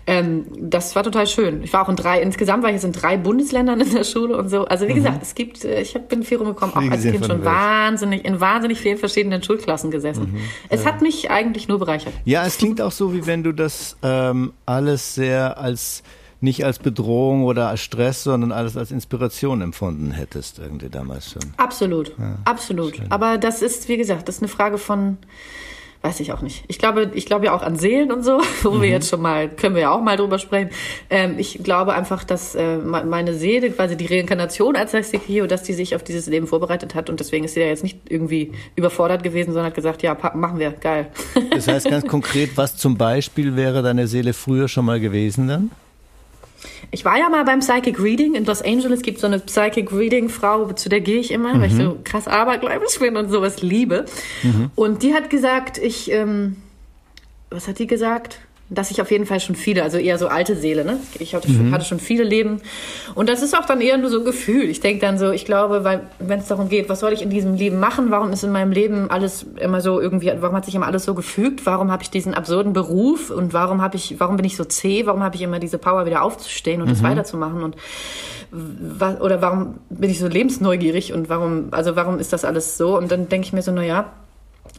Ähm, 0.05 0.45
das 0.59 0.95
war 0.95 1.03
total 1.03 1.25
schön. 1.25 1.63
Ich 1.63 1.73
war 1.73 1.83
auch 1.83 1.89
in 1.89 1.95
drei, 1.95 2.21
insgesamt 2.21 2.61
war 2.61 2.69
ich 2.69 2.75
jetzt 2.75 2.83
in 2.83 2.91
drei 2.91 3.17
Bundesländern 3.17 3.79
in 3.81 3.91
der 3.91 4.03
Schule 4.03 4.37
und 4.37 4.49
so. 4.49 4.65
Also 4.65 4.87
wie 4.87 4.91
mhm. 4.91 4.97
gesagt, 4.97 5.23
es 5.23 5.33
gibt, 5.33 5.63
äh, 5.63 5.81
ich 5.81 5.95
hab, 5.95 6.09
bin 6.09 6.23
viel 6.23 6.37
rumgekommen, 6.37 6.75
auch 6.75 6.91
als 6.91 7.01
Kind 7.01 7.25
schon 7.25 7.43
wahnsinnig, 7.43 8.25
in 8.25 8.39
wahnsinnig 8.39 8.79
vielen 8.79 8.97
verschiedenen 8.97 9.41
Schulklassen 9.41 9.89
gesessen. 9.89 10.33
Mhm. 10.33 10.39
Es 10.69 10.83
ja. 10.83 10.91
hat 10.91 11.01
mich 11.01 11.31
eigentlich 11.31 11.67
nur 11.67 11.79
bereichert. 11.79 12.13
Ja, 12.25 12.45
es 12.45 12.57
klingt 12.57 12.81
auch 12.81 12.91
so, 12.91 13.13
wie 13.13 13.25
wenn 13.25 13.43
du 13.43 13.53
das 13.53 13.97
ähm, 14.03 14.53
alles 14.65 15.15
sehr 15.15 15.57
als 15.57 16.03
nicht 16.39 16.63
als 16.63 16.79
Bedrohung 16.79 17.45
oder 17.45 17.69
als 17.69 17.81
Stress, 17.81 18.23
sondern 18.23 18.51
alles 18.51 18.77
als 18.77 18.91
Inspiration 18.91 19.61
empfunden 19.61 20.11
hättest, 20.11 20.59
irgendwie 20.59 20.89
damals 20.89 21.31
schon. 21.31 21.41
Absolut, 21.57 22.09
ja, 22.17 22.37
absolut. 22.45 22.97
Schön. 22.97 23.11
Aber 23.11 23.37
das 23.37 23.61
ist, 23.61 23.89
wie 23.89 23.97
gesagt, 23.97 24.27
das 24.27 24.35
ist 24.35 24.41
eine 24.41 24.49
Frage 24.49 24.77
von, 24.77 25.17
weiß 26.01 26.19
ich 26.19 26.31
auch 26.31 26.41
nicht. 26.41 26.63
Ich 26.67 26.79
glaube, 26.79 27.11
ich 27.13 27.25
glaube 27.25 27.45
ja 27.45 27.55
auch 27.55 27.61
an 27.61 27.75
Seelen 27.75 28.11
und 28.11 28.23
so, 28.23 28.39
wo 28.63 28.71
mhm. 28.71 28.81
wir 28.81 28.89
jetzt 28.89 29.09
schon 29.09 29.21
mal, 29.21 29.49
können 29.49 29.75
wir 29.75 29.83
ja 29.83 29.91
auch 29.91 30.01
mal 30.01 30.17
drüber 30.17 30.39
sprechen. 30.39 30.69
Ähm, 31.09 31.35
ich 31.37 31.63
glaube 31.63 31.93
einfach, 31.93 32.23
dass 32.23 32.55
äh, 32.55 32.77
meine 32.77 33.33
Seele, 33.33 33.71
quasi 33.71 33.97
die 33.97 34.05
Reinkarnation 34.05 34.75
als 34.75 34.95
Hio, 35.25 35.47
dass 35.47 35.63
die 35.63 35.73
sich 35.73 35.95
auf 35.95 36.03
dieses 36.03 36.27
Leben 36.27 36.47
vorbereitet 36.47 36.95
hat 36.95 37.09
und 37.09 37.19
deswegen 37.19 37.45
ist 37.45 37.53
sie 37.53 37.61
ja 37.61 37.67
jetzt 37.67 37.83
nicht 37.83 37.99
irgendwie 38.09 38.51
überfordert 38.75 39.23
gewesen, 39.23 39.51
sondern 39.51 39.67
hat 39.67 39.75
gesagt, 39.75 40.03
ja, 40.03 40.17
machen 40.33 40.59
wir, 40.59 40.71
geil. 40.71 41.07
Das 41.51 41.67
heißt 41.67 41.89
ganz 41.89 42.07
konkret, 42.07 42.51
was 42.55 42.77
zum 42.77 42.97
Beispiel 42.97 43.55
wäre 43.55 43.81
deine 43.81 44.07
Seele 44.07 44.33
früher 44.33 44.67
schon 44.67 44.85
mal 44.85 44.99
gewesen 44.99 45.47
dann? 45.47 45.71
Ich 46.91 47.05
war 47.05 47.17
ja 47.17 47.29
mal 47.29 47.43
beim 47.43 47.59
Psychic 47.59 47.99
Reading 48.01 48.35
in 48.35 48.45
Los 48.45 48.61
Angeles. 48.61 49.01
Gibt 49.01 49.19
so 49.19 49.27
eine 49.27 49.39
Psychic 49.39 49.91
Reading 49.91 50.29
Frau, 50.29 50.71
zu 50.73 50.89
der 50.89 51.01
gehe 51.01 51.19
ich 51.19 51.31
immer, 51.31 51.53
mhm. 51.53 51.61
weil 51.61 51.67
ich 51.67 51.73
mhm. 51.73 51.81
so 51.81 51.99
krass 52.03 52.27
abergläubisch 52.27 52.99
bin 52.99 53.17
und 53.17 53.29
sowas 53.29 53.61
liebe. 53.61 54.05
Mhm. 54.43 54.71
Und 54.75 55.03
die 55.03 55.13
hat 55.13 55.29
gesagt, 55.29 55.77
ich, 55.77 56.11
ähm, 56.11 56.57
was 57.49 57.67
hat 57.67 57.79
die 57.79 57.87
gesagt? 57.87 58.39
Dass 58.69 58.91
ich 58.91 59.01
auf 59.01 59.09
jeden 59.11 59.25
Fall 59.25 59.39
schon 59.39 59.55
viele, 59.55 59.83
also 59.83 59.97
eher 59.97 60.17
so 60.17 60.27
alte 60.27 60.55
Seele, 60.55 60.83
ne? 60.83 60.99
Ich 61.19 61.33
hatte, 61.33 61.49
mhm. 61.49 61.73
hatte 61.73 61.85
schon 61.85 61.99
viele 61.99 62.23
Leben. 62.23 62.61
Und 63.15 63.29
das 63.29 63.41
ist 63.41 63.57
auch 63.57 63.65
dann 63.65 63.79
eher 63.79 63.97
nur 63.97 64.09
so 64.09 64.19
ein 64.19 64.25
Gefühl. 64.25 64.69
Ich 64.69 64.81
denke 64.81 64.99
dann 64.99 65.17
so, 65.17 65.31
ich 65.31 65.45
glaube, 65.45 65.85
weil, 65.85 66.07
wenn 66.19 66.39
es 66.39 66.47
darum 66.47 66.67
geht, 66.67 66.89
was 66.89 66.99
soll 66.99 67.13
ich 67.13 67.21
in 67.21 67.29
diesem 67.29 67.55
Leben 67.55 67.79
machen? 67.79 68.11
Warum 68.11 68.31
ist 68.33 68.43
in 68.43 68.51
meinem 68.51 68.73
Leben 68.73 69.09
alles 69.09 69.45
immer 69.57 69.79
so 69.79 70.01
irgendwie, 70.01 70.33
warum 70.39 70.55
hat 70.55 70.65
sich 70.65 70.75
immer 70.75 70.87
alles 70.87 71.05
so 71.05 71.13
gefügt? 71.13 71.65
Warum 71.65 71.91
habe 71.91 72.03
ich 72.03 72.09
diesen 72.09 72.33
absurden 72.33 72.73
Beruf? 72.73 73.29
Und 73.29 73.53
warum 73.53 73.81
habe 73.81 73.95
ich, 73.95 74.19
warum 74.19 74.35
bin 74.35 74.45
ich 74.45 74.57
so 74.57 74.65
zäh? 74.65 75.05
Warum 75.05 75.23
habe 75.23 75.35
ich 75.37 75.41
immer 75.41 75.59
diese 75.59 75.77
Power, 75.77 76.05
wieder 76.05 76.21
aufzustehen 76.21 76.81
und 76.81 76.87
mhm. 76.87 76.93
das 76.93 77.03
weiterzumachen? 77.03 77.63
Und 77.63 77.77
oder 79.19 79.41
warum 79.41 79.75
bin 79.89 80.09
ich 80.09 80.19
so 80.19 80.27
lebensneugierig 80.27 81.11
und 81.13 81.27
warum, 81.27 81.67
also 81.71 81.95
warum 81.95 82.17
ist 82.17 82.31
das 82.31 82.45
alles 82.45 82.77
so? 82.77 82.97
Und 82.97 83.11
dann 83.11 83.27
denke 83.27 83.47
ich 83.47 83.53
mir 83.53 83.61
so, 83.61 83.71
na 83.71 83.83
ja, 83.83 84.13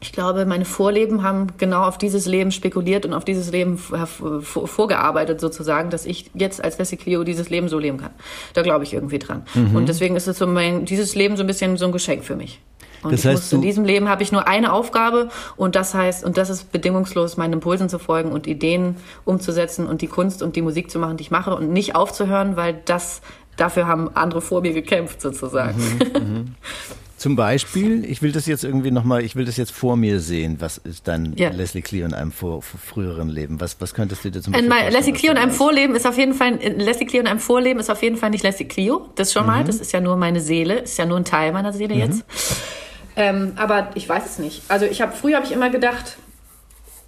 ich 0.00 0.12
glaube, 0.12 0.46
meine 0.46 0.64
Vorleben 0.64 1.22
haben 1.22 1.48
genau 1.58 1.82
auf 1.82 1.98
dieses 1.98 2.26
Leben 2.26 2.52
spekuliert 2.52 3.04
und 3.04 3.12
auf 3.12 3.24
dieses 3.24 3.50
Leben 3.50 3.78
vorgearbeitet 3.78 5.40
sozusagen, 5.40 5.90
dass 5.90 6.06
ich 6.06 6.30
jetzt 6.34 6.62
als 6.62 6.78
Leslie 6.78 6.98
Clio 6.98 7.24
dieses 7.24 7.50
Leben 7.50 7.68
so 7.68 7.78
leben 7.78 7.98
kann. 7.98 8.10
Da 8.54 8.62
glaube 8.62 8.84
ich 8.84 8.94
irgendwie 8.94 9.18
dran. 9.18 9.44
Mhm. 9.54 9.74
Und 9.74 9.88
deswegen 9.88 10.14
ist 10.14 10.28
es 10.28 10.38
so 10.38 10.46
mein, 10.46 10.84
dieses 10.84 11.14
Leben 11.14 11.36
so 11.36 11.42
ein 11.42 11.46
bisschen 11.46 11.76
so 11.76 11.86
ein 11.86 11.92
Geschenk 11.92 12.24
für 12.24 12.36
mich. 12.36 12.60
Und 13.02 13.12
das 13.12 13.24
heißt, 13.24 13.42
muss, 13.44 13.52
in 13.52 13.62
diesem 13.62 13.84
Leben 13.84 14.08
habe 14.08 14.22
ich 14.22 14.32
nur 14.32 14.48
eine 14.48 14.72
Aufgabe 14.72 15.28
und 15.56 15.76
das 15.76 15.94
heißt, 15.94 16.24
und 16.24 16.36
das 16.36 16.50
ist 16.50 16.72
bedingungslos, 16.72 17.36
meinen 17.36 17.54
Impulsen 17.54 17.88
zu 17.88 17.98
folgen 17.98 18.32
und 18.32 18.46
Ideen 18.46 18.96
umzusetzen 19.24 19.86
und 19.86 20.02
die 20.02 20.08
Kunst 20.08 20.42
und 20.42 20.56
die 20.56 20.62
Musik 20.62 20.90
zu 20.90 20.98
machen, 20.98 21.16
die 21.16 21.22
ich 21.22 21.30
mache 21.30 21.54
und 21.54 21.70
nicht 21.72 21.94
aufzuhören, 21.94 22.56
weil 22.56 22.80
das, 22.84 23.20
dafür 23.56 23.86
haben 23.86 24.10
andere 24.14 24.40
vor 24.40 24.62
mir 24.62 24.72
gekämpft 24.72 25.20
sozusagen. 25.20 25.78
Mhm, 25.78 26.22
mhm. 26.22 26.54
Zum 27.18 27.34
Beispiel, 27.34 28.04
ich 28.04 28.22
will 28.22 28.30
das 28.30 28.46
jetzt 28.46 28.62
irgendwie 28.62 28.92
nochmal, 28.92 29.24
ich 29.24 29.34
will 29.34 29.44
das 29.44 29.56
jetzt 29.56 29.72
vor 29.72 29.96
mir 29.96 30.20
sehen. 30.20 30.56
Was 30.60 30.78
ist 30.78 31.08
dein 31.08 31.34
ja. 31.36 31.50
Leslie 31.50 31.82
Cleo 31.82 32.06
in 32.06 32.14
einem 32.14 32.30
vor, 32.30 32.62
vor 32.62 32.78
früheren 32.78 33.28
Leben? 33.28 33.60
Was, 33.60 33.80
was 33.80 33.92
könntest 33.92 34.24
du 34.24 34.30
dir 34.30 34.40
zum 34.40 34.52
Beispiel 34.52 34.70
vorstellen? 34.70 34.92
Leslie 34.92 35.12
Cleo 35.12 35.32
in 35.32 35.38
einem 35.38 35.50
Vorleben 35.50 35.96
ist 35.96 36.06
auf 36.06 36.16
jeden 36.16 36.32
Fall, 36.32 36.54
Leslie 36.76 37.06
Cleo 37.06 37.20
in 37.20 37.26
einem 37.26 37.40
Vorleben 37.40 37.80
ist 37.80 37.90
auf 37.90 38.02
jeden 38.04 38.16
Fall 38.16 38.30
nicht 38.30 38.44
Leslie 38.44 38.66
Cleo. 38.66 39.10
Das 39.16 39.32
schon 39.32 39.46
mal. 39.46 39.62
Mhm. 39.62 39.66
Das 39.66 39.80
ist 39.80 39.92
ja 39.92 40.00
nur 40.00 40.16
meine 40.16 40.40
Seele, 40.40 40.78
ist 40.78 40.96
ja 40.96 41.06
nur 41.06 41.16
ein 41.16 41.24
Teil 41.24 41.52
meiner 41.52 41.72
Seele 41.72 41.94
mhm. 41.94 42.00
jetzt. 42.00 42.24
Ähm, 43.16 43.52
aber 43.56 43.90
ich 43.96 44.08
weiß 44.08 44.24
es 44.24 44.38
nicht. 44.38 44.62
Also 44.68 44.86
ich 44.86 45.02
habe, 45.02 45.12
früher 45.12 45.36
habe 45.36 45.46
ich 45.46 45.50
immer 45.50 45.70
gedacht, 45.70 46.18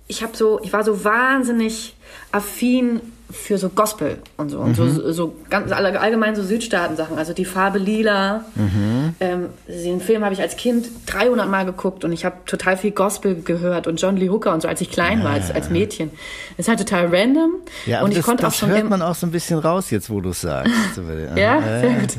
ich 0.09 0.25
habe 0.25 0.37
so, 0.37 0.61
ich 0.61 0.73
war 0.73 0.83
so 0.83 1.05
wahnsinnig 1.05 1.95
affin 2.33 3.01
für 3.33 3.59
so 3.59 3.69
Gospel 3.69 4.19
und 4.37 4.51
so. 4.51 4.59
Und 4.59 4.79
mhm. 4.79 4.91
so, 4.91 5.13
so 5.13 5.37
ganz 5.49 5.73
allgemein 5.73 6.35
so 6.35 6.43
Südstaaten-Sachen. 6.43 7.19
Also 7.19 7.33
die 7.33 7.45
Farbe 7.45 7.79
Lila. 7.79 8.45
Mhm. 8.55 9.15
Ähm, 9.21 9.47
den 9.69 10.01
Film 10.01 10.25
habe 10.25 10.35
ich 10.35 10.41
als 10.41 10.57
Kind 10.57 10.89
300 11.07 11.49
Mal 11.49 11.65
geguckt 11.65 12.05
und 12.05 12.13
ich 12.13 12.25
habe 12.25 12.37
total 12.47 12.77
viel 12.77 12.91
Gospel 12.91 13.43
gehört 13.43 13.87
und 13.87 14.01
John 14.01 14.17
Lee 14.17 14.29
Hooker 14.29 14.53
und 14.53 14.63
so, 14.63 14.69
als 14.69 14.81
ich 14.81 14.91
klein 14.91 15.25
war, 15.25 15.33
als, 15.33 15.51
als 15.51 15.71
Mädchen. 15.71 16.11
Das 16.57 16.67
ist 16.67 16.69
halt 16.69 16.79
total 16.79 17.07
random. 17.07 17.53
Ja, 17.87 18.03
und 18.03 18.11
ich 18.11 18.19
das, 18.19 18.27
konnte 18.27 18.47
auch 18.47 18.53
schon. 18.53 18.71
hört 18.71 18.89
man 18.89 19.03
auch 19.03 19.15
so 19.15 19.27
ein 19.27 19.33
bisschen 19.33 19.59
raus 19.59 19.91
jetzt, 19.91 20.11
wo 20.11 20.21
du 20.21 20.31
es 20.31 20.41
sagst. 20.41 20.73
ja, 21.37 21.61
sehr 21.81 21.95
gut. 22.01 22.17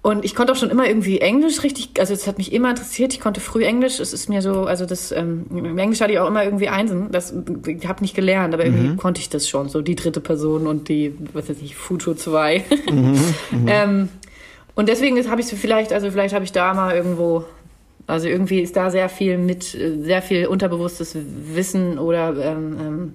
Und 0.00 0.24
ich 0.24 0.34
konnte 0.34 0.52
auch 0.52 0.56
schon 0.56 0.70
immer 0.70 0.86
irgendwie 0.86 1.20
Englisch 1.20 1.64
richtig, 1.64 1.90
also 1.98 2.14
es 2.14 2.26
hat 2.28 2.38
mich 2.38 2.52
immer 2.52 2.70
interessiert. 2.70 3.12
Ich 3.12 3.20
konnte 3.20 3.40
früh 3.40 3.64
Englisch. 3.64 3.98
Es 3.98 4.12
ist 4.12 4.28
mir 4.28 4.42
so, 4.42 4.64
also 4.64 4.86
das 4.86 5.10
ähm, 5.10 5.46
im 5.50 5.76
Englisch 5.76 6.00
hatte 6.00 6.12
ich 6.12 6.20
auch 6.20 6.28
immer 6.28 6.44
irgendwie 6.44 6.68
Einsen. 6.68 7.10
Das 7.10 7.34
ich 7.66 7.86
habe 7.86 8.00
nicht 8.02 8.14
gelernt, 8.14 8.54
aber 8.54 8.64
irgendwie 8.64 8.88
mhm. 8.90 8.96
konnte 8.96 9.20
ich 9.20 9.28
das 9.28 9.48
schon. 9.48 9.68
So 9.68 9.82
die 9.82 9.96
dritte 9.96 10.20
Person 10.20 10.68
und 10.68 10.88
die, 10.88 11.14
was 11.32 11.48
weiß 11.48 11.56
ich, 11.62 11.74
Future 11.74 12.16
2. 12.16 12.64
Mhm. 12.90 12.96
Mhm. 12.96 13.18
ähm, 13.66 14.08
und 14.76 14.88
deswegen 14.88 15.28
habe 15.28 15.40
ich 15.40 15.48
so 15.48 15.56
vielleicht, 15.56 15.92
also 15.92 16.10
vielleicht 16.12 16.32
habe 16.32 16.44
ich 16.44 16.52
da 16.52 16.72
mal 16.74 16.94
irgendwo, 16.94 17.44
also 18.06 18.28
irgendwie 18.28 18.60
ist 18.60 18.76
da 18.76 18.92
sehr 18.92 19.08
viel 19.08 19.36
mit, 19.36 19.64
sehr 19.64 20.22
viel 20.22 20.46
unterbewusstes 20.46 21.16
Wissen 21.52 21.98
oder 21.98 22.36
ähm, 22.36 23.14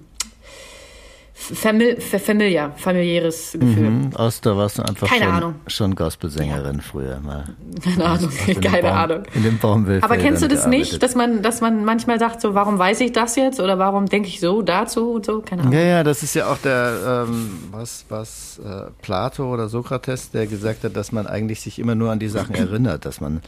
Famili 1.36 2.00
familiar, 2.00 2.72
familiäres 2.76 3.52
Gefühl. 3.52 3.90
Mhm, 3.90 4.16
aus 4.16 4.40
da 4.40 4.56
warst 4.56 4.78
du 4.78 4.82
einfach 4.82 5.08
Keine 5.08 5.24
schon, 5.24 5.34
Ahnung. 5.34 5.54
schon 5.66 5.94
Gospelsängerin 5.96 6.76
ja. 6.76 6.82
früher 6.82 7.20
mal. 7.20 7.44
Keine 7.82 8.04
Ahnung, 8.04 8.30
keine 8.62 8.82
Baum, 8.82 8.92
Ahnung. 8.92 9.22
In 9.34 9.42
dem 9.42 9.58
Baumwelt. 9.58 10.04
Aber 10.04 10.16
kennst 10.16 10.42
du 10.42 10.48
das 10.48 10.60
gearbeitet. 10.60 10.92
nicht, 10.92 11.02
dass 11.02 11.16
man, 11.16 11.42
dass 11.42 11.60
man 11.60 11.84
manchmal 11.84 12.20
sagt, 12.20 12.40
so, 12.40 12.54
warum 12.54 12.78
weiß 12.78 13.00
ich 13.00 13.12
das 13.12 13.34
jetzt 13.34 13.58
oder 13.58 13.80
warum 13.80 14.06
denke 14.06 14.28
ich 14.28 14.38
so 14.38 14.62
dazu 14.62 15.10
und 15.10 15.26
so? 15.26 15.40
Keine 15.40 15.62
Ahnung. 15.62 15.74
Ja, 15.74 15.80
ja, 15.80 16.04
das 16.04 16.22
ist 16.22 16.34
ja 16.34 16.46
auch 16.50 16.58
der, 16.58 17.26
ähm, 17.28 17.58
was, 17.72 18.04
was, 18.08 18.60
äh, 18.64 18.90
Plato 19.02 19.52
oder 19.52 19.68
Sokrates, 19.68 20.30
der 20.30 20.46
gesagt 20.46 20.84
hat, 20.84 20.96
dass 20.96 21.10
man 21.10 21.26
eigentlich 21.26 21.60
sich 21.60 21.80
immer 21.80 21.96
nur 21.96 22.12
an 22.12 22.20
die 22.20 22.28
Sachen 22.28 22.54
erinnert, 22.54 23.04
dass 23.04 23.20
man 23.20 23.42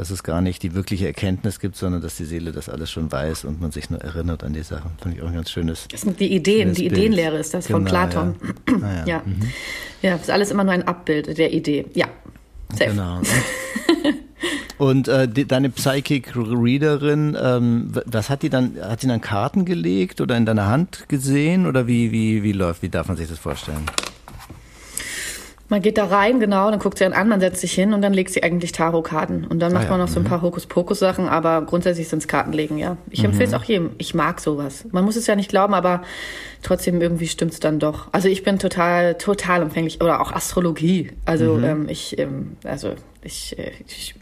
dass 0.00 0.08
es 0.08 0.22
gar 0.22 0.40
nicht 0.40 0.62
die 0.62 0.74
wirkliche 0.74 1.06
Erkenntnis 1.06 1.60
gibt, 1.60 1.76
sondern 1.76 2.00
dass 2.00 2.16
die 2.16 2.24
Seele 2.24 2.52
das 2.52 2.70
alles 2.70 2.90
schon 2.90 3.12
weiß 3.12 3.44
und 3.44 3.60
man 3.60 3.70
sich 3.70 3.90
nur 3.90 4.00
erinnert 4.00 4.42
an 4.42 4.54
die 4.54 4.62
Sachen. 4.62 4.92
Finde 4.98 5.18
ich 5.18 5.22
auch 5.22 5.26
ein 5.26 5.34
ganz 5.34 5.50
schönes. 5.50 5.88
Das 5.88 6.00
sind 6.00 6.18
die 6.20 6.34
Ideen, 6.34 6.72
die 6.72 6.88
Bild. 6.88 6.92
Ideenlehre 6.92 7.36
ist 7.36 7.52
das 7.52 7.66
genau, 7.66 7.80
von 7.80 7.84
Platon. 7.84 8.34
Ja, 8.66 8.74
ah, 8.76 8.94
ja. 8.94 9.06
ja. 9.06 9.22
Mhm. 9.26 9.42
ja, 10.00 10.12
das 10.12 10.22
ist 10.22 10.30
alles 10.30 10.50
immer 10.50 10.64
nur 10.64 10.72
ein 10.72 10.88
Abbild 10.88 11.36
der 11.36 11.52
Idee. 11.52 11.84
Ja, 11.92 12.08
safe. 12.70 12.92
Genau. 12.92 13.20
Und 14.78 15.08
äh, 15.08 15.28
die, 15.28 15.46
deine 15.46 15.68
Psychic 15.68 16.34
Readerin, 16.34 17.36
ähm, 17.38 17.92
was 18.06 18.30
hat 18.30 18.42
die 18.42 18.48
dann? 18.48 18.78
Hat 18.80 19.02
sie 19.02 19.06
dann 19.06 19.20
Karten 19.20 19.66
gelegt 19.66 20.22
oder 20.22 20.34
in 20.34 20.46
deiner 20.46 20.66
Hand 20.66 21.10
gesehen 21.10 21.66
oder 21.66 21.86
wie 21.86 22.10
wie 22.10 22.42
wie 22.42 22.52
läuft? 22.52 22.80
Wie 22.80 22.88
darf 22.88 23.08
man 23.08 23.18
sich 23.18 23.28
das 23.28 23.38
vorstellen? 23.38 23.84
Man 25.70 25.82
geht 25.82 25.98
da 25.98 26.06
rein, 26.06 26.40
genau, 26.40 26.68
dann 26.68 26.80
guckt 26.80 26.98
sie 26.98 27.04
einen 27.04 27.14
an, 27.14 27.28
man 27.28 27.38
setzt 27.38 27.60
sich 27.60 27.72
hin 27.72 27.92
und 27.92 28.02
dann 28.02 28.12
legt 28.12 28.32
sie 28.32 28.42
eigentlich 28.42 28.72
Tarotkarten. 28.72 29.46
Und 29.46 29.60
dann 29.60 29.72
macht 29.72 29.84
ah, 29.84 29.84
ja. 29.84 29.90
man 29.92 30.00
noch 30.00 30.08
so 30.08 30.18
ein 30.18 30.24
mhm. 30.24 30.28
paar 30.28 30.42
Hokuspokus-Sachen, 30.42 31.28
aber 31.28 31.62
grundsätzlich 31.62 32.08
sind 32.08 32.18
es 32.18 32.26
Kartenlegen, 32.26 32.76
ja. 32.76 32.96
Ich 33.08 33.20
mhm. 33.20 33.26
empfehle 33.26 33.46
es 33.46 33.54
auch 33.54 33.62
jedem. 33.62 33.90
Ich 33.98 34.12
mag 34.12 34.40
sowas. 34.40 34.84
Man 34.90 35.04
muss 35.04 35.14
es 35.14 35.28
ja 35.28 35.36
nicht 35.36 35.48
glauben, 35.48 35.72
aber 35.72 36.02
trotzdem 36.62 37.00
irgendwie 37.00 37.28
stimmt 37.28 37.52
es 37.52 37.60
dann 37.60 37.78
doch. 37.78 38.08
Also 38.10 38.26
ich 38.26 38.42
bin 38.42 38.58
total, 38.58 39.14
total 39.14 39.62
empfänglich. 39.62 40.00
Oder 40.00 40.20
auch 40.20 40.32
Astrologie. 40.32 41.12
Also 41.24 41.54
mhm. 41.54 41.64
ähm, 41.64 41.88
ich, 41.88 42.18
ähm, 42.18 42.56
also 42.64 42.94
ich, 43.22 43.56
äh, 43.56 43.70
ich 43.86 44.16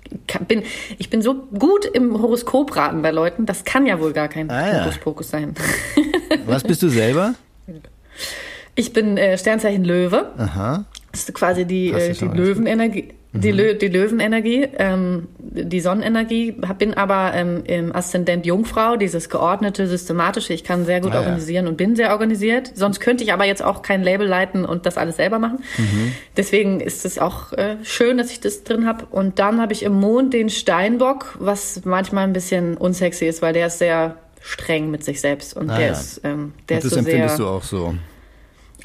bin, 0.46 0.64
ich 0.98 1.08
bin 1.08 1.22
so 1.22 1.34
gut 1.34 1.86
im 1.86 2.20
Horoskopraten 2.20 3.00
bei 3.00 3.10
Leuten, 3.10 3.46
das 3.46 3.64
kann 3.64 3.86
ja 3.86 3.98
wohl 4.00 4.12
gar 4.12 4.28
kein 4.28 4.50
ah, 4.50 4.68
ja. 4.70 4.84
Hokuspokus 4.84 5.30
sein. 5.30 5.54
Was 6.44 6.62
bist 6.62 6.82
du 6.82 6.90
selber? 6.90 7.34
Ich 8.74 8.92
bin 8.92 9.16
äh, 9.16 9.36
Sternzeichen 9.36 9.84
Löwe. 9.84 10.30
Aha. 10.38 10.84
Das 11.12 11.20
ist 11.20 11.34
quasi 11.34 11.64
die, 11.64 11.90
äh, 11.90 12.12
die 12.12 12.24
Löwenenergie. 12.24 13.14
Die, 13.34 13.52
mhm. 13.52 13.58
Lö 13.58 13.74
die 13.74 13.88
Löwenenergie, 13.88 14.68
ähm, 14.78 15.28
die 15.38 15.80
Sonnenenergie, 15.80 16.56
bin 16.78 16.94
aber 16.94 17.32
ähm, 17.34 17.62
im 17.64 17.94
Aszendent 17.94 18.46
Jungfrau, 18.46 18.96
dieses 18.96 19.28
geordnete, 19.28 19.86
systematische. 19.86 20.54
Ich 20.54 20.64
kann 20.64 20.86
sehr 20.86 21.02
gut 21.02 21.12
ah, 21.12 21.18
organisieren 21.18 21.66
ja. 21.66 21.70
und 21.70 21.76
bin 21.76 21.94
sehr 21.94 22.12
organisiert. 22.12 22.72
Sonst 22.74 23.00
könnte 23.00 23.24
ich 23.24 23.32
aber 23.34 23.44
jetzt 23.44 23.62
auch 23.62 23.82
kein 23.82 24.02
Label 24.02 24.26
leiten 24.26 24.64
und 24.64 24.86
das 24.86 24.96
alles 24.96 25.16
selber 25.16 25.38
machen. 25.38 25.58
Mhm. 25.76 26.12
Deswegen 26.38 26.80
ist 26.80 27.04
es 27.04 27.18
auch 27.18 27.52
äh, 27.52 27.76
schön, 27.82 28.16
dass 28.16 28.30
ich 28.30 28.40
das 28.40 28.64
drin 28.64 28.86
habe. 28.86 29.04
Und 29.10 29.38
dann 29.38 29.60
habe 29.60 29.74
ich 29.74 29.82
im 29.82 29.92
Mond 29.92 30.32
den 30.32 30.48
Steinbock, 30.48 31.36
was 31.38 31.84
manchmal 31.84 32.24
ein 32.24 32.32
bisschen 32.32 32.78
unsexy 32.78 33.26
ist, 33.26 33.42
weil 33.42 33.52
der 33.52 33.66
ist 33.66 33.78
sehr 33.78 34.16
streng 34.40 34.90
mit 34.90 35.04
sich 35.04 35.20
selbst 35.20 35.54
und 35.54 35.68
ah, 35.68 35.76
der 35.76 35.86
ja. 35.88 35.92
ist, 35.92 36.22
ähm, 36.24 36.54
der 36.70 36.78
und 36.78 36.84
ist 36.84 36.84
das 36.84 36.92
so 36.92 36.98
empfindest 37.00 37.36
sehr, 37.36 37.44
du 37.44 37.50
auch 37.52 37.62
so. 37.62 37.94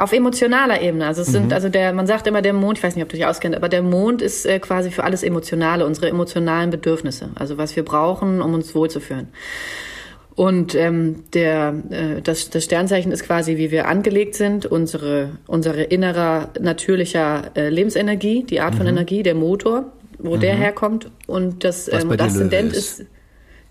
Auf 0.03 0.11
emotionaler 0.11 0.81
Ebene. 0.81 1.07
Also 1.07 1.21
es 1.21 1.29
sind, 1.29 1.45
mhm. 1.45 1.53
also 1.53 1.69
der, 1.69 1.93
man 1.93 2.07
sagt 2.07 2.27
immer 2.27 2.41
der 2.41 2.51
Mond, 2.51 2.77
ich 2.77 2.83
weiß 2.83 2.93
nicht, 2.93 3.03
ob 3.03 3.09
du 3.09 3.15
dich 3.15 3.25
auskennst, 3.25 3.55
aber 3.55 3.69
der 3.69 3.81
Mond 3.81 4.21
ist 4.21 4.45
äh, 4.45 4.59
quasi 4.59 4.91
für 4.91 5.05
alles 5.05 5.23
Emotionale, 5.23 5.85
unsere 5.85 6.09
emotionalen 6.09 6.71
Bedürfnisse. 6.71 7.29
Also 7.35 7.57
was 7.57 7.73
wir 7.77 7.85
brauchen, 7.85 8.41
um 8.41 8.53
uns 8.53 8.75
wohlzufühlen. 8.75 9.29
Und 10.35 10.75
ähm, 10.75 11.23
der, 11.33 11.73
äh, 11.89 12.21
das, 12.21 12.49
das 12.49 12.65
Sternzeichen 12.65 13.13
ist 13.13 13.23
quasi, 13.23 13.55
wie 13.55 13.71
wir 13.71 13.87
angelegt 13.87 14.35
sind, 14.35 14.65
unsere, 14.65 15.37
unsere 15.47 15.83
innerer 15.83 16.49
natürlicher 16.59 17.51
äh, 17.55 17.69
Lebensenergie, 17.69 18.43
die 18.43 18.59
Art 18.59 18.73
mhm. 18.73 18.79
von 18.79 18.87
Energie, 18.87 19.23
der 19.23 19.35
Motor, 19.35 19.93
wo 20.19 20.35
mhm. 20.35 20.41
der 20.41 20.55
herkommt. 20.55 21.09
Und 21.27 21.63
das 21.63 21.87
ähm, 21.87 22.09
und 22.09 22.21
Aszendent 22.21 22.73
ist. 22.73 22.99
ist. 22.99 23.07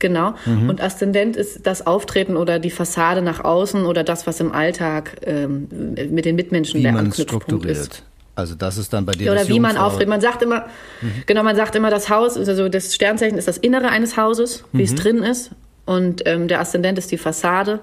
Genau. 0.03 0.35
Mhm. 0.47 0.69
Und 0.69 0.81
Aszendent 0.81 1.37
ist 1.37 1.65
das 1.65 1.87
Auftreten 1.87 2.37
oder 2.37 2.59
die 2.59 2.71
Fassade 2.71 3.23
nach 3.23 3.45
außen 3.45 3.87
oder 3.87 4.03
das, 4.03 4.27
was 4.27 4.41
im 4.41 4.51
Alltag 4.51 5.17
ähm, 5.25 5.69
mit 6.11 6.25
den 6.25 6.35
Mitmenschen 6.35 6.81
wie 6.81 6.83
der 6.83 6.97
Anknüpfpunkt 6.97 7.65
ist. 7.65 8.03
Also 8.35 8.57
das 8.57 8.79
ist 8.79 8.93
dann 8.93 9.07
bei 9.07 9.13
dir. 9.13 9.27
Ja, 9.27 9.33
oder 9.33 9.47
wie 9.47 9.61
man 9.61 9.77
auftritt. 9.77 10.09
Man 10.09 10.21
sagt 10.21 10.43
immer, 10.43 10.67
mhm. 11.03 11.23
genau, 11.27 11.45
man 11.45 11.55
sagt 11.55 11.77
immer, 11.77 11.89
das 11.89 12.11
Haus, 12.11 12.37
also 12.37 12.69
das 12.69 12.93
Sternzeichen 12.93 13.39
ist 13.39 13.47
das 13.47 13.59
Innere 13.59 13.91
eines 13.91 14.17
Hauses, 14.17 14.65
wie 14.73 14.83
es 14.83 14.91
mhm. 14.91 14.97
drin 14.97 15.19
ist. 15.19 15.53
Und 15.85 16.23
ähm, 16.27 16.49
der 16.49 16.59
Aszendent 16.59 16.99
ist 16.99 17.13
die 17.13 17.19
Fassade. 17.19 17.79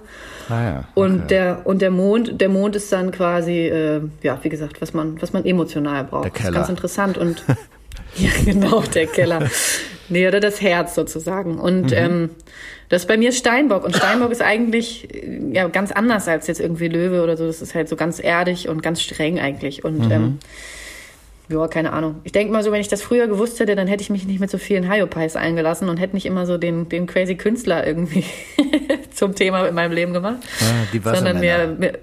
Ah 0.49 0.63
ja, 0.63 0.79
okay. 0.79 0.85
Und 0.95 1.31
der 1.31 1.61
und 1.63 1.81
der 1.81 1.91
Mond, 1.91 2.41
der 2.41 2.49
Mond 2.49 2.75
ist 2.75 2.91
dann 2.91 3.11
quasi, 3.11 3.67
äh, 3.67 4.01
ja, 4.23 4.37
wie 4.41 4.49
gesagt, 4.49 4.81
was 4.81 4.93
man, 4.93 5.21
was 5.21 5.31
man 5.31 5.45
emotional 5.45 6.03
braucht. 6.03 6.25
Der 6.25 6.31
Keller. 6.31 6.51
Das 6.51 6.61
ist 6.61 6.67
ganz 6.67 6.69
interessant 6.69 7.17
und 7.17 7.43
ja, 8.17 8.31
genau, 8.43 8.81
der 8.81 9.07
Keller. 9.07 9.49
Nee, 10.09 10.27
oder 10.27 10.39
das 10.39 10.61
Herz 10.61 10.95
sozusagen. 10.95 11.59
Und 11.59 11.91
mhm. 11.91 11.97
ähm, 11.97 12.29
das 12.89 13.03
ist 13.03 13.07
bei 13.07 13.17
mir 13.17 13.31
Steinbock. 13.31 13.85
Und 13.85 13.95
Steinbock 13.95 14.31
ist 14.31 14.41
eigentlich 14.41 15.13
äh, 15.13 15.53
ja 15.53 15.67
ganz 15.67 15.91
anders 15.91 16.27
als 16.27 16.47
jetzt 16.47 16.59
irgendwie 16.59 16.87
Löwe 16.87 17.23
oder 17.23 17.37
so. 17.37 17.45
Das 17.45 17.61
ist 17.61 17.75
halt 17.75 17.87
so 17.87 17.95
ganz 17.95 18.19
erdig 18.19 18.67
und 18.67 18.81
ganz 18.81 19.01
streng 19.01 19.39
eigentlich. 19.39 19.83
Und 19.83 20.05
mhm. 20.05 20.11
ähm, 20.11 20.39
ja, 21.49 21.67
keine 21.67 21.93
Ahnung. 21.93 22.17
Ich 22.23 22.31
denke 22.31 22.53
mal 22.53 22.63
so, 22.63 22.71
wenn 22.71 22.81
ich 22.81 22.89
das 22.89 23.01
früher 23.01 23.27
gewusst 23.27 23.59
hätte, 23.59 23.75
dann 23.75 23.87
hätte 23.87 24.03
ich 24.03 24.11
mich 24.11 24.25
nicht 24.25 24.39
mit 24.39 24.51
so 24.51 24.59
vielen 24.59 24.91
Hyopies 24.91 25.35
eingelassen 25.35 25.89
und 25.89 25.97
hätte 25.97 26.15
nicht 26.15 26.27
immer 26.27 26.45
so 26.45 26.57
den, 26.57 26.89
den 26.89 27.07
crazy 27.07 27.35
Künstler 27.35 27.85
irgendwie 27.85 28.23
zum 29.13 29.33
Thema 29.33 29.65
in 29.65 29.73
meinem 29.73 29.91
Leben 29.91 30.13
gemacht. 30.13 30.37
Ah, 30.61 30.85
die 30.93 30.99
sondern 30.99 31.39
mehr, 31.39 31.67
mehr, 31.67 31.93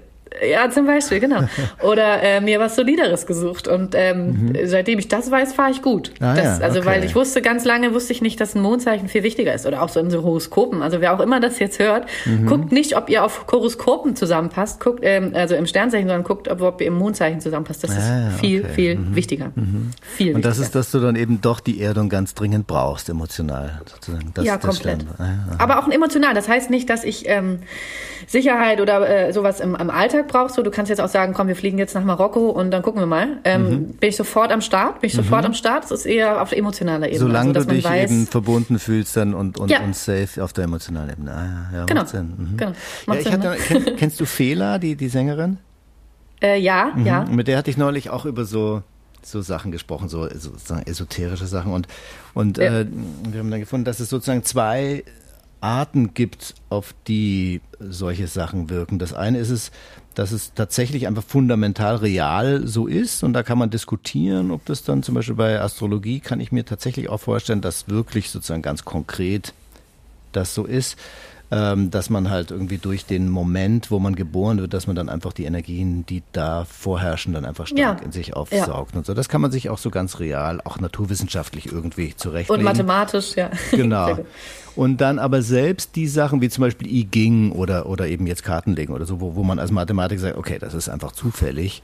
ja, 0.49 0.69
zum 0.69 0.85
Beispiel, 0.85 1.19
genau. 1.19 1.41
Oder 1.81 2.21
äh, 2.21 2.41
mir 2.41 2.59
was 2.59 2.75
Solideres 2.75 3.25
gesucht. 3.25 3.67
Und 3.67 3.95
ähm, 3.95 4.49
mhm. 4.49 4.57
seitdem 4.65 4.99
ich 4.99 5.07
das 5.07 5.31
weiß, 5.31 5.53
fahre 5.53 5.71
ich 5.71 5.81
gut. 5.81 6.11
Ah, 6.19 6.35
das, 6.35 6.59
ja, 6.59 6.65
also, 6.65 6.79
okay. 6.79 6.87
weil 6.87 7.03
ich 7.03 7.15
wusste, 7.15 7.41
ganz 7.41 7.65
lange 7.65 7.93
wusste 7.93 8.13
ich 8.13 8.21
nicht, 8.21 8.39
dass 8.39 8.55
ein 8.55 8.61
Mondzeichen 8.61 9.07
viel 9.07 9.23
wichtiger 9.23 9.53
ist. 9.53 9.65
Oder 9.65 9.81
auch 9.81 9.89
so 9.89 9.99
in 9.99 10.09
so 10.09 10.23
Horoskopen. 10.23 10.81
Also 10.81 11.01
wer 11.01 11.13
auch 11.13 11.19
immer 11.19 11.39
das 11.39 11.59
jetzt 11.59 11.79
hört, 11.79 12.07
mhm. 12.25 12.45
guckt 12.45 12.71
nicht, 12.71 12.95
ob 12.95 13.09
ihr 13.09 13.23
auf 13.23 13.45
Horoskopen 13.51 14.15
zusammenpasst, 14.15 14.79
guckt, 14.79 14.99
ähm, 15.03 15.31
also 15.33 15.55
im 15.55 15.65
Sternzeichen, 15.65 16.07
sondern 16.07 16.23
guckt, 16.23 16.47
ob, 16.49 16.61
ob 16.61 16.81
ihr 16.81 16.87
im 16.87 16.95
Mondzeichen 16.95 17.41
zusammenpasst. 17.41 17.83
Das 17.83 17.91
ah, 17.91 18.29
ist 18.29 18.39
viel, 18.39 18.63
okay. 18.63 18.73
viel 18.73 18.95
mhm. 18.95 19.15
wichtiger. 19.15 19.51
Mhm. 19.55 19.91
Viel 20.01 20.35
Und 20.35 20.45
das 20.45 20.59
ist, 20.59 20.75
dass 20.75 20.91
du 20.91 20.99
dann 20.99 21.15
eben 21.15 21.41
doch 21.41 21.59
die 21.59 21.81
Erdung 21.81 22.09
ganz 22.09 22.33
dringend 22.33 22.67
brauchst, 22.67 23.09
emotional 23.09 23.81
sozusagen. 23.85 24.31
Das, 24.33 24.45
ja, 24.45 24.57
das 24.57 24.75
komplett. 24.75 25.05
Ah, 25.17 25.55
Aber 25.57 25.79
auch 25.79 25.87
emotional. 25.89 26.33
Das 26.33 26.47
heißt 26.47 26.69
nicht, 26.69 26.89
dass 26.89 27.03
ich 27.03 27.27
ähm, 27.27 27.59
Sicherheit 28.27 28.81
oder 28.81 29.07
äh, 29.07 29.33
sowas 29.33 29.59
im, 29.59 29.75
im 29.75 29.89
Alltag 30.17 30.31
brauchst 30.31 30.57
du. 30.57 30.63
Du 30.63 30.71
kannst 30.71 30.89
jetzt 30.89 30.99
auch 30.99 31.07
sagen, 31.07 31.33
komm, 31.33 31.47
wir 31.47 31.55
fliegen 31.55 31.77
jetzt 31.77 31.95
nach 31.95 32.03
Marokko 32.03 32.49
und 32.49 32.71
dann 32.71 32.81
gucken 32.81 33.01
wir 33.01 33.05
mal. 33.05 33.37
Ähm, 33.43 33.69
mhm. 33.69 33.85
Bin 33.93 34.09
ich 34.09 34.15
sofort 34.15 34.51
am 34.51 34.61
Start? 34.61 35.01
Bin 35.01 35.07
ich 35.07 35.13
sofort 35.13 35.41
mhm. 35.41 35.47
am 35.47 35.53
Start? 35.53 35.85
Es 35.85 35.91
ist 35.91 36.05
eher 36.05 36.41
auf 36.41 36.51
emotionaler 36.51 37.07
Ebene. 37.07 37.19
Solange 37.19 37.55
also, 37.55 37.67
du 37.67 37.75
dich 37.75 37.83
weiß, 37.83 38.11
eben 38.11 38.27
verbunden 38.27 38.79
fühlst 38.79 39.15
dann 39.17 39.33
und, 39.33 39.59
und, 39.59 39.69
ja. 39.69 39.81
und 39.81 39.95
safe 39.95 40.43
auf 40.43 40.53
der 40.53 40.65
emotionalen 40.65 41.09
Ebene. 41.09 41.31
Ah, 41.31 41.75
ja, 41.75 41.85
genau. 41.85 42.01
Macht 42.01 42.09
Sinn. 42.09 42.33
Mhm. 42.37 42.57
genau. 42.57 42.71
Macht 43.05 43.25
ja, 43.25 43.31
Sinn, 43.31 43.39
ne? 43.39 43.57
kenn, 43.67 43.95
kennst 43.97 44.19
du 44.19 44.25
Fela, 44.25 44.79
die, 44.79 44.95
die 44.95 45.09
Sängerin? 45.09 45.57
Äh, 46.41 46.59
ja, 46.59 46.91
mhm. 46.95 47.05
ja. 47.05 47.25
Mit 47.25 47.47
der 47.47 47.57
hatte 47.57 47.69
ich 47.69 47.77
neulich 47.77 48.09
auch 48.09 48.25
über 48.25 48.45
so 48.45 48.83
so 49.23 49.41
Sachen 49.41 49.73
gesprochen, 49.73 50.07
so 50.07 50.29
sozusagen 50.29 50.87
esoterische 50.87 51.47
Sachen 51.47 51.73
und 51.73 51.87
und 52.33 52.59
ja. 52.59 52.81
äh, 52.81 52.85
wir 53.29 53.39
haben 53.39 53.51
dann 53.51 53.59
gefunden, 53.59 53.83
dass 53.83 53.99
es 53.99 54.09
sozusagen 54.09 54.43
zwei 54.43 55.03
Arten 55.59 56.13
gibt, 56.13 56.55
auf 56.69 56.93
die 57.07 57.61
solche 57.79 58.27
Sachen 58.27 58.69
wirken. 58.69 58.99
Das 58.99 59.13
eine 59.13 59.39
ist 59.39 59.49
es, 59.49 59.71
dass 60.17 60.31
es 60.31 60.55
tatsächlich 60.55 61.05
einfach 61.05 61.23
fundamental 61.23 61.97
real 61.97 62.65
so 62.65 62.87
ist 62.87 63.21
und 63.23 63.33
da 63.33 63.43
kann 63.43 63.59
man 63.59 63.69
diskutieren, 63.69 64.49
ob 64.49 64.65
das 64.65 64.81
dann 64.81 65.03
zum 65.03 65.13
Beispiel 65.13 65.35
bei 65.35 65.61
Astrologie 65.61 66.21
kann 66.21 66.39
ich 66.39 66.51
mir 66.51 66.65
tatsächlich 66.65 67.07
auch 67.07 67.19
vorstellen, 67.19 67.61
dass 67.61 67.87
wirklich 67.87 68.31
sozusagen 68.31 68.63
ganz 68.63 68.83
konkret 68.83 69.53
das 70.31 70.55
so 70.55 70.65
ist 70.65 70.97
ähm, 71.49 71.91
dass 71.91 72.09
man 72.09 72.29
halt 72.29 72.51
irgendwie 72.51 72.77
durch 72.77 73.05
den 73.05 73.29
Moment, 73.29 73.89
wo 73.89 73.99
man 73.99 74.15
geboren 74.15 74.59
wird, 74.59 74.73
dass 74.73 74.85
man 74.85 74.95
dann 74.97 75.07
einfach 75.07 75.31
die 75.31 75.45
Energien, 75.45 76.05
die 76.05 76.21
da 76.33 76.65
vorherrschen, 76.65 77.33
dann 77.33 77.45
einfach 77.45 77.67
stark 77.67 77.99
ja. 77.99 78.05
in 78.05 78.11
sich 78.11 78.35
aufsaugt 78.35 78.91
ja. 78.91 78.97
und 78.97 79.05
so. 79.05 79.13
Das 79.13 79.29
kann 79.29 79.39
man 79.39 79.51
sich 79.51 79.69
auch 79.69 79.77
so 79.77 79.89
ganz 79.89 80.19
real, 80.19 80.59
auch 80.65 80.79
naturwissenschaftlich 80.79 81.71
irgendwie 81.71 82.15
zurechtlegen. 82.15 82.59
Und 82.59 82.65
mathematisch, 82.65 83.35
ja. 83.35 83.49
Genau. 83.71 84.19
Und 84.75 84.97
dann 85.01 85.19
aber 85.19 85.41
selbst 85.41 85.95
die 85.95 86.07
Sachen 86.07 86.41
wie 86.41 86.49
zum 86.49 86.63
Beispiel 86.63 86.87
I 86.87 87.05
Ging 87.05 87.51
oder, 87.51 87.87
oder 87.87 88.07
eben 88.07 88.27
jetzt 88.27 88.43
Kartenlegen 88.43 88.93
oder 88.93 89.05
so, 89.05 89.21
wo, 89.21 89.35
wo 89.35 89.43
man 89.43 89.57
als 89.57 89.71
Mathematiker 89.71 90.21
sagt, 90.21 90.37
okay, 90.37 90.57
das 90.59 90.73
ist 90.73 90.89
einfach 90.89 91.13
zufällig. 91.13 91.81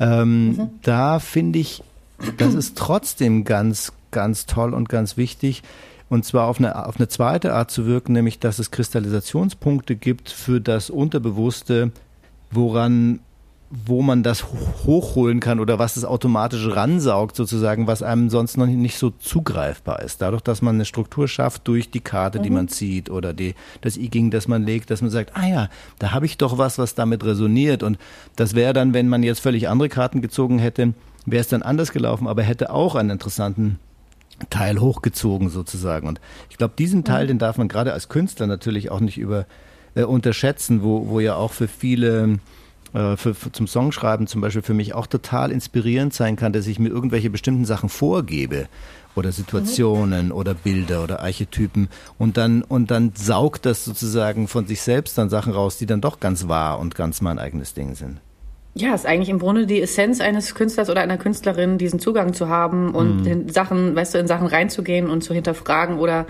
Ähm, 0.00 0.48
mhm. 0.48 0.70
Da 0.82 1.18
finde 1.18 1.58
ich, 1.58 1.84
das 2.38 2.54
ist 2.54 2.78
trotzdem 2.78 3.44
ganz, 3.44 3.92
ganz 4.10 4.46
toll 4.46 4.72
und 4.72 4.88
ganz 4.88 5.16
wichtig, 5.16 5.62
und 6.12 6.26
zwar 6.26 6.46
auf 6.46 6.58
eine, 6.58 6.86
auf 6.86 6.96
eine 6.96 7.08
zweite 7.08 7.54
Art 7.54 7.70
zu 7.70 7.86
wirken, 7.86 8.12
nämlich 8.12 8.38
dass 8.38 8.58
es 8.58 8.70
Kristallisationspunkte 8.70 9.96
gibt 9.96 10.28
für 10.28 10.60
das 10.60 10.90
Unterbewusste, 10.90 11.90
woran 12.50 13.20
wo 13.86 14.02
man 14.02 14.22
das 14.22 14.44
hochholen 14.84 15.40
kann 15.40 15.58
oder 15.58 15.78
was 15.78 15.96
es 15.96 16.04
automatisch 16.04 16.68
ransaugt 16.68 17.34
sozusagen, 17.34 17.86
was 17.86 18.02
einem 18.02 18.28
sonst 18.28 18.58
noch 18.58 18.66
nicht 18.66 18.98
so 18.98 19.08
zugreifbar 19.08 20.02
ist. 20.02 20.20
Dadurch, 20.20 20.42
dass 20.42 20.60
man 20.60 20.74
eine 20.74 20.84
Struktur 20.84 21.26
schafft 21.26 21.66
durch 21.66 21.90
die 21.90 22.00
Karte, 22.00 22.38
mhm. 22.38 22.42
die 22.42 22.50
man 22.50 22.68
zieht 22.68 23.08
oder 23.08 23.32
die, 23.32 23.54
das 23.80 23.96
I-Ging, 23.96 24.30
das 24.30 24.46
man 24.46 24.62
legt, 24.62 24.90
dass 24.90 25.00
man 25.00 25.10
sagt, 25.10 25.34
ah 25.34 25.48
ja, 25.48 25.68
da 25.98 26.12
habe 26.12 26.26
ich 26.26 26.36
doch 26.36 26.58
was, 26.58 26.76
was 26.76 26.94
damit 26.94 27.24
resoniert. 27.24 27.82
Und 27.82 27.96
das 28.36 28.54
wäre 28.54 28.74
dann, 28.74 28.92
wenn 28.92 29.08
man 29.08 29.22
jetzt 29.22 29.40
völlig 29.40 29.70
andere 29.70 29.88
Karten 29.88 30.20
gezogen 30.20 30.58
hätte, 30.58 30.92
wäre 31.24 31.40
es 31.40 31.48
dann 31.48 31.62
anders 31.62 31.92
gelaufen, 31.92 32.28
aber 32.28 32.42
hätte 32.42 32.70
auch 32.70 32.94
einen 32.94 33.08
interessanten 33.08 33.78
Teil 34.50 34.80
hochgezogen 34.80 35.48
sozusagen. 35.48 36.08
Und 36.08 36.20
ich 36.50 36.56
glaube, 36.56 36.74
diesen 36.78 37.04
Teil, 37.04 37.24
mhm. 37.24 37.28
den 37.28 37.38
darf 37.38 37.58
man 37.58 37.68
gerade 37.68 37.92
als 37.92 38.08
Künstler 38.08 38.46
natürlich 38.46 38.90
auch 38.90 39.00
nicht 39.00 39.18
über 39.18 39.46
äh, 39.94 40.04
unterschätzen, 40.04 40.82
wo, 40.82 41.08
wo 41.08 41.20
ja 41.20 41.36
auch 41.36 41.52
für 41.52 41.68
viele 41.68 42.38
äh, 42.94 43.16
für, 43.16 43.34
für, 43.34 43.52
zum 43.52 43.66
Songschreiben 43.66 44.26
zum 44.26 44.40
Beispiel 44.40 44.62
für 44.62 44.74
mich 44.74 44.94
auch 44.94 45.06
total 45.06 45.50
inspirierend 45.50 46.12
sein 46.12 46.36
kann, 46.36 46.52
dass 46.52 46.66
ich 46.66 46.78
mir 46.78 46.88
irgendwelche 46.88 47.30
bestimmten 47.30 47.64
Sachen 47.64 47.88
vorgebe 47.88 48.68
oder 49.14 49.32
Situationen 49.32 50.26
mhm. 50.26 50.32
oder 50.32 50.54
Bilder 50.54 51.02
oder 51.02 51.20
Archetypen 51.20 51.88
und 52.18 52.36
dann 52.36 52.62
und 52.62 52.90
dann 52.90 53.12
saugt 53.14 53.66
das 53.66 53.84
sozusagen 53.84 54.48
von 54.48 54.66
sich 54.66 54.82
selbst 54.82 55.16
dann 55.18 55.30
Sachen 55.30 55.52
raus, 55.52 55.78
die 55.78 55.86
dann 55.86 56.00
doch 56.00 56.20
ganz 56.20 56.48
wahr 56.48 56.78
und 56.78 56.94
ganz 56.94 57.20
mein 57.20 57.38
eigenes 57.38 57.74
Ding 57.74 57.94
sind. 57.94 58.20
Ja, 58.74 58.94
ist 58.94 59.06
eigentlich 59.06 59.28
im 59.28 59.38
Grunde 59.38 59.66
die 59.66 59.82
Essenz 59.82 60.20
eines 60.20 60.54
Künstlers 60.54 60.88
oder 60.88 61.02
einer 61.02 61.18
Künstlerin, 61.18 61.76
diesen 61.76 61.98
Zugang 61.98 62.32
zu 62.32 62.48
haben 62.48 62.94
und 62.94 63.22
mhm. 63.22 63.26
in 63.26 63.48
Sachen, 63.50 63.94
weißt 63.94 64.14
du, 64.14 64.18
in 64.18 64.26
Sachen 64.26 64.46
reinzugehen 64.46 65.10
und 65.10 65.22
zu 65.22 65.34
hinterfragen 65.34 65.98
oder 65.98 66.26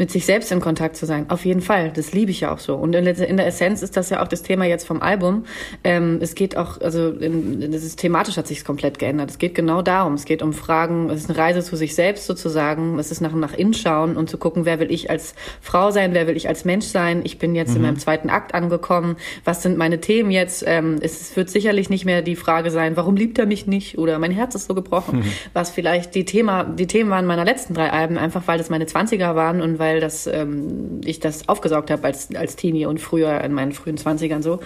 mit 0.00 0.10
sich 0.10 0.24
selbst 0.24 0.50
in 0.50 0.60
Kontakt 0.60 0.96
zu 0.96 1.04
sein. 1.04 1.28
Auf 1.28 1.44
jeden 1.44 1.60
Fall. 1.60 1.92
Das 1.94 2.14
liebe 2.14 2.30
ich 2.30 2.40
ja 2.40 2.54
auch 2.54 2.58
so. 2.58 2.74
Und 2.74 2.94
in, 2.94 3.04
der 3.04 3.46
Essenz 3.46 3.82
ist 3.82 3.98
das 3.98 4.08
ja 4.08 4.22
auch 4.22 4.28
das 4.28 4.42
Thema 4.42 4.64
jetzt 4.64 4.86
vom 4.86 5.02
Album. 5.02 5.44
Ähm, 5.84 6.20
es 6.22 6.34
geht 6.34 6.56
auch, 6.56 6.80
also 6.80 7.10
in, 7.10 7.70
das 7.70 7.84
ist 7.84 8.00
thematisch 8.00 8.38
hat 8.38 8.46
sich 8.46 8.64
komplett 8.64 8.98
geändert. 8.98 9.28
Es 9.28 9.36
geht 9.36 9.54
genau 9.54 9.82
darum. 9.82 10.14
Es 10.14 10.24
geht 10.24 10.40
um 10.40 10.54
Fragen, 10.54 11.10
es 11.10 11.24
ist 11.24 11.28
eine 11.28 11.38
Reise 11.38 11.62
zu 11.62 11.76
sich 11.76 11.94
selbst 11.94 12.24
sozusagen. 12.24 12.98
Es 12.98 13.10
ist 13.10 13.20
nach, 13.20 13.34
nach 13.34 13.52
innen 13.52 13.74
schauen 13.74 14.16
und 14.16 14.30
zu 14.30 14.38
gucken, 14.38 14.64
wer 14.64 14.80
will 14.80 14.90
ich 14.90 15.10
als 15.10 15.34
Frau 15.60 15.90
sein, 15.90 16.14
wer 16.14 16.26
will 16.26 16.34
ich 16.34 16.48
als 16.48 16.64
Mensch 16.64 16.86
sein. 16.86 17.20
Ich 17.24 17.38
bin 17.38 17.54
jetzt 17.54 17.72
mhm. 17.72 17.76
in 17.76 17.82
meinem 17.82 17.98
zweiten 17.98 18.30
Akt 18.30 18.54
angekommen. 18.54 19.16
Was 19.44 19.62
sind 19.62 19.76
meine 19.76 20.00
Themen 20.00 20.30
jetzt? 20.30 20.64
Ähm, 20.66 20.96
es 21.02 21.36
wird 21.36 21.50
sicherlich 21.50 21.90
nicht 21.90 22.06
mehr 22.06 22.22
die 22.22 22.36
Frage 22.36 22.70
sein, 22.70 22.96
warum 22.96 23.16
liebt 23.16 23.38
er 23.38 23.44
mich 23.44 23.66
nicht? 23.66 23.98
Oder 23.98 24.18
mein 24.18 24.32
Herz 24.32 24.54
ist 24.54 24.66
so 24.66 24.74
gebrochen. 24.74 25.18
Mhm. 25.18 25.32
Was 25.52 25.68
vielleicht 25.68 26.14
die 26.14 26.24
Thema, 26.24 26.64
die 26.64 26.86
Themen 26.86 27.10
waren 27.10 27.26
meiner 27.26 27.44
letzten 27.44 27.74
drei 27.74 27.90
Alben, 27.90 28.16
einfach 28.16 28.44
weil 28.46 28.56
das 28.56 28.70
meine 28.70 28.86
Zwanziger 28.86 29.36
waren 29.36 29.60
und 29.60 29.78
weil 29.78 29.89
weil 29.90 30.00
das, 30.00 30.26
ähm, 30.26 31.00
ich 31.04 31.18
das 31.18 31.48
aufgesaugt 31.48 31.90
habe 31.90 32.04
als, 32.04 32.34
als 32.34 32.56
Teenie 32.56 32.86
und 32.86 33.00
früher 33.00 33.40
in 33.42 33.52
meinen 33.52 33.72
frühen 33.72 33.96
Zwanzigern 33.96 34.42
so. 34.42 34.60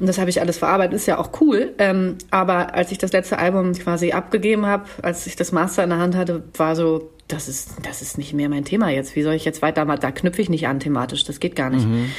Und 0.00 0.06
das 0.06 0.18
habe 0.18 0.30
ich 0.30 0.40
alles 0.40 0.58
verarbeitet, 0.58 0.94
ist 0.94 1.06
ja 1.06 1.18
auch 1.18 1.30
cool. 1.40 1.74
Ähm, 1.78 2.16
aber 2.30 2.74
als 2.74 2.90
ich 2.90 2.98
das 2.98 3.12
letzte 3.12 3.38
Album 3.38 3.72
quasi 3.74 4.12
abgegeben 4.12 4.66
habe, 4.66 4.84
als 5.02 5.26
ich 5.26 5.36
das 5.36 5.52
Master 5.52 5.84
in 5.84 5.90
der 5.90 5.98
Hand 5.98 6.16
hatte, 6.16 6.42
war 6.56 6.76
so, 6.76 7.10
das 7.28 7.48
ist, 7.48 7.72
das 7.82 8.00
ist 8.02 8.16
nicht 8.16 8.32
mehr 8.32 8.48
mein 8.48 8.64
Thema 8.64 8.90
jetzt. 8.90 9.16
Wie 9.16 9.22
soll 9.22 9.34
ich 9.34 9.44
jetzt 9.44 9.60
weiter? 9.60 9.84
Da 9.84 10.10
knüpfe 10.10 10.40
ich 10.40 10.48
nicht 10.48 10.66
an 10.66 10.80
thematisch, 10.80 11.24
das 11.24 11.40
geht 11.40 11.56
gar 11.56 11.70
nicht. 11.70 11.86
Mhm. 11.86 12.10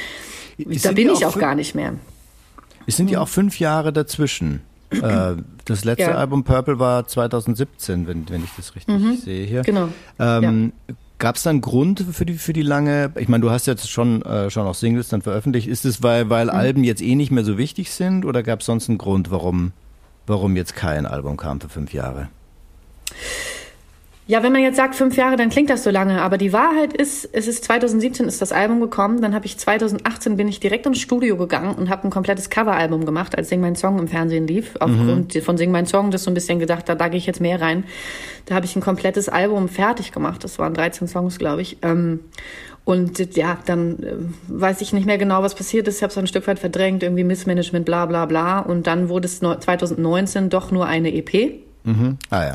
Da 0.82 0.92
bin 0.92 1.10
ich 1.10 1.26
auch 1.26 1.38
gar 1.38 1.54
nicht 1.54 1.74
mehr. 1.74 1.94
Es 2.86 2.96
sind 2.96 3.10
ja 3.10 3.20
auch 3.20 3.28
fünf 3.28 3.58
Jahre 3.58 3.92
dazwischen. 3.92 4.62
Äh, 5.02 5.34
das 5.64 5.84
letzte 5.84 6.04
ja. 6.04 6.14
Album 6.14 6.44
Purple 6.44 6.78
war 6.78 7.08
2017, 7.08 8.06
wenn, 8.06 8.30
wenn 8.30 8.44
ich 8.44 8.50
das 8.56 8.76
richtig 8.76 8.94
mhm. 8.96 9.16
sehe 9.16 9.44
hier. 9.44 9.62
Genau. 9.62 9.88
Ähm, 10.20 10.72
ja. 10.88 10.94
Gab 11.18 11.36
es 11.36 11.44
da 11.44 11.50
einen 11.50 11.62
Grund 11.62 12.04
für 12.12 12.26
die 12.26 12.34
für 12.34 12.52
die 12.52 12.62
lange? 12.62 13.10
Ich 13.16 13.28
meine, 13.28 13.40
du 13.40 13.50
hast 13.50 13.66
jetzt 13.66 13.90
schon 13.90 14.22
äh, 14.22 14.50
schon 14.50 14.66
auch 14.66 14.74
Singles 14.74 15.08
dann 15.08 15.22
veröffentlicht. 15.22 15.66
Ist 15.66 15.84
es 15.86 16.02
weil 16.02 16.28
weil 16.28 16.46
mhm. 16.46 16.50
Alben 16.50 16.84
jetzt 16.84 17.00
eh 17.00 17.14
nicht 17.14 17.30
mehr 17.30 17.44
so 17.44 17.56
wichtig 17.56 17.90
sind 17.90 18.24
oder 18.24 18.42
gab 18.42 18.60
es 18.60 18.66
sonst 18.66 18.88
einen 18.88 18.98
Grund, 18.98 19.30
warum 19.30 19.72
warum 20.26 20.56
jetzt 20.56 20.76
kein 20.76 21.06
Album 21.06 21.36
kam 21.36 21.60
für 21.60 21.68
fünf 21.68 21.92
Jahre? 21.92 22.28
Ja, 24.28 24.42
wenn 24.42 24.52
man 24.52 24.60
jetzt 24.62 24.76
sagt 24.76 24.96
fünf 24.96 25.16
Jahre, 25.16 25.36
dann 25.36 25.50
klingt 25.50 25.70
das 25.70 25.84
so 25.84 25.90
lange. 25.90 26.20
Aber 26.20 26.36
die 26.36 26.52
Wahrheit 26.52 26.92
ist, 26.92 27.28
es 27.32 27.46
ist 27.46 27.64
2017 27.64 28.26
ist 28.26 28.42
das 28.42 28.50
Album 28.50 28.80
gekommen. 28.80 29.20
Dann 29.20 29.34
habe 29.36 29.46
ich 29.46 29.56
2018 29.56 30.36
bin 30.36 30.48
ich 30.48 30.58
direkt 30.58 30.84
ins 30.84 30.98
Studio 30.98 31.36
gegangen 31.36 31.76
und 31.76 31.90
habe 31.90 32.08
ein 32.08 32.10
komplettes 32.10 32.50
Coveralbum 32.50 33.06
gemacht, 33.06 33.38
als 33.38 33.50
Sing 33.50 33.60
mein 33.60 33.76
Song 33.76 34.00
im 34.00 34.08
Fernsehen 34.08 34.48
lief. 34.48 34.74
Aufgrund 34.80 35.34
mhm. 35.34 35.42
von 35.42 35.56
Sing 35.56 35.70
mein 35.70 35.86
Song, 35.86 36.10
das 36.10 36.24
so 36.24 36.30
ein 36.32 36.34
bisschen 36.34 36.58
gedacht, 36.58 36.88
da 36.88 36.96
da 36.96 37.06
gehe 37.06 37.18
ich 37.18 37.26
jetzt 37.26 37.40
mehr 37.40 37.60
rein. 37.60 37.84
Da 38.46 38.56
habe 38.56 38.66
ich 38.66 38.74
ein 38.74 38.82
komplettes 38.82 39.28
Album 39.28 39.68
fertig 39.68 40.10
gemacht. 40.10 40.42
Das 40.42 40.58
waren 40.58 40.74
13 40.74 41.06
Songs, 41.06 41.38
glaube 41.38 41.62
ich. 41.62 41.78
Ähm, 41.82 42.20
und 42.84 43.36
ja, 43.36 43.58
dann 43.66 44.02
äh, 44.02 44.14
weiß 44.48 44.80
ich 44.80 44.92
nicht 44.92 45.06
mehr 45.06 45.18
genau, 45.18 45.44
was 45.44 45.54
passiert 45.54 45.86
ist. 45.86 45.98
Ich 45.98 46.02
habe 46.02 46.10
es 46.10 46.18
ein 46.18 46.26
Stück 46.26 46.48
weit 46.48 46.58
verdrängt, 46.58 47.04
irgendwie 47.04 47.22
Missmanagement, 47.22 47.86
bla 47.86 48.06
bla 48.06 48.26
bla. 48.26 48.58
Und 48.58 48.88
dann 48.88 49.08
wurde 49.08 49.26
es 49.26 49.38
2019 49.38 50.50
doch 50.50 50.72
nur 50.72 50.86
eine 50.86 51.14
EP. 51.14 51.60
Mhm. 51.84 52.18
Ah 52.30 52.44
ja. 52.46 52.52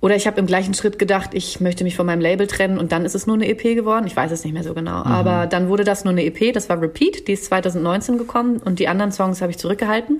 Oder 0.00 0.14
ich 0.14 0.26
habe 0.26 0.38
im 0.38 0.46
gleichen 0.46 0.74
Schritt 0.74 0.98
gedacht, 0.98 1.30
ich 1.32 1.60
möchte 1.60 1.82
mich 1.82 1.96
von 1.96 2.04
meinem 2.04 2.20
Label 2.20 2.46
trennen 2.46 2.78
und 2.78 2.92
dann 2.92 3.04
ist 3.06 3.14
es 3.14 3.26
nur 3.26 3.34
eine 3.34 3.48
EP 3.48 3.62
geworden. 3.62 4.06
Ich 4.06 4.14
weiß 4.14 4.30
es 4.30 4.44
nicht 4.44 4.52
mehr 4.52 4.62
so 4.62 4.74
genau. 4.74 5.00
Mhm. 5.00 5.10
Aber 5.10 5.46
dann 5.46 5.68
wurde 5.68 5.84
das 5.84 6.04
nur 6.04 6.12
eine 6.12 6.24
EP, 6.24 6.52
das 6.52 6.68
war 6.68 6.80
Repeat, 6.80 7.26
die 7.28 7.32
ist 7.32 7.46
2019 7.46 8.18
gekommen 8.18 8.58
und 8.62 8.78
die 8.78 8.88
anderen 8.88 9.10
Songs 9.10 9.40
habe 9.40 9.50
ich 9.50 9.58
zurückgehalten. 9.58 10.18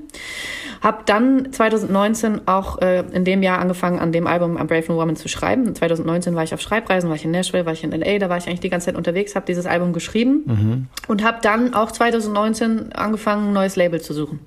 Hab 0.82 1.04
dann 1.06 1.52
2019 1.52 2.48
auch 2.48 2.80
äh, 2.80 3.04
in 3.12 3.24
dem 3.24 3.42
Jahr 3.42 3.58
angefangen, 3.58 3.98
an 3.98 4.12
dem 4.12 4.26
Album 4.26 4.56
am 4.56 4.66
Brave 4.66 4.84
New 4.88 4.96
Woman 4.96 5.16
zu 5.16 5.28
schreiben. 5.28 5.74
2019 5.74 6.34
war 6.34 6.42
ich 6.42 6.54
auf 6.54 6.60
Schreibreisen, 6.60 7.08
war 7.10 7.16
ich 7.16 7.24
in 7.24 7.30
Nashville, 7.30 7.66
war 7.66 7.72
ich 7.72 7.84
in 7.84 7.92
LA, 7.92 8.18
da 8.18 8.28
war 8.28 8.38
ich 8.38 8.46
eigentlich 8.46 8.60
die 8.60 8.70
ganze 8.70 8.86
Zeit 8.86 8.96
unterwegs, 8.96 9.34
habe 9.34 9.46
dieses 9.46 9.66
Album 9.66 9.92
geschrieben 9.92 10.42
mhm. 10.46 10.86
und 11.06 11.22
habe 11.22 11.38
dann 11.42 11.74
auch 11.74 11.92
2019 11.92 12.92
angefangen, 12.92 13.48
ein 13.48 13.52
neues 13.52 13.76
Label 13.76 14.00
zu 14.00 14.14
suchen. 14.14 14.40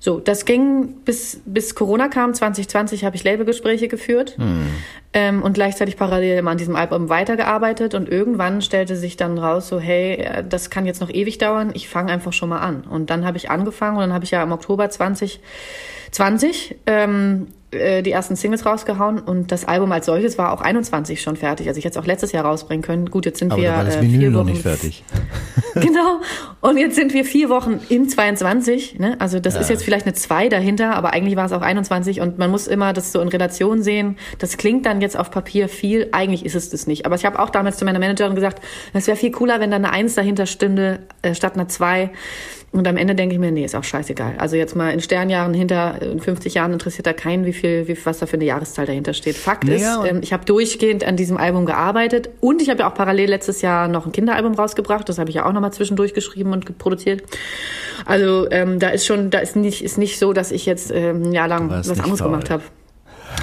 So, 0.00 0.20
das 0.20 0.44
ging 0.44 0.94
bis, 1.04 1.40
bis 1.44 1.74
Corona 1.74 2.08
kam. 2.08 2.32
2020 2.32 3.04
habe 3.04 3.16
ich 3.16 3.24
Labelgespräche 3.24 3.88
geführt 3.88 4.36
hm. 4.38 4.66
ähm, 5.12 5.42
und 5.42 5.54
gleichzeitig 5.54 5.96
parallel 5.96 6.38
immer 6.38 6.52
an 6.52 6.58
diesem 6.58 6.76
Album 6.76 7.08
weitergearbeitet. 7.08 7.94
Und 7.94 8.08
irgendwann 8.08 8.62
stellte 8.62 8.94
sich 8.96 9.16
dann 9.16 9.38
raus, 9.38 9.68
so, 9.68 9.80
hey, 9.80 10.14
äh, 10.14 10.44
das 10.48 10.70
kann 10.70 10.86
jetzt 10.86 11.00
noch 11.00 11.10
ewig 11.10 11.38
dauern, 11.38 11.72
ich 11.74 11.88
fange 11.88 12.12
einfach 12.12 12.32
schon 12.32 12.48
mal 12.48 12.60
an. 12.60 12.82
Und 12.82 13.10
dann 13.10 13.26
habe 13.26 13.36
ich 13.36 13.50
angefangen 13.50 13.96
und 13.96 14.02
dann 14.02 14.12
habe 14.12 14.24
ich 14.24 14.30
ja 14.30 14.42
im 14.42 14.52
Oktober 14.52 14.88
2020 16.10 16.76
ähm, 16.86 17.48
äh, 17.70 18.02
die 18.02 18.12
ersten 18.12 18.34
Singles 18.34 18.64
rausgehauen 18.64 19.18
und 19.18 19.52
das 19.52 19.66
Album 19.66 19.92
als 19.92 20.06
solches 20.06 20.38
war 20.38 20.54
auch 20.54 20.62
21 20.62 21.20
schon 21.20 21.36
fertig. 21.36 21.68
Also 21.68 21.76
ich 21.76 21.84
hätte 21.84 21.98
es 21.98 22.02
auch 22.02 22.06
letztes 22.06 22.32
Jahr 22.32 22.46
rausbringen 22.46 22.82
können. 22.82 23.10
Gut, 23.10 23.26
jetzt 23.26 23.40
sind 23.40 23.52
Aber 23.52 23.60
wir 23.60 23.70
da 23.70 23.76
war 23.76 23.84
das 23.84 23.96
äh, 23.96 24.00
Vinyl 24.00 24.30
noch 24.30 24.44
nicht 24.44 24.62
fertig. 24.62 25.04
genau. 25.74 26.20
Und 26.62 26.78
jetzt 26.78 26.96
sind 26.96 27.12
wir 27.12 27.26
vier 27.26 27.50
Wochen 27.50 27.78
in 27.90 28.08
22. 28.08 28.98
Ne? 28.98 29.16
Also 29.18 29.38
das 29.38 29.52
ja. 29.52 29.60
ist 29.60 29.68
jetzt 29.68 29.84
vielleicht 29.84 30.06
eine 30.06 30.14
2 30.14 30.48
dahinter, 30.48 30.94
aber 30.94 31.12
eigentlich 31.12 31.36
war 31.36 31.44
es 31.44 31.52
auch 31.52 31.60
21 31.60 32.22
und 32.22 32.38
man 32.38 32.50
muss 32.50 32.68
immer 32.68 32.94
das 32.94 33.12
so 33.12 33.20
in 33.20 33.28
Relation 33.28 33.82
sehen. 33.82 34.16
Das 34.38 34.56
klingt 34.56 34.86
dann 34.86 35.02
jetzt 35.02 35.18
auf 35.18 35.30
Papier 35.30 35.68
viel, 35.68 36.08
eigentlich 36.12 36.46
ist 36.46 36.54
es 36.54 36.70
das 36.70 36.86
nicht. 36.86 37.04
Aber 37.04 37.16
ich 37.16 37.26
habe 37.26 37.38
auch 37.38 37.50
damals 37.50 37.76
zu 37.76 37.84
meiner 37.84 37.98
Managerin 37.98 38.34
gesagt, 38.34 38.62
es 38.94 39.06
wäre 39.06 39.18
viel 39.18 39.30
cooler, 39.30 39.60
wenn 39.60 39.70
da 39.70 39.76
eine 39.76 39.92
1 39.92 40.14
dahinter 40.14 40.46
stünde, 40.46 41.00
äh, 41.20 41.34
statt 41.34 41.52
einer 41.52 41.68
2. 41.68 42.10
Und 42.70 42.86
am 42.86 42.96
Ende 42.96 43.14
denke 43.14 43.34
ich 43.34 43.40
mir, 43.40 43.50
nee, 43.50 43.64
ist 43.64 43.74
auch 43.74 43.84
scheißegal. 43.84 44.34
Also 44.38 44.56
jetzt 44.56 44.76
mal 44.76 44.90
in 44.90 45.00
Sternjahren 45.00 45.54
hinter, 45.54 46.02
in 46.02 46.20
50 46.20 46.54
Jahren 46.54 46.72
interessiert 46.72 47.06
da 47.06 47.12
keinen, 47.14 47.46
wie 47.46 47.54
viel, 47.54 47.88
wie, 47.88 47.96
was 48.04 48.18
da 48.18 48.26
für 48.26 48.34
eine 48.34 48.44
Jahreszahl 48.44 48.84
dahinter 48.84 49.14
steht. 49.14 49.36
Fakt 49.36 49.64
naja, 49.64 50.04
ist, 50.04 50.10
ähm, 50.10 50.20
ich 50.22 50.32
habe 50.32 50.44
durchgehend 50.44 51.02
an 51.02 51.16
diesem 51.16 51.38
Album 51.38 51.64
gearbeitet 51.64 52.28
und 52.40 52.60
ich 52.60 52.68
habe 52.68 52.80
ja 52.80 52.90
auch 52.90 52.94
parallel 52.94 53.30
letztes 53.30 53.62
Jahr 53.62 53.88
noch 53.88 54.04
ein 54.04 54.12
Kinderalbum 54.12 54.54
rausgebracht. 54.54 55.08
Das 55.08 55.18
habe 55.18 55.30
ich 55.30 55.36
ja 55.36 55.46
auch 55.46 55.52
nochmal 55.52 55.72
zwischendurch 55.72 56.12
geschrieben 56.12 56.52
und 56.52 56.78
produziert. 56.78 57.22
Also 58.04 58.50
ähm, 58.50 58.78
da 58.78 58.90
ist 58.90 59.06
schon, 59.06 59.30
da 59.30 59.38
ist 59.38 59.56
nicht, 59.56 59.82
ist 59.82 59.96
nicht 59.96 60.18
so, 60.18 60.34
dass 60.34 60.50
ich 60.52 60.66
jetzt 60.66 60.90
ähm, 60.90 61.22
ein 61.24 61.32
Jahr 61.32 61.48
lang 61.48 61.70
was 61.70 61.88
anderes 61.88 62.18
faul. 62.20 62.30
gemacht 62.30 62.50
habe. 62.50 62.62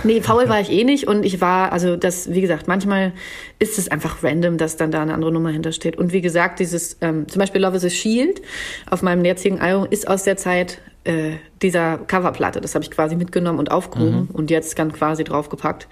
Nee, 0.04 0.22
faul 0.22 0.50
war 0.50 0.60
ich 0.60 0.72
eh 0.72 0.84
nicht 0.84 1.08
und 1.08 1.26
ich 1.26 1.42
war, 1.42 1.72
also 1.72 1.96
das, 1.96 2.32
wie 2.32 2.42
gesagt, 2.42 2.68
manchmal 2.68 3.14
ist 3.60 3.80
es 3.80 3.90
einfach 3.90 4.24
random, 4.24 4.58
dass 4.58 4.78
dann 4.78 4.92
da 4.92 5.02
eine 5.02 5.14
andere 5.14 5.32
Nummer 5.32 5.50
hintersteht. 5.50 5.98
Und 5.98 6.14
wie 6.14 6.22
gesagt, 6.22 6.60
dieses, 6.60 6.98
ähm, 7.02 7.28
zum 7.28 7.40
Beispiel 7.40 7.62
Love 7.62 7.78
is 7.78 7.86
a 7.86 7.90
Shield 7.90 8.42
auf 8.90 9.02
meinem 9.02 9.26
jetzigen 9.26 9.60
Album 9.60 9.88
ist 9.90 10.08
aus 10.08 10.24
der 10.24 10.38
Zeit 10.38 10.82
äh, 11.06 11.34
dieser 11.62 11.98
Coverplatte. 11.98 12.62
Das 12.62 12.76
habe 12.76 12.84
ich 12.84 12.92
quasi 12.92 13.16
mitgenommen 13.16 13.60
und 13.60 13.72
aufgehoben 13.72 14.28
mhm. 14.30 14.30
und 14.36 14.52
jetzt 14.52 14.78
dann 14.78 14.92
quasi 14.92 15.24
draufgepackt. 15.24 15.88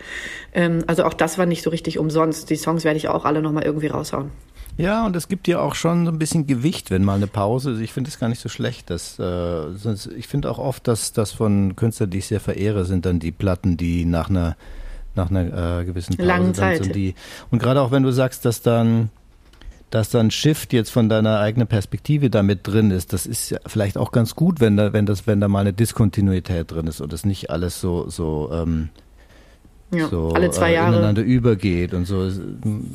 Ähm, 0.54 0.84
also 0.88 1.06
auch 1.06 1.14
das 1.14 1.38
war 1.38 1.46
nicht 1.46 1.64
so 1.64 1.70
richtig 1.70 2.00
umsonst. 2.00 2.50
Die 2.50 2.56
Songs 2.56 2.84
werde 2.84 2.98
ich 2.98 3.08
auch 3.08 3.26
alle 3.26 3.42
nochmal 3.42 3.64
irgendwie 3.64 3.88
raushauen. 3.88 4.32
Ja, 4.78 5.06
und 5.06 5.16
es 5.16 5.28
gibt 5.28 5.48
ja 5.48 5.60
auch 5.60 5.76
schon 5.76 6.06
so 6.06 6.12
ein 6.12 6.18
bisschen 6.18 6.48
Gewicht, 6.48 6.90
wenn 6.90 7.04
mal 7.04 7.16
eine 7.16 7.28
Pause 7.28 7.72
ist. 7.72 7.80
Ich 7.80 7.94
finde 7.94 8.10
es 8.10 8.20
gar 8.20 8.30
nicht 8.30 8.42
so 8.42 8.50
schlecht. 8.50 8.90
Dass, 8.90 9.20
äh, 9.20 9.68
ich 10.18 10.28
finde 10.28 10.50
auch 10.50 10.58
oft, 10.58 10.88
dass 10.88 11.14
das 11.14 11.32
von 11.32 11.76
Künstlern, 11.76 12.10
die 12.10 12.20
ich 12.20 12.28
sehr 12.28 12.40
verehre, 12.40 12.86
sind 12.86 13.06
dann 13.06 13.20
die 13.20 13.32
Platten, 13.32 13.78
die 13.78 14.06
nach 14.06 14.30
einer 14.30 14.56
nach 15.16 15.30
einer 15.30 15.82
äh, 15.82 15.86
gewissen 15.86 16.18
Pause 16.18 16.28
langen 16.28 16.54
Zeit. 16.56 16.82
Und, 16.82 16.96
die, 16.96 17.14
und 17.52 17.60
gerade 17.60 17.82
auch 17.82 17.92
wenn 17.92 18.02
du 18.02 18.12
sagst, 18.12 18.46
dass 18.46 18.62
dann 18.62 19.10
dass 19.92 20.10
dann 20.10 20.32
Shift 20.32 20.74
jetzt 20.74 20.90
von 20.90 21.08
deiner 21.08 21.40
eigenen 21.40 21.68
Perspektive 21.68 22.32
damit 22.32 22.66
drin 22.66 22.90
ist, 22.90 23.14
das 23.14 23.28
ist 23.28 23.52
ja 23.52 23.60
vielleicht 23.68 23.96
auch 23.96 24.12
ganz 24.12 24.34
gut, 24.34 24.60
wenn 24.60 24.76
da, 24.76 24.92
wenn 24.92 25.06
das, 25.06 25.28
wenn 25.28 25.40
da 25.40 25.48
mal 25.48 25.60
eine 25.60 25.72
Diskontinuität 25.72 26.72
drin 26.72 26.88
ist 26.88 27.00
und 27.00 27.14
es 27.14 27.26
nicht 27.26 27.52
alles 27.52 27.80
so, 27.80 28.10
so 28.10 28.50
ähm, 28.52 28.90
ja, 29.94 30.08
so 30.08 30.30
alle 30.30 30.52
zwei 30.52 30.72
äh, 30.72 30.76
Jahre. 30.76 30.96
ineinander 30.96 31.22
übergeht 31.22 31.94
und 31.94 32.06
so. 32.06 32.30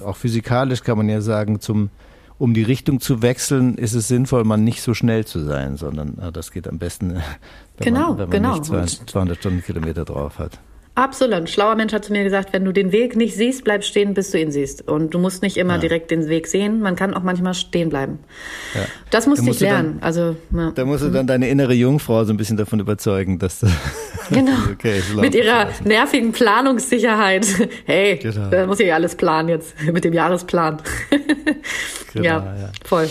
Auch 0.05 0.17
physikalisch 0.17 0.83
kann 0.83 0.99
man 0.99 1.09
ja 1.09 1.21
sagen, 1.21 1.61
zum, 1.61 1.91
um 2.39 2.55
die 2.55 2.63
Richtung 2.63 3.01
zu 3.01 3.23
wechseln, 3.23 3.77
ist 3.77 3.95
es 3.95 4.09
sinnvoll, 4.09 4.45
man 4.45 4.65
nicht 4.65 4.83
so 4.83 4.95
schnell 4.95 5.25
zu 5.25 5.41
sein, 5.41 5.77
sondern 5.77 6.19
äh, 6.19 6.33
das 6.33 6.51
geht 6.53 6.69
am 6.69 6.79
besten, 6.79 7.15
wenn 7.79 7.85
genau, 7.95 8.11
man, 8.11 8.19
wenn 8.19 8.29
man 8.29 8.31
genau. 8.31 8.53
nicht 8.55 8.65
200, 8.67 9.11
200 9.11 9.39
Stundenkilometer 9.39 10.05
drauf 10.05 10.39
hat. 10.39 10.59
Absolut. 10.99 11.35
Ein 11.35 11.47
schlauer 11.47 11.77
Mensch 11.77 11.93
hat 11.93 12.05
zu 12.05 12.13
mir 12.13 12.25
gesagt, 12.25 12.53
wenn 12.53 12.65
du 12.65 12.73
den 12.73 12.91
Weg 12.91 13.15
nicht 13.15 13.37
siehst, 13.37 13.63
bleib 13.63 13.85
stehen, 13.85 14.15
bis 14.15 14.33
du 14.33 14.41
ihn 14.41 14.51
siehst. 14.51 14.89
Und 14.89 15.15
du 15.15 15.21
musst 15.21 15.43
nicht 15.43 15.57
immer 15.57 15.75
ja. 15.75 15.79
direkt 15.79 16.11
den 16.11 16.29
Weg 16.29 16.49
sehen. 16.49 16.81
Man 16.81 16.97
kann 16.97 17.15
auch 17.15 17.23
manchmal 17.23 17.55
stehen 17.55 17.89
bleiben. 17.89 18.19
Ja. 18.75 18.81
Das 19.11 19.29
musste 19.29 19.49
ich 19.49 19.61
lernen. 19.61 19.99
Dann, 20.01 20.03
also, 20.03 20.35
ja. 20.53 20.73
Da 20.73 20.85
musst 20.85 21.05
du 21.05 21.11
dann 21.11 21.29
deine 21.29 21.49
innere 21.49 21.73
Jungfrau 21.73 22.25
so 22.25 22.33
ein 22.33 22.37
bisschen 22.37 22.57
davon 22.57 22.81
überzeugen, 22.81 23.39
dass 23.39 23.61
du 23.61 23.69
Genau. 24.31 24.53
okay, 24.73 25.01
Mit 25.15 25.35
ihrer 25.35 25.69
nervigen 25.85 26.33
Planungssicherheit. 26.33 27.47
Hey, 27.85 28.17
genau. 28.17 28.51
da 28.51 28.67
muss 28.67 28.81
ich 28.81 28.89
ja 28.89 28.95
alles 28.95 29.15
planen 29.15 29.49
jetzt 29.49 29.75
mit 29.83 30.05
dem 30.05 30.13
Jahresplan. 30.13 30.83
genau, 32.13 32.25
ja, 32.25 32.71
voll. 32.85 33.09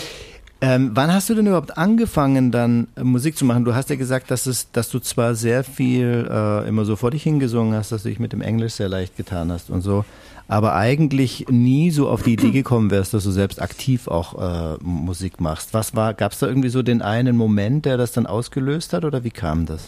Ähm, 0.60 0.90
wann 0.94 1.12
hast 1.12 1.30
du 1.30 1.34
denn 1.34 1.46
überhaupt 1.46 1.78
angefangen, 1.78 2.50
dann 2.50 2.88
äh, 2.96 3.04
Musik 3.04 3.36
zu 3.36 3.44
machen? 3.44 3.64
Du 3.64 3.76
hast 3.76 3.90
ja 3.90 3.96
gesagt, 3.96 4.30
dass 4.30 4.46
es, 4.46 4.72
dass 4.72 4.88
du 4.88 4.98
zwar 4.98 5.36
sehr 5.36 5.62
viel 5.62 6.28
äh, 6.28 6.68
immer 6.68 6.84
so 6.84 6.96
vor 6.96 7.12
dich 7.12 7.22
hingesungen 7.22 7.74
hast, 7.74 7.92
dass 7.92 8.02
du 8.02 8.08
dich 8.08 8.18
mit 8.18 8.32
dem 8.32 8.40
Englisch 8.40 8.72
sehr 8.72 8.88
leicht 8.88 9.16
getan 9.16 9.52
hast 9.52 9.70
und 9.70 9.82
so, 9.82 10.04
aber 10.48 10.74
eigentlich 10.74 11.46
nie 11.48 11.92
so 11.92 12.08
auf 12.08 12.24
die 12.24 12.32
Idee 12.32 12.50
gekommen 12.50 12.90
wärst, 12.90 13.14
dass 13.14 13.22
du 13.22 13.30
selbst 13.30 13.62
aktiv 13.62 14.08
auch 14.08 14.74
äh, 14.74 14.78
Musik 14.82 15.40
machst. 15.40 15.74
Was 15.74 15.94
war? 15.94 16.12
Gab 16.12 16.32
es 16.32 16.40
da 16.40 16.48
irgendwie 16.48 16.70
so 16.70 16.82
den 16.82 17.02
einen 17.02 17.36
Moment, 17.36 17.84
der 17.84 17.96
das 17.96 18.10
dann 18.10 18.26
ausgelöst 18.26 18.92
hat, 18.92 19.04
oder 19.04 19.22
wie 19.22 19.30
kam 19.30 19.64
das? 19.64 19.84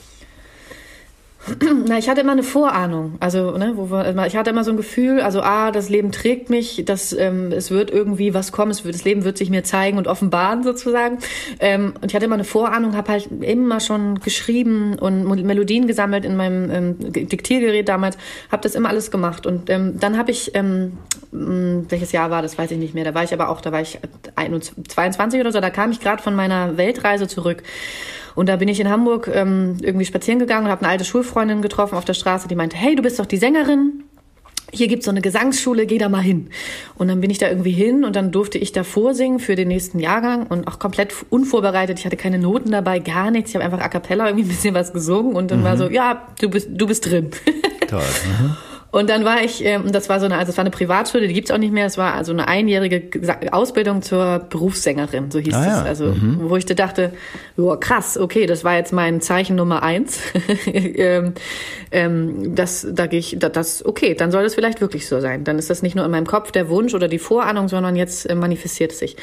Na, 1.87 1.97
ich 1.97 2.09
hatte 2.09 2.21
immer 2.21 2.33
eine 2.33 2.43
Vorahnung. 2.43 3.17
Also, 3.19 3.57
ne, 3.57 3.73
wo 3.75 3.91
wir, 3.91 4.27
ich 4.27 4.37
hatte 4.37 4.51
immer 4.51 4.63
so 4.63 4.73
ein 4.73 4.77
Gefühl, 4.77 5.21
also 5.21 5.41
ah, 5.41 5.71
das 5.71 5.89
Leben 5.89 6.13
trägt 6.13 6.51
mich, 6.51 6.83
dass 6.85 7.15
ähm, 7.15 7.51
es 7.53 7.71
wird 7.71 7.91
irgendwie 7.91 8.35
was 8.35 8.53
kommen, 8.53 8.71
es 8.71 8.85
wird, 8.85 8.95
das 8.95 9.05
Leben 9.05 9.25
wird 9.25 9.39
sich 9.39 9.49
mir 9.49 9.65
zeigen 9.65 9.97
und 9.97 10.07
offenbaren 10.07 10.63
sozusagen. 10.63 11.19
Ähm, 11.59 11.95
und 12.01 12.11
ich 12.11 12.15
hatte 12.15 12.27
immer 12.27 12.35
eine 12.35 12.45
Vorahnung, 12.45 12.95
habe 12.95 13.13
halt 13.13 13.29
immer 13.41 13.81
schon 13.81 14.21
geschrieben 14.21 14.99
und 14.99 15.25
Melodien 15.25 15.87
gesammelt 15.87 16.27
in 16.27 16.37
meinem 16.37 16.71
ähm, 16.71 16.97
Diktiergerät 16.99 17.89
damals, 17.89 18.19
habe 18.53 18.63
das 18.63 18.75
immer 18.75 18.91
alles 18.91 19.11
gemacht. 19.11 19.47
Und 19.47 19.71
ähm, 19.71 19.99
dann 19.99 20.19
habe 20.19 20.31
ich, 20.31 20.55
ähm, 20.55 20.99
hm, 21.33 21.87
welches 21.89 22.13
Jahr 22.13 22.31
war 22.31 22.43
das, 22.43 22.59
weiß 22.59 22.71
ich 22.71 22.79
nicht 22.79 22.95
mehr. 22.95 23.05
Da 23.05 23.15
war 23.15 23.25
ich 23.25 23.33
aber 23.33 23.49
auch, 23.49 23.63
da 23.63 23.73
war 23.73 23.81
ich 23.81 23.99
22 24.89 25.41
oder 25.41 25.53
so. 25.53 25.61
Da 25.61 25.71
kam 25.71 25.91
ich 25.91 26.01
gerade 26.01 26.23
von 26.23 26.35
meiner 26.35 26.77
Weltreise 26.77 27.29
zurück. 27.29 27.63
Und 28.41 28.49
da 28.49 28.57
bin 28.57 28.69
ich 28.69 28.81
in 28.81 28.89
Hamburg 28.89 29.31
ähm, 29.31 29.77
irgendwie 29.83 30.07
spazieren 30.07 30.39
gegangen 30.39 30.65
und 30.65 30.71
habe 30.71 30.81
eine 30.81 30.91
alte 30.91 31.05
Schulfreundin 31.05 31.61
getroffen 31.61 31.95
auf 31.99 32.07
der 32.07 32.15
Straße, 32.15 32.49
die 32.49 32.55
meinte, 32.55 32.75
hey, 32.75 32.97
du 32.97 33.03
bist 33.03 33.19
doch 33.19 33.27
die 33.27 33.37
Sängerin. 33.37 34.05
Hier 34.73 34.89
gibt's 34.89 35.05
so 35.05 35.11
eine 35.11 35.21
Gesangsschule, 35.21 35.85
geh 35.85 35.99
da 35.99 36.09
mal 36.09 36.23
hin. 36.23 36.49
Und 36.95 37.09
dann 37.09 37.21
bin 37.21 37.29
ich 37.29 37.37
da 37.37 37.51
irgendwie 37.51 37.73
hin 37.73 38.03
und 38.03 38.17
dann 38.17 38.33
durfte 38.33 38.57
ich 38.57 38.73
da 38.73 38.83
vorsingen 38.83 39.41
für 39.41 39.57
den 39.57 39.69
nächsten 39.69 39.99
Jahrgang 39.99 40.47
und 40.47 40.67
auch 40.69 40.79
komplett 40.79 41.15
unvorbereitet. 41.29 41.99
Ich 41.99 42.07
hatte 42.07 42.17
keine 42.17 42.39
Noten 42.39 42.71
dabei, 42.71 42.99
gar 42.99 43.31
nichts. 43.31 43.51
Ich 43.51 43.57
habe 43.57 43.65
einfach 43.67 43.85
a 43.85 43.91
cappella 43.91 44.29
irgendwie 44.29 44.47
ein 44.47 44.49
bisschen 44.49 44.75
was 44.75 44.95
gesungen 44.95 45.37
und 45.37 45.51
dann 45.51 45.61
mhm. 45.61 45.65
war 45.65 45.77
so, 45.77 45.91
ja, 45.91 46.27
du 46.41 46.49
bist, 46.49 46.69
du 46.71 46.87
bist 46.87 47.11
drin. 47.11 47.33
Toll. 47.89 48.01
Mhm. 48.01 48.57
Und 48.91 49.09
dann 49.09 49.25
war 49.25 49.43
ich, 49.43 49.65
ähm, 49.65 49.93
das 49.93 50.09
war 50.09 50.19
so 50.19 50.27
eine, 50.27 50.37
also 50.37 50.51
es 50.51 50.57
war 50.57 50.63
eine 50.63 50.71
Privatschule, 50.71 51.29
die 51.29 51.35
gibt's 51.35 51.51
auch 51.51 51.59
nicht 51.59 51.73
mehr. 51.73 51.87
Es 51.87 51.97
war 51.97 52.15
also 52.15 52.33
eine 52.33 52.49
einjährige 52.49 53.03
Ausbildung 53.53 54.03
zur 54.03 54.41
Berufssängerin, 54.51 55.31
so 55.31 55.39
hieß 55.39 55.55
ah, 55.55 55.61
es. 55.61 55.67
Ja. 55.67 55.83
Also 55.83 56.07
mhm. 56.07 56.51
wo 56.51 56.57
ich 56.57 56.67
da 56.67 56.75
dachte, 56.75 57.13
oh, 57.57 57.77
krass, 57.79 58.19
okay, 58.19 58.47
das 58.47 58.65
war 58.65 58.77
jetzt 58.77 58.93
mein 58.93 59.21
Zeichen 59.21 59.57
Nummer 59.57 59.83
eins. 59.83 60.21
ähm, 60.67 61.35
ähm, 61.93 62.55
das, 62.55 62.87
da 62.91 63.07
gehe 63.07 63.21
ich, 63.21 63.37
das, 63.39 63.85
okay, 63.85 64.15
dann 64.15 64.33
soll 64.33 64.43
das 64.43 64.55
vielleicht 64.55 64.81
wirklich 64.81 65.07
so 65.07 65.21
sein. 65.21 65.45
Dann 65.45 65.59
ist 65.59 65.71
das 65.71 65.83
nicht 65.83 65.95
nur 65.95 66.05
in 66.05 66.11
meinem 66.11 66.27
Kopf 66.27 66.51
der 66.51 66.69
Wunsch 66.69 66.95
oder 66.95 67.09
die 67.09 67.19
Vorahnung, 67.19 67.69
sondern 67.69 67.95
jetzt 67.95 68.29
äh, 68.29 68.35
manifestiert 68.35 68.93
es 68.93 68.99
sich. 68.99 69.17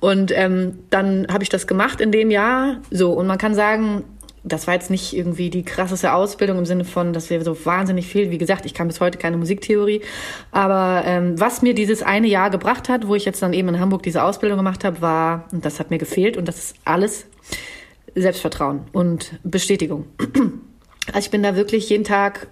Und 0.00 0.30
ähm, 0.34 0.78
dann 0.90 1.26
habe 1.30 1.42
ich 1.42 1.48
das 1.48 1.66
gemacht 1.66 2.00
in 2.00 2.12
dem 2.12 2.30
Jahr. 2.30 2.82
So 2.90 3.12
und 3.12 3.26
man 3.26 3.38
kann 3.38 3.54
sagen, 3.54 4.04
das 4.46 4.66
war 4.66 4.74
jetzt 4.74 4.90
nicht 4.90 5.12
irgendwie 5.12 5.50
die 5.50 5.64
krasseste 5.64 6.12
Ausbildung 6.12 6.58
im 6.58 6.66
Sinne 6.66 6.84
von, 6.84 7.12
dass 7.12 7.30
wir 7.30 7.42
so 7.42 7.66
wahnsinnig 7.66 8.06
viel, 8.06 8.30
wie 8.30 8.38
gesagt, 8.38 8.64
ich 8.64 8.74
kann 8.74 8.86
bis 8.86 9.00
heute 9.00 9.18
keine 9.18 9.36
Musiktheorie, 9.36 10.02
aber 10.52 11.02
ähm, 11.04 11.38
was 11.38 11.62
mir 11.62 11.74
dieses 11.74 12.02
eine 12.02 12.28
Jahr 12.28 12.50
gebracht 12.50 12.88
hat, 12.88 13.08
wo 13.08 13.14
ich 13.14 13.24
jetzt 13.24 13.42
dann 13.42 13.52
eben 13.52 13.68
in 13.68 13.80
Hamburg 13.80 14.04
diese 14.04 14.22
Ausbildung 14.22 14.58
gemacht 14.58 14.84
habe, 14.84 15.00
war, 15.00 15.48
und 15.52 15.64
das 15.64 15.80
hat 15.80 15.90
mir 15.90 15.98
gefehlt 15.98 16.36
und 16.36 16.46
das 16.46 16.58
ist 16.58 16.76
alles 16.84 17.26
Selbstvertrauen 18.14 18.82
und 18.92 19.38
Bestätigung. 19.42 20.04
Also 21.12 21.20
ich 21.20 21.30
bin 21.30 21.42
da 21.42 21.54
wirklich 21.54 21.88
jeden 21.88 22.04
Tag, 22.04 22.48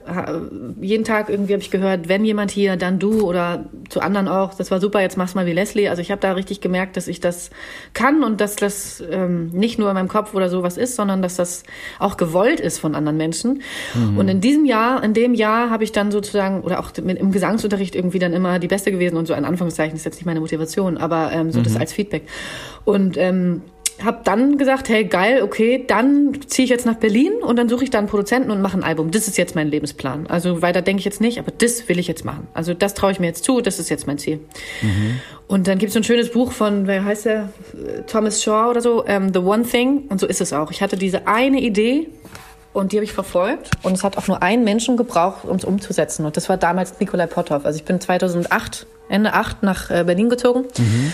jeden 0.80 1.04
Tag 1.04 1.28
irgendwie 1.28 1.54
habe 1.54 1.62
ich 1.62 1.70
gehört, 1.70 2.08
wenn 2.08 2.24
jemand 2.24 2.52
hier, 2.52 2.76
dann 2.76 2.98
du 2.98 3.22
oder 3.28 3.64
zu 3.88 4.00
anderen 4.00 4.28
auch. 4.28 4.54
Das 4.54 4.70
war 4.70 4.80
super, 4.80 5.00
jetzt 5.00 5.16
mach's 5.16 5.34
mal 5.34 5.46
wie 5.46 5.52
Leslie. 5.52 5.88
Also 5.88 6.02
ich 6.02 6.10
habe 6.10 6.20
da 6.20 6.32
richtig 6.32 6.60
gemerkt, 6.60 6.96
dass 6.96 7.08
ich 7.08 7.20
das 7.20 7.50
kann 7.94 8.22
und 8.22 8.40
dass 8.40 8.54
das 8.54 9.02
ähm, 9.10 9.48
nicht 9.48 9.78
nur 9.78 9.88
in 9.88 9.94
meinem 9.94 10.08
Kopf 10.08 10.34
oder 10.34 10.48
sowas 10.48 10.76
ist, 10.76 10.94
sondern 10.94 11.20
dass 11.20 11.34
das 11.36 11.64
auch 11.98 12.16
gewollt 12.16 12.60
ist 12.60 12.78
von 12.78 12.94
anderen 12.94 13.16
Menschen. 13.16 13.62
Mhm. 13.94 14.18
Und 14.18 14.28
in 14.28 14.40
diesem 14.40 14.64
Jahr, 14.64 15.02
in 15.02 15.14
dem 15.14 15.34
Jahr 15.34 15.70
habe 15.70 15.82
ich 15.82 15.90
dann 15.90 16.12
sozusagen, 16.12 16.60
oder 16.60 16.78
auch 16.78 16.90
im 16.96 17.32
Gesangsunterricht 17.32 17.96
irgendwie 17.96 18.20
dann 18.20 18.32
immer 18.32 18.60
die 18.60 18.68
Beste 18.68 18.92
gewesen 18.92 19.16
und 19.16 19.26
so 19.26 19.34
ein 19.34 19.44
Anführungszeichen 19.44 19.96
ist 19.96 20.04
jetzt 20.04 20.16
nicht 20.16 20.26
meine 20.26 20.40
Motivation, 20.40 20.96
aber 20.96 21.32
ähm, 21.32 21.50
so 21.50 21.58
mhm. 21.58 21.64
das 21.64 21.76
als 21.76 21.92
Feedback. 21.92 22.28
Und 22.84 23.16
ähm, 23.16 23.62
habe 24.04 24.20
dann 24.24 24.58
gesagt, 24.58 24.88
hey 24.88 25.04
geil, 25.04 25.42
okay, 25.42 25.84
dann 25.86 26.38
ziehe 26.46 26.64
ich 26.64 26.70
jetzt 26.70 26.86
nach 26.86 26.96
Berlin 26.96 27.32
und 27.42 27.56
dann 27.56 27.68
suche 27.68 27.84
ich 27.84 27.90
da 27.90 27.98
einen 27.98 28.08
Produzenten 28.08 28.50
und 28.50 28.60
mache 28.62 28.76
ein 28.76 28.84
Album. 28.84 29.10
Das 29.10 29.28
ist 29.28 29.38
jetzt 29.38 29.54
mein 29.54 29.68
Lebensplan. 29.68 30.26
Also 30.26 30.62
weiter 30.62 30.82
denke 30.82 31.00
ich 31.00 31.04
jetzt 31.04 31.20
nicht, 31.20 31.38
aber 31.38 31.50
das 31.50 31.88
will 31.88 31.98
ich 31.98 32.08
jetzt 32.08 32.24
machen. 32.24 32.48
Also 32.54 32.74
das 32.74 32.94
traue 32.94 33.12
ich 33.12 33.20
mir 33.20 33.26
jetzt 33.26 33.44
zu, 33.44 33.60
das 33.60 33.78
ist 33.78 33.90
jetzt 33.90 34.06
mein 34.06 34.18
Ziel. 34.18 34.40
Mhm. 34.82 35.20
Und 35.46 35.68
dann 35.68 35.78
gibt 35.78 35.88
es 35.88 35.94
so 35.94 36.00
ein 36.00 36.04
schönes 36.04 36.30
Buch 36.30 36.52
von, 36.52 36.86
wer 36.86 37.04
heißt 37.04 37.26
der? 37.26 37.50
Thomas 38.06 38.42
Shaw 38.42 38.70
oder 38.70 38.80
so, 38.80 39.02
um, 39.02 39.08
ähm, 39.08 39.32
The 39.32 39.40
One 39.40 39.64
Thing. 39.64 40.04
Und 40.08 40.20
so 40.20 40.26
ist 40.26 40.40
es 40.40 40.52
auch. 40.52 40.70
Ich 40.70 40.82
hatte 40.82 40.96
diese 40.96 41.26
eine 41.26 41.60
Idee 41.60 42.08
und 42.72 42.92
die 42.92 42.96
habe 42.96 43.04
ich 43.04 43.12
verfolgt. 43.12 43.70
Und 43.82 43.92
es 43.92 44.04
hat 44.04 44.18
auch 44.18 44.26
nur 44.26 44.42
einen 44.42 44.64
Menschen 44.64 44.96
gebraucht, 44.96 45.44
um 45.44 45.56
es 45.56 45.64
umzusetzen. 45.64 46.26
Und 46.26 46.36
das 46.36 46.48
war 46.48 46.56
damals 46.56 46.98
Nikolai 47.00 47.26
Potthoff. 47.26 47.64
Also 47.64 47.78
ich 47.78 47.84
bin 47.84 48.00
2008, 48.00 48.86
Ende 49.08 49.32
8 49.32 49.62
nach 49.62 49.90
äh, 49.90 50.04
Berlin 50.04 50.28
gezogen 50.28 50.64
mhm. 50.76 51.12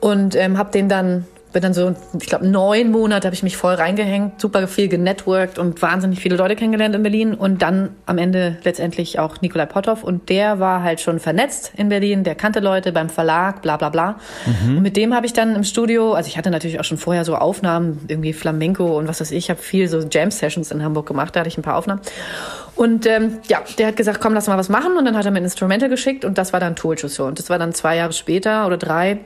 und 0.00 0.36
ähm, 0.36 0.56
habe 0.56 0.70
den 0.70 0.88
dann 0.88 1.26
bin 1.52 1.62
dann 1.62 1.74
so, 1.74 1.94
ich 2.18 2.26
glaube, 2.26 2.46
neun 2.46 2.90
Monate 2.90 3.26
habe 3.26 3.34
ich 3.34 3.42
mich 3.42 3.56
voll 3.56 3.74
reingehängt, 3.74 4.40
super 4.40 4.66
viel 4.68 4.88
genetworked 4.88 5.58
und 5.58 5.80
wahnsinnig 5.82 6.20
viele 6.20 6.36
Leute 6.36 6.56
kennengelernt 6.56 6.94
in 6.94 7.02
Berlin 7.02 7.34
und 7.34 7.62
dann 7.62 7.90
am 8.06 8.18
Ende 8.18 8.58
letztendlich 8.62 9.18
auch 9.18 9.40
Nikolai 9.40 9.66
Potthoff 9.66 10.04
und 10.04 10.28
der 10.28 10.60
war 10.60 10.82
halt 10.82 11.00
schon 11.00 11.18
vernetzt 11.18 11.72
in 11.76 11.88
Berlin, 11.88 12.24
der 12.24 12.34
kannte 12.34 12.60
Leute 12.60 12.92
beim 12.92 13.08
Verlag, 13.08 13.62
bla 13.62 13.76
bla 13.76 13.88
bla. 13.88 14.16
Mhm. 14.46 14.76
Und 14.76 14.82
mit 14.82 14.96
dem 14.96 15.14
habe 15.14 15.26
ich 15.26 15.32
dann 15.32 15.56
im 15.56 15.64
Studio, 15.64 16.14
also 16.14 16.28
ich 16.28 16.38
hatte 16.38 16.50
natürlich 16.50 16.78
auch 16.78 16.84
schon 16.84 16.98
vorher 16.98 17.24
so 17.24 17.34
Aufnahmen, 17.34 18.00
irgendwie 18.08 18.32
Flamenco 18.32 18.98
und 18.98 19.08
was 19.08 19.20
weiß 19.20 19.32
ich, 19.32 19.38
ich 19.38 19.50
habe 19.50 19.60
viel 19.60 19.88
so 19.88 20.00
Jam-Sessions 20.00 20.70
in 20.70 20.84
Hamburg 20.84 21.06
gemacht, 21.06 21.34
da 21.34 21.40
hatte 21.40 21.48
ich 21.48 21.58
ein 21.58 21.62
paar 21.62 21.76
Aufnahmen. 21.76 22.00
Und 22.76 23.06
ähm, 23.06 23.38
ja, 23.48 23.60
der 23.78 23.88
hat 23.88 23.96
gesagt, 23.96 24.20
komm, 24.20 24.34
lass 24.34 24.46
mal 24.46 24.56
was 24.56 24.68
machen 24.68 24.96
und 24.96 25.04
dann 25.04 25.16
hat 25.16 25.24
er 25.24 25.32
mir 25.32 25.38
ein 25.38 25.44
Instrumente 25.44 25.88
geschickt 25.88 26.24
und 26.24 26.38
das 26.38 26.52
war 26.52 26.60
dann 26.60 26.76
Tool 26.76 26.96
Show 26.96 27.24
und 27.24 27.38
das 27.38 27.50
war 27.50 27.58
dann 27.58 27.72
zwei 27.72 27.96
Jahre 27.96 28.12
später 28.12 28.66
oder 28.66 28.76
drei 28.76 29.18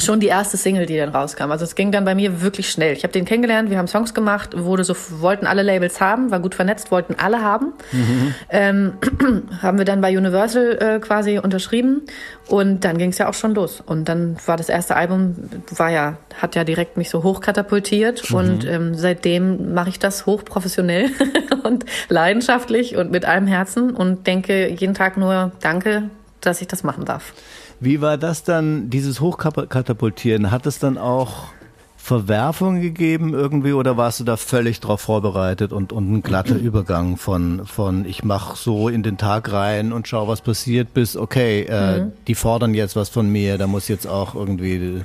schon 0.00 0.20
die 0.20 0.26
erste 0.26 0.56
Single, 0.56 0.86
die 0.86 0.96
dann 0.96 1.10
rauskam. 1.10 1.50
Also 1.50 1.64
es 1.64 1.74
ging 1.74 1.92
dann 1.92 2.04
bei 2.04 2.14
mir 2.14 2.42
wirklich 2.42 2.70
schnell. 2.70 2.94
Ich 2.94 3.02
habe 3.02 3.12
den 3.12 3.24
kennengelernt, 3.24 3.70
wir 3.70 3.78
haben 3.78 3.88
Songs 3.88 4.14
gemacht, 4.14 4.50
wurde 4.56 4.84
so 4.84 4.94
wollten 5.20 5.46
alle 5.46 5.62
Labels 5.62 6.00
haben, 6.00 6.30
war 6.30 6.40
gut 6.40 6.54
vernetzt, 6.54 6.90
wollten 6.90 7.14
alle 7.18 7.42
haben. 7.42 7.72
Mhm. 7.92 8.34
Ähm, 8.50 8.92
haben 9.62 9.78
wir 9.78 9.84
dann 9.84 10.00
bei 10.00 10.16
Universal 10.16 10.78
äh, 10.80 10.98
quasi 11.00 11.38
unterschrieben 11.38 12.02
und 12.48 12.84
dann 12.84 12.98
ging 12.98 13.10
es 13.10 13.18
ja 13.18 13.28
auch 13.28 13.34
schon 13.34 13.54
los. 13.54 13.82
Und 13.84 14.08
dann 14.08 14.36
war 14.46 14.56
das 14.56 14.68
erste 14.68 14.96
Album, 14.96 15.36
war 15.70 15.90
ja, 15.90 16.16
hat 16.40 16.56
ja 16.56 16.64
direkt 16.64 16.96
mich 16.96 17.10
so 17.10 17.22
hochkatapultiert 17.22 18.30
mhm. 18.30 18.36
und 18.36 18.66
ähm, 18.66 18.94
seitdem 18.94 19.74
mache 19.74 19.90
ich 19.90 19.98
das 19.98 20.26
hochprofessionell 20.26 21.10
und 21.64 21.84
leidenschaftlich 22.08 22.96
und 22.96 23.10
mit 23.10 23.24
allem 23.24 23.46
Herzen 23.46 23.90
und 23.90 24.26
denke 24.26 24.68
jeden 24.68 24.94
Tag 24.94 25.16
nur 25.16 25.52
Danke, 25.60 26.10
dass 26.40 26.60
ich 26.60 26.68
das 26.68 26.82
machen 26.82 27.04
darf. 27.04 27.32
Wie 27.80 28.00
war 28.02 28.18
das 28.18 28.44
dann, 28.44 28.90
dieses 28.90 29.20
Hochkatapultieren? 29.20 30.50
Hat 30.50 30.66
es 30.66 30.78
dann 30.78 30.98
auch 30.98 31.48
Verwerfungen 31.96 32.80
gegeben 32.80 33.34
irgendwie 33.34 33.72
oder 33.72 33.96
warst 33.96 34.20
du 34.20 34.24
da 34.24 34.36
völlig 34.36 34.80
drauf 34.80 35.00
vorbereitet 35.02 35.72
und, 35.72 35.92
und 35.92 36.12
ein 36.12 36.22
glatter 36.22 36.56
Übergang 36.58 37.16
von, 37.16 37.66
von 37.66 38.04
ich 38.04 38.24
mach 38.24 38.56
so 38.56 38.88
in 38.88 39.02
den 39.02 39.16
Tag 39.16 39.52
rein 39.52 39.92
und 39.92 40.08
schau, 40.08 40.26
was 40.26 40.40
passiert, 40.40 40.92
bis 40.92 41.16
okay, 41.16 41.62
äh, 41.68 42.00
mhm. 42.00 42.12
die 42.26 42.34
fordern 42.34 42.74
jetzt 42.74 42.96
was 42.96 43.10
von 43.10 43.30
mir, 43.30 43.58
da 43.58 43.66
muss 43.66 43.88
jetzt 43.88 44.06
auch 44.06 44.34
irgendwie, 44.34 45.02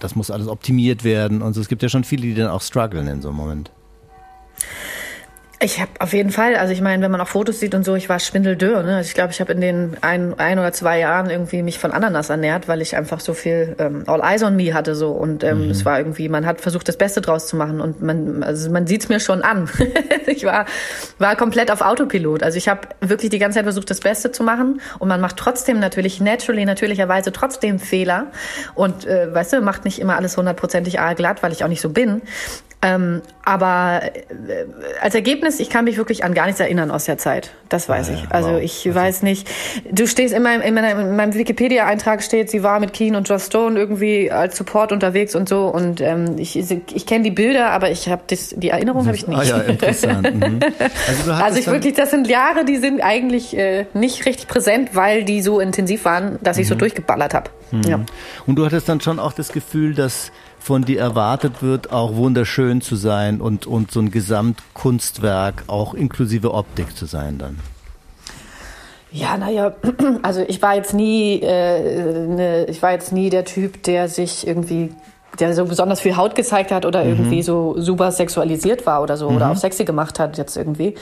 das 0.00 0.16
muss 0.16 0.30
alles 0.30 0.48
optimiert 0.48 1.04
werden 1.04 1.42
und 1.42 1.54
so. 1.54 1.60
Es 1.60 1.68
gibt 1.68 1.82
ja 1.82 1.88
schon 1.88 2.04
viele, 2.04 2.22
die 2.22 2.34
dann 2.34 2.50
auch 2.50 2.62
strugglen 2.62 3.06
in 3.06 3.20
so 3.20 3.28
einem 3.28 3.36
Moment. 3.36 3.70
Ich 5.62 5.78
habe 5.78 5.90
auf 5.98 6.14
jeden 6.14 6.30
Fall, 6.30 6.56
also 6.56 6.72
ich 6.72 6.80
meine, 6.80 7.02
wenn 7.02 7.10
man 7.10 7.20
auch 7.20 7.28
Fotos 7.28 7.60
sieht 7.60 7.74
und 7.74 7.84
so, 7.84 7.94
ich 7.94 8.08
war 8.08 8.18
schwindeldürr. 8.18 8.82
Ne? 8.82 8.96
Also 8.96 9.08
ich 9.08 9.14
glaube, 9.14 9.32
ich 9.32 9.42
habe 9.42 9.52
in 9.52 9.60
den 9.60 9.94
ein, 10.00 10.32
ein 10.38 10.58
oder 10.58 10.72
zwei 10.72 10.98
Jahren 10.98 11.28
irgendwie 11.28 11.62
mich 11.62 11.78
von 11.78 11.92
Ananas 11.92 12.30
ernährt, 12.30 12.66
weil 12.66 12.80
ich 12.80 12.96
einfach 12.96 13.20
so 13.20 13.34
viel 13.34 13.76
ähm, 13.78 14.04
All 14.06 14.22
Eyes 14.22 14.42
on 14.42 14.56
Me 14.56 14.72
hatte 14.72 14.94
so 14.94 15.10
und 15.10 15.44
ähm, 15.44 15.66
mhm. 15.66 15.70
es 15.70 15.84
war 15.84 15.98
irgendwie, 15.98 16.30
man 16.30 16.46
hat 16.46 16.62
versucht, 16.62 16.88
das 16.88 16.96
Beste 16.96 17.20
draus 17.20 17.46
zu 17.46 17.56
machen 17.56 17.82
und 17.82 18.00
man, 18.00 18.42
also 18.42 18.70
man 18.70 18.86
sieht's 18.86 19.10
mir 19.10 19.20
schon 19.20 19.42
an. 19.42 19.68
ich 20.26 20.44
war 20.44 20.64
war 21.18 21.36
komplett 21.36 21.70
auf 21.70 21.82
Autopilot. 21.82 22.42
Also 22.42 22.56
ich 22.56 22.66
habe 22.66 22.88
wirklich 23.02 23.28
die 23.28 23.38
ganze 23.38 23.56
Zeit 23.56 23.64
versucht, 23.64 23.90
das 23.90 24.00
Beste 24.00 24.32
zu 24.32 24.42
machen 24.42 24.80
und 24.98 25.08
man 25.08 25.20
macht 25.20 25.36
trotzdem 25.36 25.78
natürlich 25.78 26.22
naturally 26.22 26.64
natürlicherweise 26.64 27.32
trotzdem 27.32 27.78
Fehler 27.78 28.28
und 28.74 29.04
äh, 29.04 29.34
weißt 29.34 29.52
du, 29.52 29.60
macht 29.60 29.84
nicht 29.84 29.98
immer 29.98 30.16
alles 30.16 30.38
hundertprozentig 30.38 30.96
glatt, 31.16 31.42
weil 31.42 31.52
ich 31.52 31.64
auch 31.64 31.68
nicht 31.68 31.82
so 31.82 31.90
bin. 31.90 32.22
Ähm, 32.82 33.20
aber 33.44 34.00
äh, 34.04 34.64
als 35.02 35.14
Ergebnis, 35.14 35.60
ich 35.60 35.68
kann 35.68 35.84
mich 35.84 35.98
wirklich 35.98 36.24
an 36.24 36.32
gar 36.32 36.46
nichts 36.46 36.60
erinnern 36.60 36.90
aus 36.90 37.04
der 37.04 37.18
Zeit. 37.18 37.50
Das 37.68 37.90
weiß 37.90 38.08
ah, 38.08 38.12
ich. 38.14 38.30
Also 38.30 38.52
wow. 38.52 38.60
ich 38.60 38.86
also 38.86 38.98
weiß 38.98 39.22
nicht. 39.22 39.46
Du 39.90 40.06
stehst 40.06 40.32
immer 40.32 40.62
in, 40.62 40.72
meiner, 40.72 40.92
in 40.92 41.14
meinem 41.14 41.34
Wikipedia-Eintrag 41.34 42.22
steht, 42.22 42.48
sie 42.50 42.62
war 42.62 42.80
mit 42.80 42.94
Keen 42.94 43.16
und 43.16 43.28
Joss 43.28 43.46
Stone 43.46 43.78
irgendwie 43.78 44.30
als 44.30 44.56
Support 44.56 44.92
unterwegs 44.92 45.34
und 45.34 45.46
so. 45.46 45.66
Und 45.66 46.00
ähm, 46.00 46.36
ich, 46.38 46.56
ich 46.56 47.06
kenne 47.06 47.24
die 47.24 47.30
Bilder, 47.30 47.70
aber 47.70 47.90
ich 47.90 48.08
habe 48.08 48.22
die 48.28 48.70
Erinnerung 48.70 49.06
habe 49.06 49.16
ich 49.16 49.26
nicht. 49.26 49.38
Ah 49.38 49.42
ja, 49.42 49.58
interessant. 49.58 50.34
Mhm. 50.34 50.60
Also, 51.08 51.32
also 51.32 51.58
ich 51.58 51.66
wirklich, 51.66 51.94
das 51.94 52.10
sind 52.10 52.28
Jahre, 52.28 52.64
die 52.64 52.76
sind 52.76 53.00
eigentlich 53.00 53.56
äh, 53.56 53.86
nicht 53.94 54.26
richtig 54.26 54.48
präsent, 54.48 54.90
weil 54.94 55.24
die 55.24 55.42
so 55.42 55.60
intensiv 55.60 56.04
waren, 56.04 56.38
dass 56.42 56.56
ich 56.58 56.66
mhm. 56.66 56.68
so 56.68 56.74
durchgeballert 56.76 57.34
habe. 57.34 57.50
Mhm. 57.70 57.82
Ja. 57.82 58.00
Und 58.46 58.56
du 58.56 58.64
hattest 58.64 58.88
dann 58.88 59.00
schon 59.00 59.18
auch 59.18 59.32
das 59.32 59.52
Gefühl, 59.52 59.94
dass 59.94 60.30
von 60.60 60.84
dir 60.84 61.00
erwartet 61.00 61.62
wird, 61.62 61.90
auch 61.90 62.14
wunderschön 62.14 62.82
zu 62.82 62.94
sein 62.94 63.40
und, 63.40 63.66
und 63.66 63.90
so 63.90 64.00
ein 64.00 64.10
Gesamtkunstwerk 64.10 65.64
auch 65.66 65.94
inklusive 65.94 66.52
Optik 66.52 66.96
zu 66.96 67.06
sein 67.06 67.38
dann. 67.38 67.58
Ja, 69.10 69.36
naja, 69.36 69.72
also 70.22 70.42
ich 70.46 70.62
war 70.62 70.76
jetzt 70.76 70.94
nie, 70.94 71.40
äh, 71.40 72.26
ne, 72.26 72.66
ich 72.66 72.80
war 72.82 72.92
jetzt 72.92 73.10
nie 73.10 73.30
der 73.30 73.44
Typ, 73.44 73.82
der 73.82 74.08
sich 74.08 74.46
irgendwie, 74.46 74.92
der 75.40 75.54
so 75.54 75.64
besonders 75.64 76.00
viel 76.00 76.16
Haut 76.16 76.34
gezeigt 76.34 76.70
hat 76.70 76.84
oder 76.84 77.02
mhm. 77.02 77.10
irgendwie 77.10 77.42
so 77.42 77.74
super 77.78 78.12
sexualisiert 78.12 78.86
war 78.86 79.02
oder 79.02 79.16
so 79.16 79.30
mhm. 79.30 79.36
oder 79.36 79.50
auch 79.50 79.56
sexy 79.56 79.84
gemacht 79.84 80.20
hat 80.20 80.36
jetzt 80.38 80.56
irgendwie. 80.56 80.94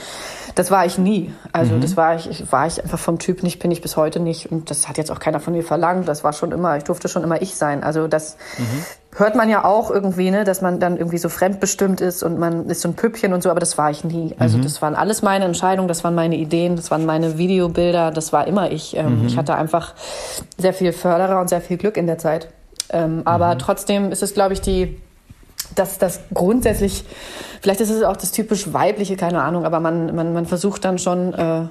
Das 0.55 0.71
war 0.71 0.85
ich 0.85 0.97
nie. 0.97 1.31
Also 1.51 1.75
mhm. 1.75 1.81
das 1.81 1.97
war 1.97 2.15
ich, 2.15 2.51
war 2.51 2.65
ich 2.65 2.81
einfach 2.81 2.97
vom 2.97 3.19
Typ 3.19 3.43
nicht, 3.43 3.59
bin 3.59 3.69
ich 3.71 3.81
bis 3.81 3.97
heute 3.97 4.21
nicht 4.21 4.51
und 4.51 4.71
das 4.71 4.87
hat 4.87 4.97
jetzt 4.97 5.11
auch 5.11 5.19
keiner 5.19 5.41
von 5.41 5.53
mir 5.53 5.63
verlangt. 5.63 6.07
Das 6.07 6.23
war 6.23 6.33
schon 6.33 6.51
immer, 6.51 6.77
ich 6.77 6.85
durfte 6.85 7.09
schon 7.09 7.23
immer 7.23 7.41
ich 7.41 7.55
sein. 7.55 7.83
Also 7.83 8.07
das 8.07 8.37
mhm 8.57 8.85
hört 9.15 9.35
man 9.35 9.49
ja 9.49 9.65
auch 9.65 9.89
irgendwie, 9.89 10.29
ne, 10.29 10.43
dass 10.43 10.61
man 10.61 10.79
dann 10.79 10.97
irgendwie 10.97 11.17
so 11.17 11.29
fremdbestimmt 11.29 11.99
ist 11.99 12.21
und 12.21 12.37
man 12.37 12.69
ist 12.69 12.81
so 12.81 12.89
ein 12.89 12.93
Püppchen 12.93 13.33
und 13.33 13.41
so, 13.41 13.49
aber 13.49 13.59
das 13.59 13.77
war 13.77 13.89
ich 13.89 14.03
nie. 14.03 14.35
Also 14.37 14.57
mhm. 14.57 14.63
das 14.63 14.81
waren 14.81 14.95
alles 14.95 15.21
meine 15.21 15.45
Entscheidungen, 15.45 15.87
das 15.87 16.03
waren 16.03 16.15
meine 16.15 16.37
Ideen, 16.37 16.75
das 16.75 16.91
waren 16.91 17.05
meine 17.05 17.37
Videobilder, 17.37 18.11
das 18.11 18.31
war 18.33 18.47
immer 18.47 18.71
ich. 18.71 18.95
Ähm, 18.95 19.21
mhm. 19.21 19.27
Ich 19.27 19.37
hatte 19.37 19.55
einfach 19.55 19.93
sehr 20.57 20.73
viel 20.73 20.93
Förderer 20.93 21.41
und 21.41 21.49
sehr 21.49 21.61
viel 21.61 21.77
Glück 21.77 21.97
in 21.97 22.05
der 22.05 22.19
Zeit. 22.19 22.49
Ähm, 22.91 23.23
aber 23.25 23.55
mhm. 23.55 23.59
trotzdem 23.59 24.11
ist 24.11 24.21
es, 24.21 24.33
glaube 24.33 24.53
ich, 24.53 24.61
die, 24.61 24.99
dass 25.75 25.97
das 25.97 26.21
grundsätzlich, 26.33 27.03
vielleicht 27.61 27.81
ist 27.81 27.89
es 27.89 28.03
auch 28.03 28.17
das 28.17 28.31
typisch 28.31 28.73
weibliche, 28.73 29.15
keine 29.15 29.41
Ahnung, 29.41 29.65
aber 29.65 29.79
man, 29.79 30.15
man, 30.15 30.33
man 30.33 30.45
versucht 30.45 30.85
dann 30.85 30.99
schon 30.99 31.33
äh, 31.33 31.61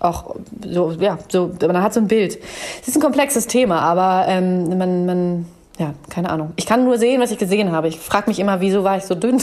auch 0.00 0.34
so, 0.64 0.92
ja, 0.92 1.18
so, 1.28 1.52
man 1.60 1.82
hat 1.82 1.94
so 1.94 2.00
ein 2.00 2.08
Bild. 2.08 2.38
Es 2.82 2.88
ist 2.88 2.96
ein 2.96 3.02
komplexes 3.02 3.46
Thema, 3.46 3.80
aber 3.80 4.26
ähm, 4.28 4.78
man, 4.78 5.06
man 5.06 5.46
ja, 5.78 5.94
keine 6.10 6.30
Ahnung. 6.30 6.52
Ich 6.56 6.66
kann 6.66 6.84
nur 6.84 6.98
sehen, 6.98 7.20
was 7.20 7.30
ich 7.30 7.38
gesehen 7.38 7.70
habe. 7.70 7.86
Ich 7.86 7.98
frage 7.98 8.28
mich 8.28 8.40
immer, 8.40 8.60
wieso 8.60 8.82
war 8.82 8.96
ich 8.96 9.04
so 9.04 9.14
dünn? 9.14 9.40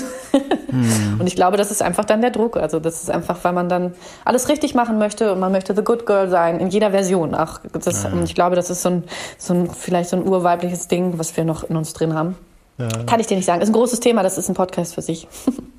hm. 0.69 1.15
Und 1.19 1.27
ich 1.27 1.35
glaube, 1.35 1.55
das 1.55 1.71
ist 1.71 1.81
einfach 1.81 2.03
dann 2.03 2.19
der 2.19 2.31
Druck. 2.31 2.57
Also 2.57 2.79
das 2.81 3.03
ist 3.03 3.09
einfach, 3.09 3.37
weil 3.43 3.53
man 3.53 3.69
dann 3.69 3.93
alles 4.25 4.49
richtig 4.49 4.75
machen 4.75 4.97
möchte 4.97 5.31
und 5.31 5.39
man 5.39 5.53
möchte 5.53 5.73
the 5.73 5.81
good 5.81 6.05
girl 6.05 6.29
sein 6.29 6.59
in 6.59 6.67
jeder 6.67 6.91
Version. 6.91 7.33
Ach, 7.33 7.61
das, 7.71 8.03
ja. 8.03 8.11
ich 8.23 8.35
glaube, 8.35 8.57
das 8.57 8.69
ist 8.69 8.81
so 8.81 8.89
ein, 8.89 9.03
so 9.37 9.53
ein 9.53 9.69
vielleicht 9.69 10.09
so 10.09 10.17
ein 10.17 10.27
urweibliches 10.27 10.89
Ding, 10.89 11.17
was 11.17 11.38
wir 11.38 11.45
noch 11.45 11.63
in 11.63 11.77
uns 11.77 11.93
drin 11.93 12.13
haben. 12.13 12.36
Ja. 12.77 12.89
Kann 13.05 13.21
ich 13.21 13.27
dir 13.27 13.38
nicht 13.38 13.45
sagen. 13.45 13.61
Ist 13.61 13.69
ein 13.69 13.73
großes 13.73 14.01
Thema. 14.01 14.21
Das 14.21 14.38
ist 14.38 14.49
ein 14.49 14.55
Podcast 14.55 14.95
für 14.95 15.01
sich. 15.01 15.27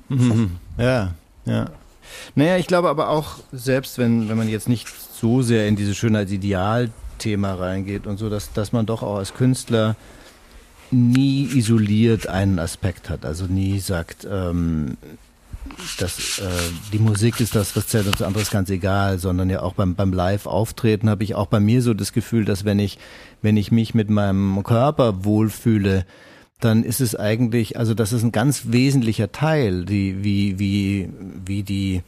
Mhm. 0.09 0.57
Ja, 0.77 1.11
ja. 1.45 1.65
Naja, 2.33 2.57
ich 2.57 2.65
glaube 2.65 2.89
aber 2.89 3.09
auch, 3.09 3.35
selbst 3.51 3.97
wenn, 3.97 4.29
wenn 4.29 4.37
man 4.37 4.47
jetzt 4.47 4.69
nicht 4.69 4.87
so 4.87 5.41
sehr 5.41 5.67
in 5.67 5.75
diese 5.75 5.93
Schönheitsideal-Thema 5.93 7.55
reingeht 7.55 8.07
und 8.07 8.17
so, 8.17 8.29
dass, 8.29 8.53
dass 8.53 8.71
man 8.71 8.85
doch 8.85 9.03
auch 9.03 9.17
als 9.17 9.33
Künstler 9.33 9.95
nie 10.91 11.49
isoliert 11.53 12.27
einen 12.27 12.59
Aspekt 12.59 13.09
hat. 13.09 13.25
Also 13.25 13.45
nie 13.45 13.79
sagt, 13.79 14.27
ähm, 14.29 14.97
das, 15.99 16.39
äh, 16.39 16.43
die 16.93 16.99
Musik 16.99 17.39
ist 17.39 17.55
das, 17.55 17.75
was 17.75 17.87
zählt 17.87 18.05
und 18.05 18.15
das 18.15 18.21
andere 18.21 18.43
ist 18.43 18.51
ganz 18.51 18.69
egal, 18.69 19.19
sondern 19.19 19.49
ja 19.49 19.61
auch 19.61 19.73
beim, 19.73 19.95
beim 19.95 20.13
Live-Auftreten 20.13 21.09
habe 21.09 21.23
ich 21.23 21.35
auch 21.35 21.47
bei 21.47 21.59
mir 21.59 21.81
so 21.81 21.93
das 21.93 22.13
Gefühl, 22.13 22.45
dass 22.45 22.65
wenn 22.65 22.79
ich, 22.79 22.97
wenn 23.41 23.57
ich 23.57 23.71
mich 23.71 23.93
mit 23.93 24.09
meinem 24.09 24.63
Körper 24.63 25.23
wohlfühle, 25.23 26.05
dann 26.59 26.83
ist 26.83 27.01
es 27.01 27.15
eigentlich, 27.15 27.77
also 27.77 27.93
das 27.93 28.13
ist 28.13 28.23
ein 28.23 28.31
ganz 28.31 28.63
wesentlicher 28.67 29.31
Teil, 29.31 29.85
die, 29.85 30.23
wie, 30.23 30.57
wie, 30.57 31.09
wie 31.45 31.63
die, 31.63 32.01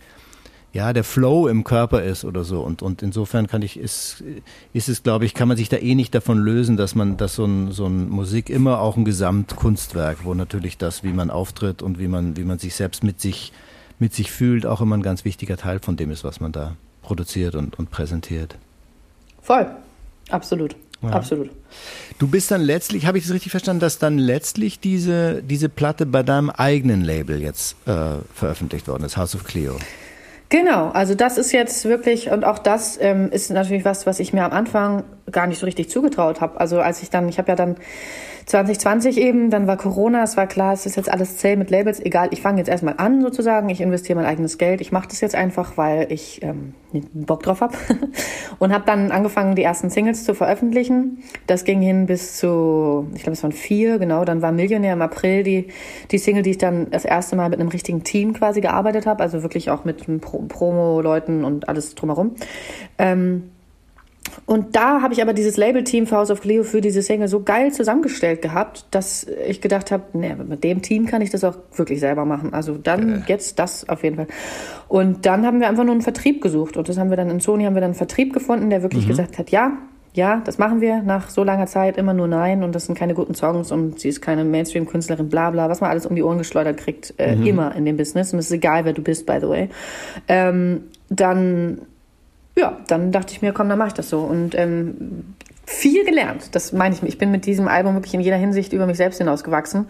ja, 0.72 0.94
der 0.94 1.04
Flow 1.04 1.48
im 1.48 1.64
Körper 1.64 2.04
ist 2.04 2.26
oder 2.26 2.44
so. 2.44 2.62
Und, 2.62 2.82
und 2.82 3.02
insofern 3.02 3.48
kann 3.48 3.62
ich, 3.62 3.78
ist, 3.80 4.24
ist 4.72 4.88
es, 4.88 5.02
glaube 5.02 5.26
ich, 5.26 5.34
kann 5.34 5.48
man 5.48 5.58
sich 5.58 5.70
da 5.70 5.78
eh 5.78 5.96
nicht 5.96 6.14
davon 6.14 6.38
lösen, 6.38 6.78
dass 6.78 6.94
man, 6.94 7.18
dass 7.18 7.36
so 7.36 7.46
ein, 7.46 7.72
so 7.72 7.88
ein 7.88 8.10
Musik 8.10 8.50
immer 8.50 8.80
auch 8.80 8.96
ein 8.96 9.06
Gesamtkunstwerk, 9.06 10.20
wo 10.24 10.34
natürlich 10.34 10.78
das, 10.78 11.04
wie 11.04 11.14
man 11.14 11.32
auftritt 11.32 11.82
und 11.82 12.00
wie 12.00 12.08
man, 12.08 12.38
wie 12.38 12.44
man 12.44 12.60
sich 12.60 12.76
selbst 12.76 13.04
mit 13.04 13.20
sich, 13.20 13.52
mit 13.98 14.14
sich 14.14 14.32
fühlt, 14.32 14.66
auch 14.66 14.82
immer 14.82 14.96
ein 14.96 15.02
ganz 15.02 15.26
wichtiger 15.26 15.58
Teil 15.58 15.80
von 15.80 15.98
dem 15.98 16.12
ist, 16.12 16.24
was 16.24 16.40
man 16.40 16.52
da 16.52 16.76
produziert 17.02 17.56
und, 17.56 17.80
und 17.80 17.90
präsentiert. 17.90 18.56
Voll. 19.42 19.68
Absolut. 20.30 20.76
Ja. 21.02 21.10
Absolut. 21.10 21.50
Du 22.20 22.28
bist 22.28 22.52
dann 22.52 22.62
letztlich, 22.62 23.06
habe 23.06 23.18
ich 23.18 23.24
das 23.24 23.34
richtig 23.34 23.52
verstanden, 23.52 23.80
dass 23.80 24.00
dann 24.00 24.18
letztlich 24.18 24.80
diese, 24.80 25.42
diese 25.42 25.70
Platte 25.70 26.06
bei 26.06 26.24
deinem 26.24 26.50
eigenen 26.50 27.02
Label 27.02 27.42
jetzt 27.42 27.76
äh, 27.88 28.18
veröffentlicht 28.36 28.88
worden 28.88 29.04
ist, 29.06 29.18
House 29.18 29.34
of 29.34 29.46
Cleo. 29.46 29.78
Genau, 30.50 30.90
also 30.90 31.14
das 31.14 31.38
ist 31.38 31.52
jetzt 31.52 31.86
wirklich, 31.86 32.32
und 32.32 32.44
auch 32.44 32.58
das 32.58 32.98
ähm, 33.00 33.30
ist 33.32 33.52
natürlich 33.52 33.86
was, 33.86 34.08
was 34.08 34.20
ich 34.20 34.34
mir 34.34 34.44
am 34.44 34.52
Anfang 34.52 35.04
gar 35.32 35.48
nicht 35.48 35.60
so 35.60 35.66
richtig 35.66 35.90
zugetraut 35.90 36.42
habe. 36.42 36.60
Also 36.60 36.80
als 36.80 37.02
ich 37.02 37.10
dann, 37.10 37.30
ich 37.30 37.38
habe 37.38 37.50
ja 37.50 37.56
dann 37.56 37.76
2020 38.50 39.20
eben, 39.20 39.52
dann 39.52 39.68
war 39.68 39.78
Corona, 39.78 40.24
es 40.24 40.36
war 40.36 40.48
klar, 40.48 40.74
es 40.74 40.88
ist 40.88 40.96
jetzt 40.96 41.12
alles 41.12 41.38
zäh 41.38 41.56
mit 41.56 41.70
Labels, 41.70 42.00
egal, 42.00 42.30
ich 42.32 42.42
fange 42.42 42.58
jetzt 42.58 42.68
erstmal 42.68 42.96
an 42.98 43.22
sozusagen, 43.22 43.70
ich 43.70 43.80
investiere 43.80 44.18
mein 44.18 44.26
eigenes 44.26 44.58
Geld, 44.58 44.82
ich 44.82 44.92
mache 44.92 45.08
das 45.08 45.22
jetzt 45.22 45.36
einfach, 45.36 45.78
weil 45.78 46.12
ich 46.12 46.42
ähm, 46.42 46.74
Bock 47.14 47.44
drauf 47.44 47.62
habe 47.62 47.78
und 48.60 48.74
habe 48.74 48.86
dann 48.88 49.12
angefangen, 49.12 49.54
die 49.54 49.62
ersten 49.62 49.92
Singles 49.92 50.24
zu 50.24 50.34
veröffentlichen. 50.34 51.20
Das 51.46 51.64
ging 51.64 51.80
hin 51.80 52.08
bis 52.08 52.38
zu, 52.38 53.08
ich 53.14 53.22
glaube, 53.22 53.34
es 53.34 53.44
waren 53.44 53.52
vier, 53.52 54.00
genau, 54.00 54.26
dann 54.26 54.42
war 54.42 54.52
Millionär 54.52 54.94
im 54.94 55.04
April 55.04 55.44
die, 55.44 55.68
die 56.10 56.18
Single, 56.18 56.42
die 56.42 56.52
ich 56.52 56.58
dann 56.58 56.90
das 56.90 57.06
erste 57.06 57.36
Mal 57.36 57.50
mit 57.50 57.60
einem 57.60 57.70
richtigen 57.70 58.04
Team 58.04 58.34
quasi 58.34 58.62
gearbeitet 58.62 59.06
habe, 59.06 59.22
also 59.22 59.44
wirklich 59.44 59.70
auch 59.70 59.86
mit 59.86 60.22
Pro 60.22 60.40
Promo-Leuten 60.40 61.46
und 61.46 61.70
alles 61.70 61.94
drumherum. 61.94 62.34
Ähm, 62.98 63.52
und 64.46 64.76
da 64.76 65.02
habe 65.02 65.14
ich 65.14 65.22
aber 65.22 65.34
dieses 65.34 65.58
Label-Team 65.58 66.08
für 66.08 66.18
House 66.18 66.32
of 66.32 66.42
Cleo 66.42 66.64
für 66.64 66.82
diese 66.82 67.02
Single 67.02 67.28
so 67.28 67.44
geil 67.44 67.72
zusammengestellt 67.72 68.42
gehabt, 68.42 68.86
dass 68.92 69.28
ich 69.48 69.62
gedacht 69.62 69.92
habe, 69.92 70.04
nee, 70.14 70.36
mit 70.36 70.64
dem 70.64 70.82
Team 70.82 71.06
kann 71.06 71.22
ich 71.22 71.30
das 71.30 71.44
auch 71.44 71.56
wirklich 71.76 72.00
selber 72.00 72.26
machen. 72.26 72.54
Also 72.54 72.76
dann 72.76 73.22
äh. 73.22 73.22
jetzt 73.28 73.60
das 73.60 73.88
auf 73.88 74.04
jeden 74.04 74.16
Fall. 74.16 74.28
Und 74.88 75.26
dann 75.26 75.46
haben 75.46 75.60
wir 75.60 75.70
einfach 75.70 75.84
nur 75.84 75.94
einen 75.94 76.02
Vertrieb 76.02 76.42
gesucht. 76.42 76.78
Und 76.78 76.90
das 76.90 76.98
haben 76.98 77.10
wir 77.10 77.18
dann 77.18 77.30
in 77.30 77.40
Sony 77.40 77.66
haben 77.66 77.76
wir 77.76 77.82
dann 77.82 77.92
einen 77.92 77.96
Vertrieb 77.96 78.34
gefunden, 78.34 78.70
der 78.70 78.82
wirklich 78.82 79.06
mhm. 79.06 79.10
gesagt 79.10 79.38
hat, 79.38 79.50
ja, 79.50 79.74
ja, 80.14 80.42
das 80.44 80.58
machen 80.58 80.82
wir 80.82 81.02
nach 81.04 81.30
so 81.30 81.44
langer 81.44 81.68
Zeit 81.68 81.98
immer 81.98 82.14
nur 82.14 82.28
nein 82.28 82.64
und 82.64 82.74
das 82.74 82.88
sind 82.88 82.98
keine 82.98 83.14
guten 83.14 83.36
Songs 83.36 83.72
und 83.72 84.00
sie 84.00 84.10
ist 84.10 84.22
keine 84.22 84.44
Mainstream-Künstlerin, 84.44 85.30
bla 85.30 85.52
bla, 85.52 85.70
was 85.70 85.82
man 85.82 85.92
alles 85.92 86.06
um 86.08 86.16
die 86.16 86.24
Ohren 86.24 86.40
geschleudert 86.40 86.78
kriegt, 86.78 87.14
äh, 87.18 87.36
mhm. 87.36 87.46
immer 87.46 87.76
in 87.76 87.86
dem 87.86 87.96
Business 87.96 88.34
und 88.34 88.40
es 88.40 88.48
ist 88.48 88.52
egal, 88.52 88.86
wer 88.86 88.94
du 88.94 89.04
bist, 89.04 89.26
by 89.28 89.38
the 89.40 89.48
way. 89.48 89.70
Ähm, 90.28 90.86
dann 91.10 91.82
ja, 92.58 92.78
dann 92.88 93.12
dachte 93.12 93.34
ich 93.34 93.42
mir, 93.42 93.54
komm, 93.54 93.70
dann 93.70 93.78
mache 93.78 93.90
ich 93.90 93.94
das 93.94 94.10
so. 94.10 94.20
Und 94.20 94.56
ähm, 94.56 95.36
viel 95.70 96.04
gelernt, 96.04 96.56
das 96.56 96.74
meine 96.74 96.96
ich. 96.96 97.04
Ich 97.04 97.20
bin 97.20 97.30
mit 97.30 97.46
diesem 97.46 97.68
Album 97.68 97.94
wirklich 97.94 98.16
in 98.16 98.22
jeder 98.22 98.38
Hinsicht 98.38 98.74
über 98.74 98.88
mich 98.88 98.98
selbst 98.98 99.20
hinausgewachsen. 99.20 99.88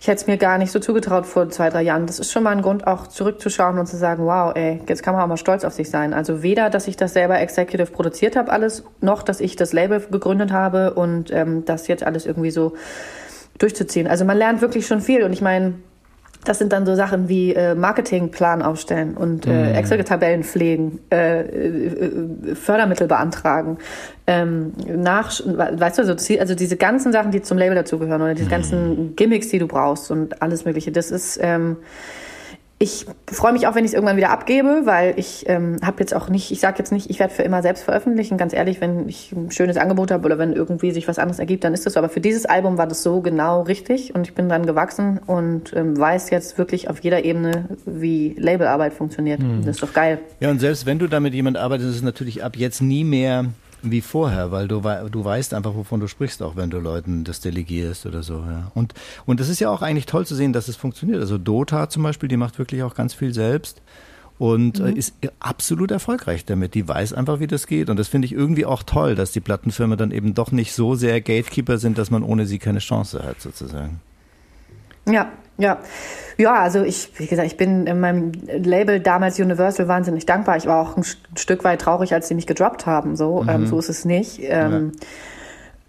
Ich 0.00 0.06
hätte 0.06 0.20
es 0.20 0.26
mir 0.28 0.36
gar 0.36 0.56
nicht 0.56 0.70
so 0.70 0.78
zugetraut 0.78 1.26
vor 1.26 1.48
zwei, 1.50 1.68
drei 1.68 1.82
Jahren. 1.82 2.06
Das 2.06 2.20
ist 2.20 2.30
schon 2.30 2.44
mal 2.44 2.50
ein 2.50 2.62
Grund, 2.62 2.86
auch 2.86 3.08
zurückzuschauen 3.08 3.78
und 3.78 3.86
zu 3.86 3.96
sagen, 3.96 4.24
wow, 4.24 4.52
ey, 4.54 4.80
jetzt 4.88 5.02
kann 5.02 5.14
man 5.14 5.24
auch 5.24 5.26
mal 5.26 5.36
stolz 5.36 5.64
auf 5.64 5.72
sich 5.72 5.90
sein. 5.90 6.14
Also 6.14 6.44
weder, 6.44 6.70
dass 6.70 6.86
ich 6.86 6.96
das 6.96 7.12
selber 7.12 7.40
executive 7.40 7.90
produziert 7.90 8.36
habe 8.36 8.52
alles, 8.52 8.84
noch, 9.00 9.24
dass 9.24 9.40
ich 9.40 9.56
das 9.56 9.72
Label 9.72 10.00
gegründet 10.00 10.52
habe 10.52 10.94
und 10.94 11.32
ähm, 11.32 11.64
das 11.64 11.88
jetzt 11.88 12.04
alles 12.04 12.24
irgendwie 12.24 12.52
so 12.52 12.74
durchzuziehen. 13.58 14.06
Also 14.06 14.24
man 14.24 14.38
lernt 14.38 14.60
wirklich 14.60 14.86
schon 14.86 15.00
viel. 15.00 15.24
Und 15.24 15.32
ich 15.32 15.42
meine, 15.42 15.74
das 16.48 16.58
sind 16.58 16.72
dann 16.72 16.86
so 16.86 16.94
Sachen 16.94 17.28
wie 17.28 17.54
äh, 17.54 17.74
Marketingplan 17.74 18.62
aufstellen 18.62 19.16
und 19.16 19.46
äh, 19.46 19.50
mhm. 19.50 19.74
Excel-Tabellen 19.74 20.44
pflegen, 20.44 21.00
äh, 21.10 21.40
äh, 21.40 22.54
Fördermittel 22.54 23.08
beantragen, 23.08 23.78
ähm, 24.26 24.72
nach, 24.86 25.30
weißt 25.44 25.98
du, 25.98 26.02
also, 26.02 26.38
also 26.38 26.54
diese 26.54 26.76
ganzen 26.76 27.12
Sachen, 27.12 27.30
die 27.30 27.42
zum 27.42 27.58
Label 27.58 27.74
dazugehören 27.74 28.22
oder 28.22 28.34
diese 28.34 28.46
mhm. 28.46 28.50
ganzen 28.50 29.16
Gimmicks, 29.16 29.48
die 29.48 29.58
du 29.58 29.66
brauchst 29.66 30.10
und 30.10 30.40
alles 30.40 30.64
Mögliche. 30.64 30.92
Das 30.92 31.10
ist 31.10 31.38
ähm, 31.42 31.76
ich 32.78 33.06
freue 33.32 33.54
mich 33.54 33.66
auch, 33.66 33.74
wenn 33.74 33.84
ich 33.86 33.92
es 33.92 33.94
irgendwann 33.94 34.18
wieder 34.18 34.30
abgebe, 34.30 34.82
weil 34.84 35.14
ich 35.16 35.48
ähm, 35.48 35.76
habe 35.82 36.00
jetzt 36.00 36.14
auch 36.14 36.28
nicht, 36.28 36.50
ich 36.50 36.60
sage 36.60 36.76
jetzt 36.78 36.92
nicht, 36.92 37.08
ich 37.08 37.18
werde 37.18 37.32
für 37.32 37.42
immer 37.42 37.62
selbst 37.62 37.84
veröffentlichen. 37.84 38.36
Ganz 38.36 38.52
ehrlich, 38.52 38.82
wenn 38.82 39.08
ich 39.08 39.32
ein 39.32 39.50
schönes 39.50 39.78
Angebot 39.78 40.10
habe 40.10 40.26
oder 40.26 40.36
wenn 40.36 40.52
irgendwie 40.52 40.90
sich 40.90 41.08
was 41.08 41.18
anderes 41.18 41.38
ergibt, 41.38 41.64
dann 41.64 41.72
ist 41.72 41.86
das 41.86 41.94
so. 41.94 42.00
Aber 42.00 42.10
für 42.10 42.20
dieses 42.20 42.44
Album 42.44 42.76
war 42.76 42.86
das 42.86 43.02
so 43.02 43.22
genau 43.22 43.62
richtig 43.62 44.14
und 44.14 44.26
ich 44.26 44.34
bin 44.34 44.50
dann 44.50 44.66
gewachsen 44.66 45.20
und 45.26 45.72
ähm, 45.74 45.98
weiß 45.98 46.28
jetzt 46.28 46.58
wirklich 46.58 46.90
auf 46.90 47.00
jeder 47.00 47.24
Ebene, 47.24 47.64
wie 47.86 48.34
Labelarbeit 48.38 48.92
funktioniert. 48.92 49.40
Mhm. 49.40 49.64
Das 49.64 49.76
ist 49.76 49.82
doch 49.82 49.94
geil. 49.94 50.18
Ja, 50.40 50.50
und 50.50 50.58
selbst 50.58 50.84
wenn 50.84 50.98
du 50.98 51.06
damit 51.06 51.32
jemand 51.32 51.56
arbeitest, 51.56 51.88
ist 51.88 51.96
es 51.96 52.02
natürlich 52.02 52.44
ab 52.44 52.56
jetzt 52.56 52.82
nie 52.82 53.04
mehr 53.04 53.46
wie 53.82 54.00
vorher, 54.00 54.50
weil 54.50 54.68
du, 54.68 54.80
du 55.10 55.24
weißt 55.24 55.54
einfach, 55.54 55.74
wovon 55.74 56.00
du 56.00 56.08
sprichst, 56.08 56.42
auch 56.42 56.56
wenn 56.56 56.70
du 56.70 56.78
Leuten 56.78 57.24
das 57.24 57.40
delegierst 57.40 58.06
oder 58.06 58.22
so. 58.22 58.34
Ja. 58.34 58.70
Und, 58.74 58.94
und 59.26 59.40
das 59.40 59.48
ist 59.48 59.60
ja 59.60 59.70
auch 59.70 59.82
eigentlich 59.82 60.06
toll 60.06 60.26
zu 60.26 60.34
sehen, 60.34 60.52
dass 60.52 60.68
es 60.68 60.76
funktioniert. 60.76 61.20
Also 61.20 61.38
Dota 61.38 61.88
zum 61.88 62.02
Beispiel, 62.02 62.28
die 62.28 62.36
macht 62.36 62.58
wirklich 62.58 62.82
auch 62.82 62.94
ganz 62.94 63.14
viel 63.14 63.32
selbst 63.32 63.82
und 64.38 64.80
äh, 64.80 64.90
mhm. 64.90 64.96
ist 64.96 65.14
absolut 65.40 65.90
erfolgreich 65.90 66.44
damit. 66.44 66.74
Die 66.74 66.86
weiß 66.86 67.12
einfach, 67.12 67.40
wie 67.40 67.46
das 67.46 67.66
geht. 67.66 67.88
Und 67.88 67.98
das 67.98 68.08
finde 68.08 68.26
ich 68.26 68.32
irgendwie 68.32 68.66
auch 68.66 68.82
toll, 68.82 69.14
dass 69.14 69.32
die 69.32 69.40
Plattenfirmen 69.40 69.96
dann 69.96 70.10
eben 70.10 70.34
doch 70.34 70.52
nicht 70.52 70.72
so 70.72 70.94
sehr 70.94 71.20
Gatekeeper 71.20 71.78
sind, 71.78 71.98
dass 71.98 72.10
man 72.10 72.22
ohne 72.22 72.46
sie 72.46 72.58
keine 72.58 72.80
Chance 72.80 73.22
hat, 73.22 73.40
sozusagen. 73.40 74.00
Ja, 75.08 75.32
ja. 75.58 75.78
Ja, 76.38 76.54
also 76.56 76.82
ich, 76.82 77.10
wie 77.16 77.26
gesagt, 77.26 77.46
ich 77.46 77.56
bin 77.56 77.86
in 77.86 77.98
meinem 77.98 78.32
Label 78.46 79.00
damals 79.00 79.40
Universal 79.40 79.88
wahnsinnig 79.88 80.26
dankbar. 80.26 80.58
Ich 80.58 80.66
war 80.66 80.82
auch 80.82 80.96
ein 80.96 81.04
Stück 81.34 81.64
weit 81.64 81.80
traurig, 81.80 82.12
als 82.12 82.28
sie 82.28 82.34
mich 82.34 82.46
gedroppt 82.46 82.84
haben. 82.84 83.16
So, 83.16 83.42
mhm. 83.42 83.48
ähm, 83.48 83.66
so 83.66 83.78
ist 83.78 83.88
es 83.88 84.04
nicht. 84.04 84.40
Ähm, 84.42 84.92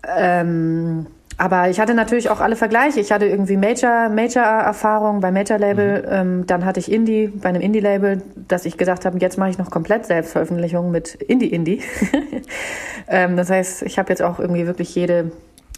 ja. 0.05 0.41
ähm, 0.41 1.07
aber 1.37 1.69
ich 1.69 1.79
hatte 1.79 1.93
natürlich 1.93 2.29
auch 2.29 2.39
alle 2.39 2.55
Vergleiche. 2.55 2.99
Ich 2.99 3.11
hatte 3.11 3.25
irgendwie 3.25 3.57
Major, 3.57 4.09
Major-Erfahrung 4.09 5.19
bei 5.19 5.31
Major-Label, 5.31 6.01
mhm. 6.01 6.07
ähm, 6.09 6.47
dann 6.47 6.65
hatte 6.65 6.79
ich 6.79 6.91
Indie 6.91 7.27
bei 7.27 7.49
einem 7.49 7.61
Indie-Label, 7.61 8.23
dass 8.47 8.65
ich 8.65 8.77
gesagt 8.77 9.05
habe, 9.05 9.19
jetzt 9.19 9.37
mache 9.37 9.49
ich 9.51 9.57
noch 9.57 9.69
komplett 9.69 10.05
Selbstveröffentlichung 10.05 10.89
mit 10.89 11.13
Indie-Indie. 11.15 11.81
ähm, 13.07 13.35
das 13.35 13.49
heißt, 13.49 13.83
ich 13.83 13.99
habe 13.99 14.09
jetzt 14.09 14.23
auch 14.23 14.39
irgendwie 14.39 14.65
wirklich 14.65 14.95
jede, 14.95 15.31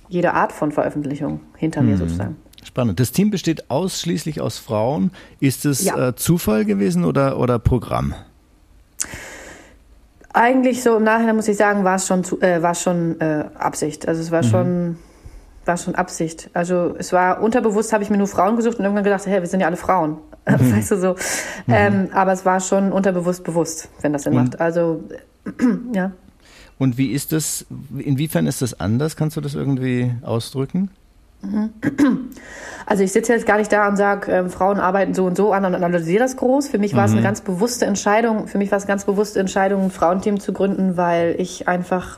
jede 0.08 0.34
Art 0.34 0.54
von 0.54 0.72
Veröffentlichung 0.72 1.42
hinter 1.58 1.82
mhm. 1.82 1.90
mir 1.90 1.98
sozusagen. 1.98 2.38
Spannend. 2.64 3.00
Das 3.00 3.12
Team 3.12 3.32
besteht 3.32 3.70
ausschließlich 3.70 4.42
aus 4.42 4.58
Frauen. 4.58 5.12
Ist 5.40 5.66
es 5.66 5.84
ja. 5.86 6.10
äh, 6.10 6.16
Zufall 6.16 6.66
gewesen 6.66 7.06
oder, 7.06 7.40
oder 7.40 7.60
Programm? 7.60 8.14
Eigentlich 10.34 10.84
so 10.84 10.98
im 10.98 11.04
Nachhinein 11.04 11.36
muss 11.36 11.48
ich 11.48 11.58
sagen, 11.58 11.84
war 11.84 11.96
es 11.96 12.06
schon, 12.06 12.24
äh, 12.42 12.62
war 12.62 12.76
schon 12.76 13.20
äh, 13.20 13.46
Absicht. 13.58 14.08
Also 14.08 14.22
es 14.22 14.32
war 14.32 14.44
mhm. 14.44 14.50
schon 14.50 14.98
war 15.70 15.78
schon 15.78 15.96
Absicht. 15.96 16.50
Also 16.54 16.96
es 16.98 17.14
war 17.14 17.42
unterbewusst, 17.42 17.94
habe 17.94 18.04
ich 18.04 18.10
mir 18.10 18.18
nur 18.18 18.28
Frauen 18.28 18.56
gesucht 18.58 18.80
und 18.80 18.86
irgendwann 18.86 19.04
gedacht, 19.04 19.26
hey, 19.26 19.40
wir 19.40 19.48
sind 19.48 19.62
ja 19.62 19.68
alle 19.68 19.78
Frauen. 19.78 20.18
Mhm. 20.50 20.78
Weißt 20.78 20.92
du 20.92 20.98
so. 20.98 21.10
Mhm. 21.68 21.74
Ähm, 21.76 22.10
aber 22.12 22.32
es 22.32 22.44
war 22.44 22.60
schon 22.60 22.92
unterbewusst 22.92 23.44
bewusst, 23.44 23.88
wenn 24.02 24.14
das 24.14 24.24
Sinn 24.24 24.34
und, 24.34 24.46
macht. 24.46 24.60
Also 24.60 25.04
ja. 25.94 26.12
Und 26.80 26.98
wie 26.98 27.12
ist 27.12 27.34
das, 27.34 27.68
inwiefern 27.96 28.48
ist 28.48 28.64
das 28.64 28.80
anders? 28.80 29.16
Kannst 29.16 29.38
du 29.38 29.42
das 29.42 29.54
irgendwie 29.54 30.12
ausdrücken? 30.24 30.90
Also 32.90 33.04
ich 33.04 33.12
sitze 33.12 33.34
jetzt 33.34 33.46
gar 33.46 33.60
nicht 33.60 33.72
da 33.72 33.88
und 33.88 33.98
sage, 33.98 34.32
äh, 34.32 34.50
Frauen 34.50 34.80
arbeiten 34.80 35.14
so 35.14 35.26
und 35.26 35.38
so 35.38 35.54
an 35.54 35.64
und 35.64 35.76
analysiere 35.76 36.18
das 36.24 36.38
groß. 36.38 36.70
Für 36.70 36.80
mich 36.80 36.96
war 36.96 37.06
es 37.06 37.12
eine 37.12 37.20
mhm. 37.20 37.26
ganz 37.26 37.42
bewusste 37.42 37.86
Entscheidung. 37.86 38.48
Für 38.48 38.58
mich 38.58 38.72
war 38.72 38.80
es 38.80 38.86
eine 38.86 38.88
ganz 38.88 39.06
bewusste 39.06 39.40
Entscheidung, 39.40 39.84
ein 39.84 39.92
Frauenteam 39.92 40.40
zu 40.40 40.54
gründen, 40.54 40.98
weil 40.98 41.36
ich 41.38 41.68
einfach 41.68 42.18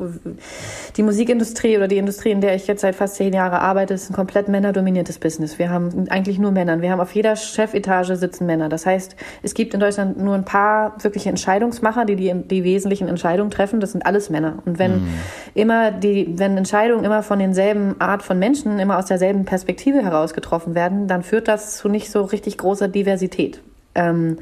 die 0.96 1.04
Musikindustrie 1.04 1.76
oder 1.76 1.90
die 1.90 1.98
Industrie, 1.98 2.32
in 2.32 2.40
der 2.40 2.56
ich 2.56 2.68
jetzt 2.68 2.80
seit 2.80 2.96
fast 2.96 3.16
zehn 3.16 3.34
Jahren 3.34 3.52
arbeite, 3.52 3.94
ist 3.94 4.10
ein 4.10 4.14
komplett 4.14 4.48
männerdominiertes 4.48 5.20
Business. 5.20 5.60
Wir 5.60 5.70
haben 5.70 6.08
eigentlich 6.10 6.40
nur 6.40 6.52
Männer. 6.52 6.82
Wir 6.82 6.92
haben 6.92 7.02
auf 7.02 7.14
jeder 7.14 7.36
Chefetage 7.36 8.16
sitzen 8.16 8.46
Männer. 8.46 8.70
Das 8.70 8.86
heißt, 8.86 9.18
es 9.44 9.54
gibt 9.54 9.74
in 9.74 9.82
Deutschland 9.82 10.18
nur 10.24 10.36
ein 10.36 10.46
paar 10.46 10.96
wirkliche 11.04 11.28
Entscheidungsmacher, 11.28 12.06
die 12.06 12.16
die, 12.16 12.34
die 12.34 12.64
wesentlichen 12.64 13.10
Entscheidungen 13.10 13.52
treffen. 13.52 13.82
Das 13.82 13.92
sind 13.92 14.06
alles 14.06 14.30
Männer. 14.30 14.60
Und 14.66 14.80
wenn 14.80 15.02
mhm. 15.02 15.08
immer 15.54 15.92
die, 15.92 16.34
wenn 16.38 16.56
Entscheidungen 16.56 17.04
immer 17.04 17.24
von 17.24 17.40
denselben 17.40 18.00
Art 18.00 18.24
von 18.24 18.40
Menschen 18.40 18.80
immer 18.80 18.98
aus 18.98 19.11
derselben 19.12 19.46
Perspektive 19.46 20.04
heraus 20.04 20.34
getroffen 20.34 20.74
werden, 20.74 21.08
dann 21.08 21.22
führt 21.22 21.48
das 21.48 21.78
zu 21.78 21.90
nicht 21.90 22.10
so 22.10 22.24
richtig 22.24 22.58
großer 22.58 22.88
Diversität. 22.88 23.62
Ähm, 23.94 24.38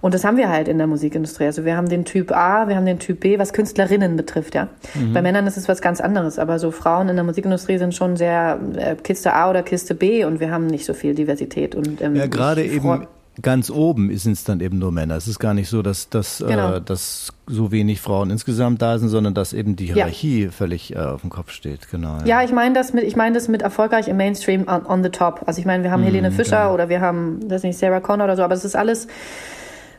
und 0.00 0.14
das 0.14 0.24
haben 0.24 0.36
wir 0.36 0.50
halt 0.50 0.68
in 0.68 0.78
der 0.78 0.86
Musikindustrie. 0.86 1.46
Also 1.46 1.64
wir 1.64 1.76
haben 1.76 1.88
den 1.88 2.04
Typ 2.04 2.32
A, 2.32 2.68
wir 2.68 2.76
haben 2.76 2.86
den 2.86 2.98
Typ 2.98 3.20
B, 3.20 3.38
was 3.38 3.52
Künstlerinnen 3.52 4.16
betrifft, 4.16 4.54
ja. 4.54 4.68
Mhm. 4.94 5.14
Bei 5.14 5.22
Männern 5.22 5.46
ist 5.46 5.56
es 5.56 5.68
was 5.68 5.80
ganz 5.80 6.00
anderes, 6.00 6.38
aber 6.38 6.58
so 6.58 6.70
Frauen 6.70 7.08
in 7.08 7.16
der 7.16 7.24
Musikindustrie 7.24 7.78
sind 7.78 7.94
schon 7.94 8.16
sehr 8.16 8.60
äh, 8.76 8.96
Kiste 8.96 9.32
A 9.32 9.48
oder 9.48 9.62
Kiste 9.62 9.94
B 9.94 10.24
und 10.24 10.40
wir 10.40 10.50
haben 10.50 10.66
nicht 10.66 10.84
so 10.84 10.92
viel 10.92 11.14
Diversität. 11.14 11.74
Und, 11.74 12.02
ähm, 12.02 12.14
ja, 12.14 12.26
gerade 12.26 12.62
eben 12.62 13.06
ganz 13.42 13.70
oben 13.70 14.16
sind 14.16 14.32
es 14.32 14.44
dann 14.44 14.60
eben 14.60 14.78
nur 14.78 14.92
Männer. 14.92 15.16
Es 15.16 15.28
ist 15.28 15.38
gar 15.38 15.54
nicht 15.54 15.68
so, 15.68 15.82
dass, 15.82 16.08
dass, 16.08 16.38
genau. 16.38 16.74
äh, 16.74 16.80
dass 16.80 17.32
so 17.46 17.72
wenig 17.72 18.00
Frauen 18.00 18.30
insgesamt 18.30 18.82
da 18.82 18.98
sind, 18.98 19.08
sondern 19.08 19.34
dass 19.34 19.52
eben 19.52 19.76
die 19.76 19.86
Hierarchie 19.86 20.44
ja. 20.44 20.50
völlig 20.50 20.94
äh, 20.94 20.98
auf 20.98 21.22
dem 21.22 21.30
Kopf 21.30 21.50
steht. 21.50 21.90
Genau. 21.90 22.18
Ja, 22.20 22.26
ja 22.26 22.42
ich 22.42 22.52
meine 22.52 22.74
das 22.74 22.92
mit, 22.92 23.04
ich 23.04 23.16
meine 23.16 23.34
das 23.34 23.48
mit 23.48 23.62
erfolgreich 23.62 24.08
im 24.08 24.16
Mainstream 24.16 24.66
on, 24.68 24.86
on 24.86 25.02
the 25.02 25.10
top. 25.10 25.42
Also 25.46 25.60
ich 25.60 25.66
meine, 25.66 25.82
wir 25.82 25.90
haben 25.90 26.02
mm, 26.02 26.06
Helene 26.06 26.30
Fischer 26.30 26.62
genau. 26.62 26.74
oder 26.74 26.88
wir 26.88 27.00
haben, 27.00 27.48
das 27.48 27.58
ist 27.58 27.64
nicht 27.64 27.78
Sarah 27.78 28.00
Connor 28.00 28.24
oder 28.24 28.36
so, 28.36 28.42
aber 28.42 28.54
es 28.54 28.64
ist 28.64 28.76
alles, 28.76 29.08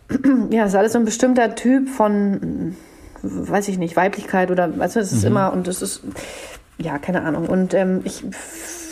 ja, 0.49 0.63
es 0.63 0.69
ist 0.69 0.75
alles 0.75 0.93
so 0.93 0.99
ein 0.99 1.05
bestimmter 1.05 1.55
Typ 1.55 1.89
von, 1.89 2.75
weiß 3.21 3.67
ich 3.67 3.77
nicht, 3.77 3.95
Weiblichkeit 3.95 4.51
oder, 4.51 4.77
weißt 4.77 4.95
du, 4.95 4.99
es 4.99 5.11
ist 5.11 5.21
mhm. 5.21 5.27
immer 5.27 5.53
und 5.53 5.67
es 5.67 5.81
ist, 5.81 6.01
ja, 6.77 6.97
keine 6.97 7.23
Ahnung. 7.23 7.47
Und 7.47 7.73
ähm, 7.73 8.01
ich 8.03 8.23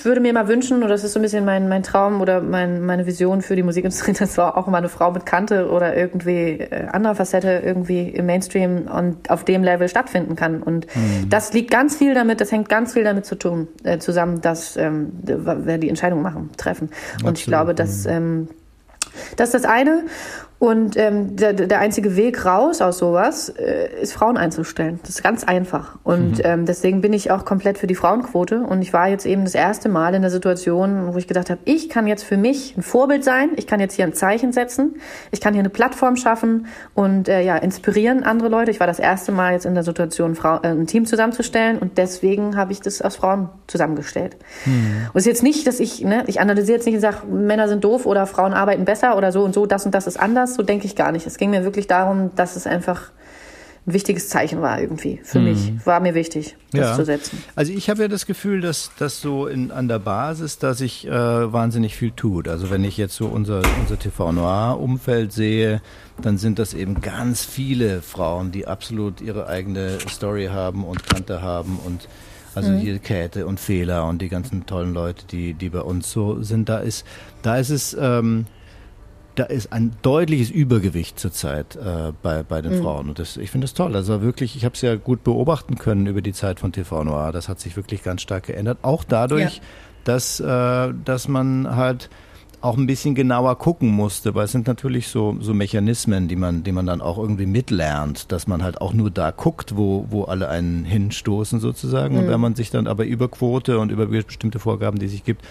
würde 0.05 0.21
mir 0.21 0.33
mal 0.33 0.47
wünschen, 0.47 0.79
oder 0.79 0.89
das 0.89 1.03
ist 1.03 1.13
so 1.13 1.19
ein 1.19 1.21
bisschen 1.21 1.45
mein, 1.45 1.69
mein 1.69 1.83
Traum 1.83 2.21
oder 2.21 2.41
mein, 2.41 2.85
meine 2.85 3.05
Vision 3.05 3.41
für 3.41 3.55
die 3.55 3.63
Musikindustrie, 3.63 4.13
dass 4.13 4.37
auch 4.37 4.67
immer 4.67 4.77
eine 4.77 4.89
Frau 4.89 5.11
mit 5.11 5.25
Kante 5.25 5.69
oder 5.69 5.95
irgendwie 5.95 6.59
äh, 6.59 6.87
anderer 6.87 7.15
Facette 7.15 7.61
irgendwie 7.63 8.09
im 8.09 8.25
Mainstream 8.25 8.87
und 8.87 9.29
auf 9.29 9.43
dem 9.43 9.63
Level 9.63 9.87
stattfinden 9.89 10.35
kann. 10.35 10.61
Und 10.61 10.87
mhm. 10.95 11.29
das 11.29 11.53
liegt 11.53 11.71
ganz 11.71 11.95
viel 11.95 12.13
damit, 12.13 12.41
das 12.41 12.51
hängt 12.51 12.69
ganz 12.69 12.93
viel 12.93 13.03
damit 13.03 13.25
zu 13.25 13.35
tun, 13.35 13.67
äh, 13.83 13.97
zusammen, 13.99 14.41
dass 14.41 14.77
ähm, 14.77 15.11
wer 15.23 15.77
die 15.77 15.89
Entscheidung 15.89 16.21
machen, 16.21 16.49
treffen. 16.57 16.89
Und 17.23 17.37
ich 17.37 17.45
glaube, 17.45 17.73
dass 17.73 18.05
ähm, 18.05 18.47
das 19.35 19.53
ist 19.53 19.63
das 19.63 19.65
eine. 19.65 20.03
Und 20.59 20.97
ähm, 20.97 21.37
der, 21.37 21.53
der 21.53 21.79
einzige 21.79 22.17
Weg 22.17 22.45
raus 22.45 22.81
aus 22.81 22.97
sowas 22.97 23.47
äh, 23.47 24.01
ist 24.01 24.11
Frauen 24.11 24.35
einzustellen. 24.35 24.99
Das 25.03 25.11
ist 25.11 25.23
ganz 25.23 25.45
einfach. 25.45 25.97
Und 26.03 26.39
mhm. 26.39 26.43
ähm, 26.43 26.65
deswegen 26.65 26.99
bin 26.99 27.13
ich 27.13 27.31
auch 27.31 27.45
komplett 27.45 27.77
für 27.77 27.87
die 27.87 27.95
Frauenquote. 27.95 28.59
Und 28.59 28.81
ich 28.81 28.91
war 28.91 29.07
jetzt 29.07 29.25
eben 29.25 29.45
das 29.45 29.55
erste 29.55 29.87
Mal 29.87 30.13
in 30.15 30.21
der 30.21 30.31
Situation, 30.31 31.13
wo 31.13 31.17
ich 31.17 31.29
gedacht 31.29 31.49
habe, 31.49 31.61
ich 31.63 31.87
kann 31.87 32.07
jetzt 32.07 32.25
für 32.25 32.35
mich 32.35 32.75
ein 32.75 32.81
Vorbild 32.81 33.23
sein. 33.23 33.51
Ich 33.55 33.67
kann 33.67 33.79
jetzt 33.79 33.93
hier 33.93 34.03
ein 34.03 34.13
Zeichen 34.13 34.51
setzen. 34.51 34.95
Ich 35.31 35.39
kann 35.39 35.53
hier 35.53 35.61
eine 35.61 35.69
Plattform 35.69 36.17
schaffen 36.17 36.67
und 36.93 37.29
äh, 37.29 37.41
ja 37.41 37.55
inspirieren 37.55 38.25
andere 38.25 38.49
Leute. 38.49 38.69
Ich 38.69 38.81
war 38.81 38.87
das 38.87 38.99
erste 38.99 39.31
Mal 39.31 39.53
jetzt 39.53 39.65
in 39.65 39.75
der 39.75 39.83
Situation, 39.83 40.35
Frau, 40.35 40.57
äh, 40.57 40.67
ein 40.67 40.87
Team 40.87 41.05
zusammenzustellen. 41.05 41.77
Und 41.77 41.97
deswegen 41.97 42.57
habe 42.57 42.73
ich 42.73 42.81
das 42.81 43.01
aus 43.01 43.15
Frauen 43.15 43.47
zusammengestellt. 43.67 44.35
Mhm. 44.65 45.07
Und 45.13 45.15
es 45.15 45.21
ist 45.21 45.27
jetzt 45.27 45.43
nicht, 45.43 45.65
dass 45.67 45.79
ich, 45.79 46.03
ne, 46.03 46.25
ich 46.27 46.41
analysiere 46.41 46.79
jetzt 46.79 46.85
nicht 46.85 46.95
und 46.95 47.01
sage, 47.01 47.25
Männer 47.27 47.69
sind 47.69 47.85
doof 47.85 48.05
oder 48.05 48.25
Frauen 48.25 48.51
arbeiten 48.51 48.83
besser 48.83 49.15
oder 49.15 49.31
so 49.31 49.45
und 49.45 49.53
so, 49.53 49.65
das 49.65 49.85
und 49.85 49.95
das 49.95 50.05
ist 50.05 50.19
anders 50.19 50.48
das, 50.49 50.55
so 50.55 50.63
denke 50.63 50.85
ich 50.85 50.95
gar 50.95 51.11
nicht. 51.11 51.25
Es 51.25 51.37
ging 51.37 51.49
mir 51.49 51.63
wirklich 51.63 51.87
darum, 51.87 52.35
dass 52.35 52.55
es 52.55 52.67
einfach 52.67 53.11
ein 53.87 53.93
wichtiges 53.93 54.29
Zeichen 54.29 54.61
war 54.61 54.79
irgendwie 54.79 55.19
für 55.23 55.39
mhm. 55.39 55.45
mich. 55.45 55.85
War 55.85 55.99
mir 55.99 56.13
wichtig, 56.13 56.55
das 56.71 56.81
ja. 56.81 56.95
zu 56.95 57.05
setzen. 57.05 57.43
Also 57.55 57.71
ich 57.71 57.89
habe 57.89 58.03
ja 58.03 58.07
das 58.07 58.25
Gefühl, 58.25 58.61
dass 58.61 58.91
das 58.99 59.21
so 59.21 59.47
in, 59.47 59.71
an 59.71 59.87
der 59.87 59.99
Basis, 59.99 60.59
dass 60.59 60.79
sich 60.79 61.07
äh, 61.07 61.11
wahnsinnig 61.11 61.95
viel 61.95 62.11
tut. 62.11 62.47
Also 62.47 62.69
wenn 62.69 62.83
ich 62.83 62.97
jetzt 62.97 63.15
so 63.15 63.27
unser, 63.27 63.61
unser 63.79 63.97
TV 63.97 64.31
Noir-Umfeld 64.31 65.31
sehe, 65.31 65.81
dann 66.21 66.37
sind 66.37 66.59
das 66.59 66.73
eben 66.73 67.01
ganz 67.01 67.45
viele 67.45 68.01
Frauen, 68.01 68.51
die 68.51 68.67
absolut 68.67 69.21
ihre 69.21 69.47
eigene 69.47 69.97
Story 70.09 70.49
haben 70.51 70.83
und 70.83 71.05
Kante 71.07 71.41
haben 71.41 71.79
und 71.85 72.07
also 72.55 72.71
mhm. 72.71 72.79
hier 72.79 72.99
Käthe 72.99 73.45
und 73.45 73.59
Fehler 73.59 74.05
und 74.07 74.21
die 74.21 74.29
ganzen 74.29 74.65
tollen 74.65 74.93
Leute, 74.93 75.25
die, 75.27 75.53
die 75.53 75.69
bei 75.69 75.81
uns 75.81 76.11
so 76.11 76.41
sind, 76.41 76.67
da 76.67 76.79
ist, 76.79 77.05
da 77.41 77.57
ist 77.57 77.69
es 77.69 77.95
ähm, 77.99 78.47
da 79.39 79.45
ist 79.45 79.71
ein 79.71 79.93
deutliches 80.01 80.49
Übergewicht 80.49 81.17
zurzeit 81.17 81.77
äh, 81.77 82.11
bei, 82.21 82.43
bei 82.43 82.61
den 82.61 82.77
mhm. 82.77 82.83
Frauen. 82.83 83.09
Und 83.09 83.19
das, 83.19 83.37
ich 83.37 83.51
finde 83.51 83.65
das 83.65 83.73
toll. 83.73 83.95
Also 83.95 84.21
wirklich, 84.21 84.57
ich 84.57 84.65
habe 84.65 84.75
es 84.75 84.81
ja 84.81 84.95
gut 84.95 85.23
beobachten 85.23 85.77
können 85.77 86.07
über 86.07 86.21
die 86.21 86.33
Zeit 86.33 86.59
von 86.59 86.73
TV 86.73 87.05
Noir. 87.05 87.31
Das 87.31 87.47
hat 87.47 87.59
sich 87.59 87.77
wirklich 87.77 88.03
ganz 88.03 88.21
stark 88.21 88.47
geändert. 88.47 88.79
Auch 88.81 89.05
dadurch, 89.05 89.55
ja. 89.55 89.61
dass, 90.03 90.41
äh, 90.41 90.93
dass 91.05 91.29
man 91.29 91.73
halt 91.73 92.09
auch 92.59 92.75
ein 92.75 92.87
bisschen 92.87 93.15
genauer 93.15 93.57
gucken 93.57 93.89
musste, 93.89 94.35
weil 94.35 94.43
es 94.43 94.51
sind 94.51 94.67
natürlich 94.67 95.07
so, 95.07 95.37
so 95.39 95.53
Mechanismen, 95.53 96.27
die 96.27 96.35
man, 96.35 96.63
die 96.63 96.73
man 96.73 96.85
dann 96.85 96.99
auch 96.99 97.17
irgendwie 97.17 97.45
mitlernt, 97.45 98.33
dass 98.33 98.47
man 98.47 98.61
halt 98.61 98.81
auch 98.81 98.91
nur 98.91 99.09
da 99.09 99.31
guckt, 99.31 99.77
wo, 99.77 100.07
wo 100.09 100.25
alle 100.25 100.49
einen 100.49 100.83
hinstoßen 100.83 101.61
sozusagen. 101.61 102.15
Mhm. 102.15 102.23
Und 102.23 102.27
wenn 102.27 102.41
man 102.41 102.55
sich 102.55 102.71
dann 102.71 102.87
aber 102.87 103.05
über 103.05 103.29
Quote 103.29 103.79
und 103.79 103.89
über 103.93 104.07
bestimmte 104.07 104.59
Vorgaben, 104.59 104.99
die 104.99 105.07
sich 105.07 105.23
gibt, 105.23 105.45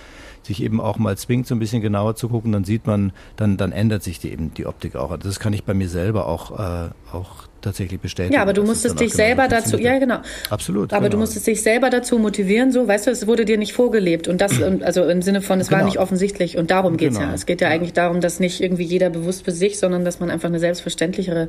sich 0.49 0.63
eben 0.63 0.81
auch 0.81 0.99
mal 0.99 1.17
zwingt, 1.17 1.47
so 1.47 1.55
ein 1.55 1.59
bisschen 1.59 1.81
genauer 1.81 2.17
zu 2.17 2.29
gucken, 2.29 2.53
dann 2.53 2.65
sieht 2.65 2.87
man, 2.87 3.13
dann, 3.37 3.57
dann 3.57 3.71
ändert 3.71 4.03
sich 4.03 4.19
die, 4.19 4.33
eben 4.33 4.53
die 4.55 4.67
Optik 4.67 4.97
auch. 4.97 5.11
Also 5.11 5.29
das 5.29 5.39
kann 5.39 5.53
ich 5.53 5.63
bei 5.63 5.75
mir 5.75 5.89
selber 5.89 6.27
auch, 6.27 6.59
äh, 6.59 6.89
auch 7.13 7.47
tatsächlich 7.61 8.01
bestätigen. 8.01 8.35
Ja, 8.35 8.43
aber 8.43 8.53
du 8.53 8.65
musstest 8.65 8.99
dich 8.99 9.13
selber 9.13 9.47
dazu, 9.47 9.79
ja 9.79 9.99
genau. 9.99 10.19
Absolut. 10.51 10.93
Aber 10.93 11.03
genau. 11.03 11.13
du 11.13 11.19
musstest 11.19 11.47
dich 11.47 11.63
selber 11.63 11.91
dazu 11.91 12.19
motivieren, 12.19 12.73
so, 12.73 12.89
weißt 12.89 13.07
du, 13.07 13.11
es 13.11 13.27
wurde 13.27 13.45
dir 13.45 13.59
nicht 13.59 13.73
vorgelebt 13.73 14.27
und 14.27 14.41
das, 14.41 14.61
also 14.63 15.05
im 15.05 15.23
Sinne 15.23 15.43
von, 15.43 15.61
es 15.61 15.69
genau. 15.69 15.81
war 15.81 15.87
nicht 15.87 15.99
offensichtlich 15.99 16.57
und 16.57 16.71
darum 16.71 16.97
geht's 16.97 17.17
genau. 17.17 17.29
ja. 17.29 17.35
Es 17.35 17.47
geht 17.47 17.61
ja, 17.61 17.69
ja 17.69 17.75
eigentlich 17.75 17.93
darum, 17.93 18.21
dass 18.21 18.41
nicht 18.41 18.61
irgendwie 18.61 18.85
jeder 18.85 19.11
bewusst 19.11 19.45
für 19.45 19.53
sich, 19.53 19.79
sondern 19.79 20.05
dass 20.05 20.19
man 20.19 20.31
einfach 20.31 20.49
eine 20.49 20.59
selbstverständlichere 20.59 21.49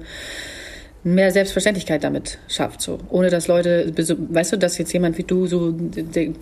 mehr 1.04 1.32
Selbstverständlichkeit 1.32 2.04
damit 2.04 2.40
schafft, 2.50 2.82
so 2.82 3.00
ohne 3.10 3.30
dass 3.30 3.48
Leute, 3.48 3.94
weißt 3.96 4.52
du, 4.52 4.58
dass 4.58 4.78
jetzt 4.78 4.92
jemand 4.92 5.18
wie 5.18 5.24
du 5.24 5.48
so 5.48 5.74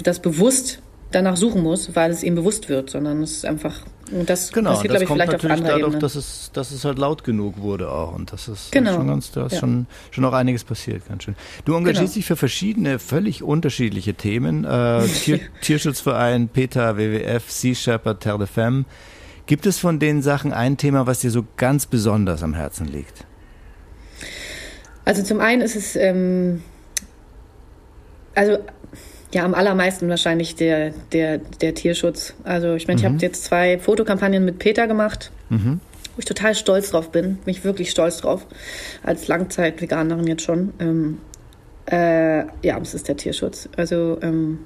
das 0.01 0.19
bewusst 0.19 0.79
danach 1.11 1.37
suchen 1.37 1.63
muss, 1.63 1.95
weil 1.95 2.11
es 2.11 2.23
ihm 2.23 2.35
bewusst 2.35 2.69
wird, 2.69 2.89
sondern 2.89 3.23
es 3.23 3.37
ist 3.37 3.45
einfach 3.45 3.81
und 4.11 4.29
das 4.29 4.53
genau, 4.53 4.71
passiert, 4.71 4.91
glaube 4.91 5.03
ich, 5.03 5.09
vielleicht 5.09 5.35
auf 5.35 5.43
anderer 5.43 5.71
dadurch, 5.71 5.87
Ebene. 5.87 5.99
Dass 5.99 6.15
es, 6.15 6.49
dass 6.53 6.71
es 6.71 6.85
halt 6.85 6.97
laut 6.97 7.23
genug 7.23 7.57
wurde 7.57 7.91
auch 7.91 8.13
und 8.13 8.31
das 8.31 8.47
ist 8.47 8.71
genau. 8.71 8.93
schon 8.93 9.07
ganz, 9.07 9.31
da 9.31 9.45
ist 9.45 9.53
ja. 9.53 9.59
schon, 9.59 9.87
schon 10.11 10.21
noch 10.21 10.33
einiges 10.33 10.63
passiert, 10.63 11.07
ganz 11.07 11.23
schön. 11.23 11.35
Du 11.65 11.75
engagierst 11.75 12.13
genau. 12.13 12.15
dich 12.15 12.25
für 12.25 12.35
verschiedene, 12.35 12.99
völlig 12.99 13.43
unterschiedliche 13.43 14.13
Themen, 14.13 14.63
äh, 14.63 15.05
Tier, 15.23 15.39
Tierschutzverein, 15.61 16.47
PETA, 16.47 16.97
WWF, 16.97 17.51
Sea 17.51 17.75
Shepherd, 17.75 18.21
Terre 18.21 18.37
de 18.39 18.47
Femme. 18.47 18.85
Gibt 19.45 19.65
es 19.65 19.77
von 19.77 19.99
den 19.99 20.21
Sachen 20.21 20.51
ein 20.53 20.77
Thema, 20.77 21.07
was 21.07 21.19
dir 21.19 21.31
so 21.31 21.45
ganz 21.55 21.85
besonders 21.85 22.43
am 22.43 22.53
Herzen 22.53 22.87
liegt? 22.87 23.25
Also 25.05 25.23
zum 25.23 25.39
einen 25.39 25.61
ist 25.61 25.75
es, 25.75 25.95
ähm, 25.95 26.61
also 28.35 28.57
ja, 29.33 29.43
am 29.43 29.53
allermeisten 29.53 30.07
wahrscheinlich 30.09 30.55
der, 30.55 30.91
der, 31.11 31.39
der 31.39 31.75
Tierschutz. 31.75 32.33
Also 32.43 32.75
ich 32.75 32.87
meine, 32.87 32.99
mhm. 32.99 33.05
ich 33.05 33.11
habe 33.11 33.17
jetzt 33.21 33.43
zwei 33.43 33.77
Fotokampagnen 33.77 34.45
mit 34.45 34.59
Peter 34.59 34.87
gemacht, 34.87 35.31
mhm. 35.49 35.81
wo 36.15 36.19
ich 36.19 36.25
total 36.25 36.55
stolz 36.55 36.91
drauf 36.91 37.11
bin. 37.11 37.35
Bin 37.37 37.51
ich 37.53 37.63
wirklich 37.63 37.91
stolz 37.91 38.17
drauf. 38.17 38.45
Als 39.03 39.27
Langzeit-Veganerin 39.27 40.27
jetzt 40.27 40.43
schon. 40.43 40.73
Ähm, 40.79 41.17
äh, 41.91 42.45
ja, 42.65 42.77
es 42.81 42.93
ist 42.93 43.07
der 43.07 43.17
Tierschutz. 43.17 43.67
Also 43.75 44.17
ähm, 44.21 44.59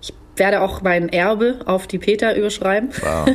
ich 0.00 0.14
werde 0.36 0.60
auch 0.60 0.82
mein 0.82 1.08
Erbe 1.08 1.60
auf 1.64 1.88
die 1.88 1.98
Peter 1.98 2.36
überschreiben. 2.36 2.90
Wow. 3.00 3.28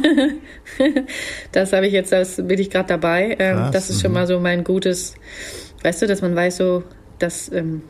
das 1.52 1.74
habe 1.74 1.88
ich 1.88 1.94
jetzt, 1.94 2.14
das 2.14 2.38
bin 2.38 2.60
ich 2.60 2.70
gerade 2.70 2.88
dabei. 2.88 3.36
Ähm, 3.40 3.70
das 3.74 3.90
ist 3.90 4.02
schon 4.02 4.12
mhm. 4.12 4.16
mal 4.16 4.28
so 4.28 4.40
mein 4.40 4.64
gutes, 4.64 5.16
weißt 5.84 6.02
du, 6.02 6.08
dass 6.08 6.22
man 6.22 6.34
weiß 6.34 6.58
so, 6.58 6.84
dass 7.20 7.52
ähm, 7.52 7.84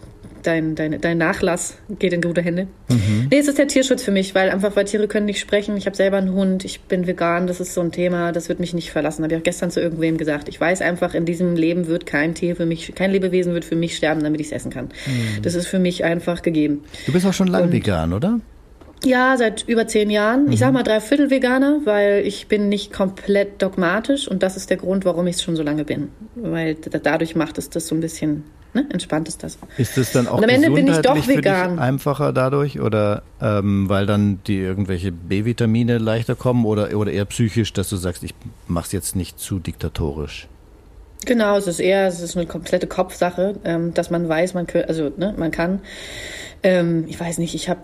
dein, 0.43 0.75
dein, 0.75 0.99
dein 0.99 1.17
Nachlass 1.17 1.77
geht 1.99 2.13
in 2.13 2.21
gute 2.21 2.41
Hände. 2.41 2.67
Mhm. 2.89 3.27
Nee, 3.31 3.39
es 3.39 3.47
ist 3.47 3.57
der 3.57 3.67
Tierschutz 3.67 4.03
für 4.03 4.11
mich, 4.11 4.35
weil 4.35 4.49
einfach, 4.49 4.75
weil 4.75 4.85
Tiere 4.85 5.07
können 5.07 5.25
nicht 5.25 5.39
sprechen. 5.39 5.75
Ich 5.77 5.85
habe 5.85 5.95
selber 5.95 6.17
einen 6.17 6.33
Hund, 6.33 6.65
ich 6.65 6.81
bin 6.81 7.07
vegan, 7.07 7.47
das 7.47 7.59
ist 7.59 7.73
so 7.73 7.81
ein 7.81 7.91
Thema, 7.91 8.31
das 8.31 8.49
wird 8.49 8.59
mich 8.59 8.73
nicht 8.73 8.91
verlassen. 8.91 9.23
Habe 9.23 9.33
ich 9.33 9.39
auch 9.39 9.43
gestern 9.43 9.71
zu 9.71 9.81
irgendwem 9.81 10.17
gesagt. 10.17 10.47
Ich 10.49 10.59
weiß 10.59 10.81
einfach, 10.81 11.13
in 11.13 11.25
diesem 11.25 11.55
Leben 11.55 11.87
wird 11.87 12.05
kein 12.05 12.35
Tier 12.35 12.55
für 12.55 12.65
mich, 12.65 12.93
kein 12.95 13.11
Lebewesen 13.11 13.53
wird 13.53 13.65
für 13.65 13.75
mich 13.75 13.95
sterben, 13.95 14.23
damit 14.23 14.41
ich 14.41 14.47
es 14.47 14.53
essen 14.53 14.71
kann. 14.71 14.85
Mhm. 14.85 15.41
Das 15.41 15.55
ist 15.55 15.67
für 15.67 15.79
mich 15.79 16.03
einfach 16.03 16.41
gegeben. 16.41 16.83
Du 17.05 17.13
bist 17.13 17.25
auch 17.25 17.33
schon 17.33 17.47
lange 17.47 17.71
vegan, 17.71 18.13
oder? 18.13 18.39
Ja, 19.05 19.35
seit 19.37 19.67
über 19.67 19.87
zehn 19.87 20.09
Jahren. 20.09 20.45
Mhm. 20.45 20.51
Ich 20.51 20.59
sag 20.59 20.71
mal 20.71 20.83
dreiviertel 20.83 21.29
Veganer, 21.29 21.81
weil 21.83 22.25
ich 22.25 22.47
bin 22.47 22.69
nicht 22.69 22.93
komplett 22.93 23.61
dogmatisch 23.61 24.27
und 24.27 24.43
das 24.43 24.55
ist 24.55 24.69
der 24.69 24.77
Grund, 24.77 25.05
warum 25.05 25.27
ich 25.27 25.35
es 25.35 25.43
schon 25.43 25.55
so 25.55 25.63
lange 25.63 25.83
bin. 25.83 26.09
Weil 26.35 26.75
dadurch 26.75 27.35
macht 27.35 27.57
es 27.57 27.69
das 27.69 27.87
so 27.87 27.95
ein 27.95 28.01
bisschen 28.01 28.43
ne, 28.73 28.85
entspannt 28.91 29.27
ist 29.27 29.43
das. 29.43 29.57
Ist 29.77 29.97
es 29.97 30.11
dann 30.11 30.27
auch 30.27 30.37
und 30.37 30.43
am 30.43 30.49
Ende 30.49 30.71
bin 30.71 30.87
ich 30.87 30.97
doch 30.99 31.27
vegan. 31.27 31.79
einfacher 31.79 32.33
dadurch 32.33 32.79
oder 32.79 33.23
ähm, 33.41 33.89
weil 33.89 34.05
dann 34.05 34.39
die 34.47 34.57
irgendwelche 34.57 35.11
B-Vitamine 35.11 35.97
leichter 35.97 36.35
kommen 36.35 36.65
oder, 36.65 36.95
oder 36.97 37.11
eher 37.11 37.25
psychisch, 37.25 37.73
dass 37.73 37.89
du 37.89 37.95
sagst, 37.95 38.23
ich 38.23 38.33
mach's 38.67 38.91
jetzt 38.91 39.15
nicht 39.15 39.39
zu 39.39 39.59
diktatorisch? 39.59 40.47
Genau, 41.25 41.57
es 41.57 41.67
ist 41.67 41.79
eher, 41.79 42.07
es 42.07 42.19
ist 42.19 42.35
eine 42.35 42.45
komplette 42.45 42.87
Kopfsache, 42.87 43.55
ähm, 43.63 43.93
dass 43.93 44.09
man 44.09 44.27
weiß, 44.27 44.53
man 44.53 44.67
kann, 44.67 44.83
also 44.83 45.11
ne, 45.15 45.33
man 45.37 45.51
kann. 45.51 45.79
Ähm, 46.63 47.05
ich 47.07 47.19
weiß 47.19 47.37
nicht, 47.37 47.55
ich 47.55 47.69
habe 47.69 47.81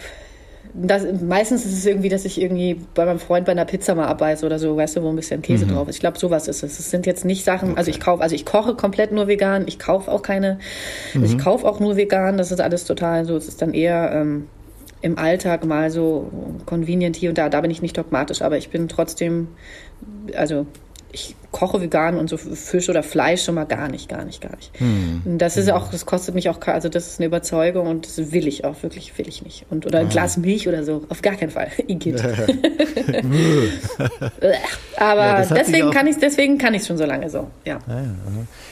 das, 0.74 1.04
meistens 1.22 1.66
ist 1.66 1.74
es 1.74 1.86
irgendwie, 1.86 2.10
dass 2.10 2.26
ich 2.26 2.40
irgendwie 2.40 2.80
bei 2.94 3.06
meinem 3.06 3.20
Freund 3.20 3.46
bei 3.46 3.52
einer 3.52 3.66
Pizza 3.66 3.96
mal 3.96 4.08
abbeiße 4.08 4.46
oder 4.46 4.60
so, 4.60 4.78
weißt 4.78 4.98
du, 4.98 5.04
wo 5.04 5.10
ein 5.10 5.16
bisschen 5.16 5.42
Käse 5.42 5.66
mhm. 5.66 5.72
drauf 5.72 5.88
ist. 5.88 5.96
Ich 5.96 6.02
glaube, 6.02 6.20
sowas 6.20 6.48
ist 6.48 6.64
es. 6.64 6.80
Es 6.80 6.92
sind 6.92 7.06
jetzt 7.06 7.26
nicht 7.26 7.44
Sachen, 7.44 7.72
okay. 7.72 7.80
also 7.80 7.92
ich 7.92 8.00
kaufe, 8.00 8.22
also 8.22 8.36
ich 8.36 8.46
koche 8.46 8.76
komplett 8.76 9.12
nur 9.12 9.28
vegan, 9.28 9.64
ich 9.68 9.80
kaufe 9.80 10.12
auch 10.12 10.22
keine, 10.22 10.60
mhm. 11.14 11.24
ich 11.24 11.38
kaufe 11.38 11.68
auch 11.68 11.80
nur 11.80 11.98
vegan, 11.98 12.38
das 12.38 12.52
ist 12.52 12.62
alles 12.62 12.86
total 12.86 13.26
so, 13.26 13.36
es 13.36 13.48
ist 13.48 13.62
dann 13.62 13.74
eher 13.74 14.12
ähm, 14.14 14.48
im 15.02 15.18
Alltag 15.18 15.66
mal 15.66 15.90
so 15.90 16.30
convenient 16.66 17.16
hier 17.16 17.30
und 17.30 17.38
da, 17.38 17.50
da 17.50 17.62
bin 17.62 17.72
ich 17.72 17.82
nicht 17.82 17.98
dogmatisch, 17.98 18.42
aber 18.42 18.58
ich 18.58 18.70
bin 18.70 18.88
trotzdem, 18.88 19.48
also 20.36 20.66
ich 21.12 21.36
koche 21.52 21.82
vegan 21.82 22.18
und 22.18 22.30
so 22.30 22.38
Fisch 22.38 22.90
oder 22.90 23.02
Fleisch 23.02 23.44
schon 23.44 23.56
mal 23.56 23.66
gar 23.66 23.90
nicht, 23.90 24.08
gar 24.08 24.24
nicht, 24.24 24.40
gar 24.40 24.56
nicht. 24.56 24.72
Hm. 24.80 25.24
Das 25.40 25.58
ist 25.58 25.68
hm. 25.68 25.74
auch, 25.74 25.90
das 25.90 26.06
kostet 26.06 26.36
mich 26.36 26.48
auch, 26.50 26.60
also 26.68 26.90
das 26.90 27.08
ist 27.08 27.20
eine 27.20 27.26
Überzeugung 27.26 27.88
und 27.88 28.06
das 28.06 28.32
will 28.32 28.48
ich 28.48 28.66
auch 28.66 28.84
wirklich, 28.84 29.18
will 29.18 29.28
ich 29.28 29.44
nicht. 29.44 29.66
Und 29.70 29.88
oder 29.88 30.00
ein 30.00 30.06
ah. 30.08 30.10
Glas 30.10 30.38
Milch 30.38 30.68
oder 30.68 30.84
so, 30.84 31.06
auf 31.10 31.22
gar 31.22 31.36
keinen 31.36 31.50
Fall. 31.50 31.72
Igitt. 31.88 32.24
Aber 34.98 35.22
ja, 35.22 35.46
deswegen 35.46 35.92
kann 35.92 36.06
ich, 36.08 36.18
deswegen 36.18 36.58
kann 36.58 36.74
ich 36.74 36.86
schon 36.86 36.98
so 36.98 37.06
lange 37.06 37.30
so. 37.30 37.48
Ja. 37.66 37.80
Ja, 37.88 38.04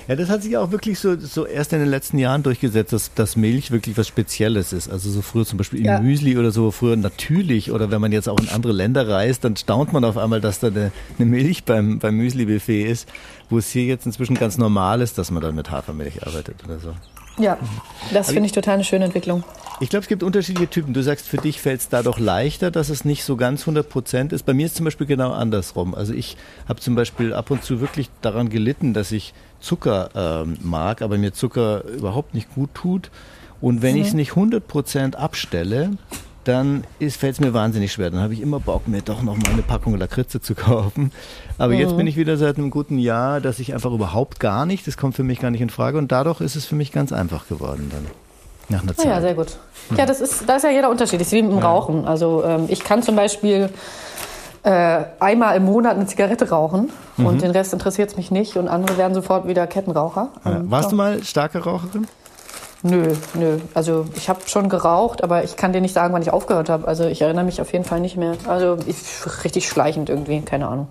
ja. 0.07 0.15
das 0.15 0.29
hat 0.29 0.43
sich 0.43 0.55
auch 0.57 0.71
wirklich 0.71 0.99
so, 0.99 1.17
so 1.17 1.47
erst 1.47 1.73
in 1.73 1.79
den 1.79 1.89
letzten 1.89 2.19
Jahren 2.19 2.43
durchgesetzt, 2.43 2.93
dass, 2.93 3.13
dass 3.13 3.35
Milch 3.35 3.71
wirklich 3.71 3.97
was 3.97 4.07
Spezielles 4.07 4.71
ist. 4.73 4.91
Also 4.91 5.09
so 5.09 5.23
früher 5.23 5.45
zum 5.45 5.57
Beispiel 5.57 5.83
im 5.85 6.03
Müsli 6.03 6.37
oder 6.37 6.51
so 6.51 6.69
früher 6.69 6.95
natürlich 6.95 7.71
oder 7.71 7.89
wenn 7.89 8.01
man 8.01 8.11
jetzt 8.11 8.29
auch 8.29 8.39
in 8.39 8.49
andere 8.49 8.73
Länder 8.73 9.07
reist, 9.07 9.43
dann 9.43 9.55
staunt 9.55 9.93
man 9.93 10.03
auf 10.03 10.17
einmal, 10.17 10.41
dass 10.41 10.59
da 10.59 10.67
eine, 10.67 10.91
eine 11.17 11.25
Milch 11.25 11.63
beim, 11.63 11.97
beim 11.99 12.15
Müsli-Buffet 12.27 12.83
ist, 12.83 13.07
wo 13.49 13.57
es 13.57 13.69
hier 13.69 13.85
jetzt 13.85 14.05
inzwischen 14.05 14.35
ganz 14.35 14.57
normal 14.57 15.01
ist, 15.01 15.17
dass 15.17 15.31
man 15.31 15.41
dann 15.41 15.55
mit 15.55 15.71
Hafermilch 15.71 16.25
arbeitet 16.25 16.63
oder 16.65 16.79
so. 16.79 16.93
Ja, 17.39 17.57
das 18.13 18.31
finde 18.31 18.47
ich 18.47 18.51
total 18.51 18.75
eine 18.75 18.83
schöne 18.83 19.05
Entwicklung. 19.05 19.43
Ich 19.79 19.89
glaube, 19.89 20.01
es 20.01 20.07
gibt 20.07 20.23
unterschiedliche 20.23 20.69
Typen. 20.69 20.93
Du 20.93 21.03
sagst, 21.03 21.27
für 21.27 21.37
dich 21.37 21.61
fällt 21.61 21.81
es 21.81 21.89
da 21.89 22.01
doch 22.01 22.17
leichter, 22.17 22.71
dass 22.71 22.89
es 22.89 23.05
nicht 23.05 23.23
so 23.23 23.35
ganz 23.35 23.61
100 23.61 23.87
Prozent 23.87 24.33
ist. 24.33 24.43
Bei 24.43 24.55
mir 24.55 24.65
ist 24.65 24.75
zum 24.75 24.85
Beispiel 24.85 25.05
genau 25.05 25.31
andersrum. 25.33 25.93
Also 25.93 26.13
ich 26.13 26.35
habe 26.67 26.79
zum 26.79 26.95
Beispiel 26.95 27.33
ab 27.33 27.51
und 27.51 27.63
zu 27.63 27.79
wirklich 27.79 28.09
daran 28.21 28.49
gelitten, 28.49 28.95
dass 28.95 29.11
ich 29.11 29.35
Zucker 29.59 30.09
ähm, 30.15 30.57
mag, 30.63 31.03
aber 31.03 31.19
mir 31.19 31.31
Zucker 31.31 31.83
überhaupt 31.85 32.33
nicht 32.33 32.53
gut 32.55 32.71
tut. 32.73 33.11
Und 33.61 33.83
wenn 33.83 33.95
mhm. 33.95 34.01
ich 34.01 34.07
es 34.07 34.13
nicht 34.13 34.31
100 34.31 34.67
Prozent 34.67 35.15
abstelle, 35.15 35.91
dann 36.47 36.83
fällt 36.99 37.33
es 37.33 37.39
mir 37.39 37.53
wahnsinnig 37.53 37.91
schwer. 37.91 38.09
Dann 38.09 38.21
habe 38.21 38.33
ich 38.33 38.41
immer 38.41 38.59
Bock, 38.59 38.87
mir 38.87 39.01
doch 39.01 39.21
noch 39.21 39.35
mal 39.35 39.51
eine 39.51 39.61
Packung 39.61 39.97
Lakritze 39.97 40.41
zu 40.41 40.55
kaufen. 40.55 41.11
Aber 41.57 41.73
mhm. 41.73 41.79
jetzt 41.79 41.97
bin 41.97 42.07
ich 42.07 42.15
wieder 42.15 42.37
seit 42.37 42.57
einem 42.57 42.69
guten 42.69 42.97
Jahr, 42.97 43.41
dass 43.41 43.59
ich 43.59 43.73
einfach 43.73 43.91
überhaupt 43.91 44.39
gar 44.39 44.65
nicht, 44.65 44.87
das 44.87 44.97
kommt 44.97 45.15
für 45.15 45.23
mich 45.23 45.39
gar 45.39 45.51
nicht 45.51 45.61
in 45.61 45.69
Frage 45.69 45.97
und 45.97 46.11
dadurch 46.11 46.41
ist 46.41 46.55
es 46.55 46.65
für 46.65 46.75
mich 46.75 46.91
ganz 46.91 47.11
einfach 47.11 47.47
geworden 47.47 47.91
dann. 47.91 48.07
Nach 48.69 48.83
einer 48.83 48.95
Zeit. 48.95 49.05
Ja, 49.05 49.21
sehr 49.21 49.33
gut. 49.33 49.57
Ja, 49.97 50.05
das 50.05 50.19
ist, 50.19 50.43
da 50.45 50.57
ist 50.57 50.63
ja 50.63 50.71
jeder 50.71 50.89
Unterschied. 50.89 51.21
Das 51.21 51.27
ist 51.27 51.33
wie 51.33 51.41
mit 51.41 51.51
dem 51.51 51.59
ja. 51.59 51.69
Rauchen. 51.69 52.05
Also 52.05 52.43
ähm, 52.43 52.65
ich 52.67 52.83
kann 52.83 53.01
zum 53.01 53.15
Beispiel 53.15 53.69
äh, 54.63 55.03
einmal 55.21 55.55
im 55.55 55.63
Monat 55.63 55.95
eine 55.95 56.05
Zigarette 56.05 56.49
rauchen 56.49 56.89
mhm. 57.15 57.25
und 57.25 57.41
den 57.41 57.51
Rest 57.51 57.71
interessiert 57.71 58.09
es 58.09 58.17
mich 58.17 58.29
nicht 58.29 58.57
und 58.57 58.67
andere 58.67 58.97
werden 58.97 59.13
sofort 59.13 59.47
wieder 59.47 59.67
Kettenraucher. 59.67 60.29
Ja. 60.43 60.61
Warst 60.65 60.87
doch. 60.87 60.89
du 60.91 60.95
mal 60.97 61.23
starke 61.23 61.59
Raucherin? 61.59 62.07
Nö, 62.83 63.13
nö. 63.33 63.57
Also 63.73 64.05
ich 64.15 64.29
habe 64.29 64.41
schon 64.45 64.69
geraucht, 64.69 65.23
aber 65.23 65.43
ich 65.43 65.55
kann 65.55 65.73
dir 65.73 65.81
nicht 65.81 65.93
sagen, 65.93 66.13
wann 66.13 66.21
ich 66.21 66.31
aufgehört 66.31 66.69
habe. 66.69 66.87
Also 66.87 67.05
ich 67.05 67.21
erinnere 67.21 67.43
mich 67.43 67.59
auf 67.59 67.73
jeden 67.73 67.85
Fall 67.85 67.99
nicht 67.99 68.17
mehr. 68.17 68.33
Also 68.47 68.77
ich, 68.85 68.95
richtig 69.43 69.67
schleichend 69.67 70.09
irgendwie, 70.09 70.41
keine 70.41 70.67
Ahnung. 70.67 70.87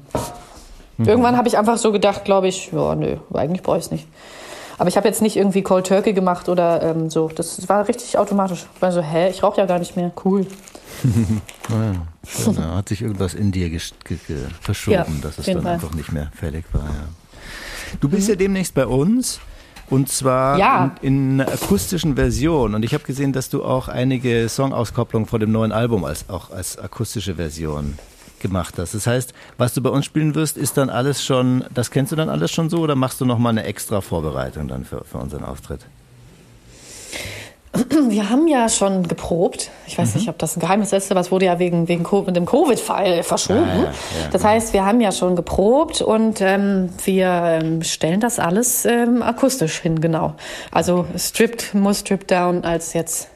Mhm. 0.97 1.09
Irgendwann 1.09 1.37
habe 1.37 1.49
ich 1.49 1.59
einfach 1.59 1.79
so 1.79 1.93
gedacht, 1.93 2.25
glaube 2.25 2.49
ich, 2.49 2.73
ja, 2.73 2.95
nö, 2.95 3.17
eigentlich 3.33 3.63
brauche 3.63 3.79
ich 3.79 3.85
es 3.85 3.91
nicht. 3.91 4.07
Aber 4.79 4.89
ich 4.89 4.97
habe 4.97 5.09
jetzt 5.09 5.23
nicht 5.23 5.37
irgendwie 5.37 5.63
Cold 5.63 5.87
Turkey 5.87 6.13
gemacht 6.13 6.49
oder 6.49 6.83
ähm, 6.83 7.09
so. 7.09 7.31
Das 7.35 7.67
war 7.69 7.89
richtig 7.89 8.19
automatisch. 8.19 8.67
Ich 8.75 8.83
war 8.83 8.93
so, 8.93 9.01
hä, 9.01 9.31
ich 9.31 9.43
rauche 9.43 9.59
ja 9.61 9.67
gar 9.67 9.79
nicht 9.79 9.97
mehr. 9.97 10.13
Cool. 10.23 10.47
ja, 11.71 11.95
schön, 12.29 12.55
ja. 12.55 12.75
Hat 12.75 12.89
sich 12.89 13.01
irgendwas 13.01 13.33
in 13.35 13.53
dir 13.53 13.71
verschoben, 14.61 14.95
ja, 14.97 15.07
dass 15.23 15.39
es 15.39 15.47
dann 15.47 15.63
Fall. 15.63 15.75
einfach 15.75 15.95
nicht 15.95 16.13
mehr 16.13 16.31
fällig 16.35 16.65
war. 16.73 16.85
Ja. 16.85 17.09
Du 18.01 18.09
bist 18.09 18.25
mhm. 18.25 18.35
ja 18.35 18.37
demnächst 18.37 18.75
bei 18.75 18.87
uns. 18.87 19.41
Und 19.89 20.09
zwar 20.09 20.59
ja. 20.59 20.95
in, 21.01 21.31
in, 21.31 21.41
einer 21.41 21.53
akustischen 21.53 22.17
Version. 22.17 22.75
Und 22.75 22.85
ich 22.85 22.93
habe 22.93 23.05
gesehen, 23.05 23.33
dass 23.33 23.51
du 23.51 23.65
auch 23.65 23.89
einige 23.89 24.49
Songauskopplungen 24.49 25.29
vor 25.29 25.39
dem 25.39 25.53
neuen 25.53 25.73
Album 25.73 26.05
als, 26.05 26.29
auch 26.29 26.51
als 26.51 26.79
akustische 26.79 27.37
Version 27.37 27.99
gemacht 28.41 28.75
hast. 28.79 28.95
Das 28.95 29.07
heißt, 29.07 29.33
was 29.59 29.75
du 29.75 29.83
bei 29.83 29.91
uns 29.91 30.05
spielen 30.05 30.35
wirst, 30.35 30.57
ist 30.57 30.77
dann 30.77 30.91
alles 30.91 31.25
schon, 31.25 31.65
das 31.73 31.91
kennst 31.91 32.13
du 32.13 32.17
dann 32.17 32.29
alles 32.29 32.51
schon 32.51 32.69
so 32.69 32.81
oder 32.81 32.95
machst 32.95 33.21
du 33.21 33.25
nochmal 33.25 33.51
eine 33.51 33.65
extra 33.65 34.01
Vorbereitung 34.01 34.69
dann 34.69 34.85
für, 34.85 35.05
für 35.05 35.19
unseren 35.19 35.45
Auftritt? 35.45 35.87
Wir 38.09 38.31
haben 38.31 38.47
ja 38.49 38.69
schon 38.69 39.07
geprobt. 39.07 39.71
Ich 39.87 39.99
weiß 39.99 40.15
mhm. 40.15 40.21
nicht, 40.21 40.29
ob 40.29 40.39
das 40.39 40.57
ein 40.57 40.61
Geheimnis 40.61 40.93
ist, 40.93 41.11
aber 41.11 41.21
es 41.21 41.31
wurde 41.31 41.47
ja 41.47 41.59
wegen, 41.59 41.89
wegen 41.89 42.07
mit 42.27 42.37
dem 42.37 42.47
Covid-Fall 42.47 43.23
verschoben. 43.23 43.65
Ah, 43.65 43.77
ja, 43.77 43.83
ja, 43.85 44.29
das 44.31 44.45
heißt, 44.45 44.73
wir 44.73 44.85
haben 44.85 45.01
ja 45.01 45.13
schon 45.13 45.37
geprobt 45.37 46.01
und 46.01 46.41
ähm, 46.41 46.91
wir 47.05 47.61
ähm, 47.63 47.83
stellen 47.83 48.21
das 48.21 48.39
alles 48.39 48.85
ähm, 48.85 49.23
akustisch 49.23 49.81
hin, 49.81 50.01
genau. 50.01 50.35
Also 50.71 51.07
stripped, 51.17 51.75
muss 51.75 52.01
stripped 52.01 52.31
down 52.31 52.65
als 52.65 52.93
jetzt 52.93 53.29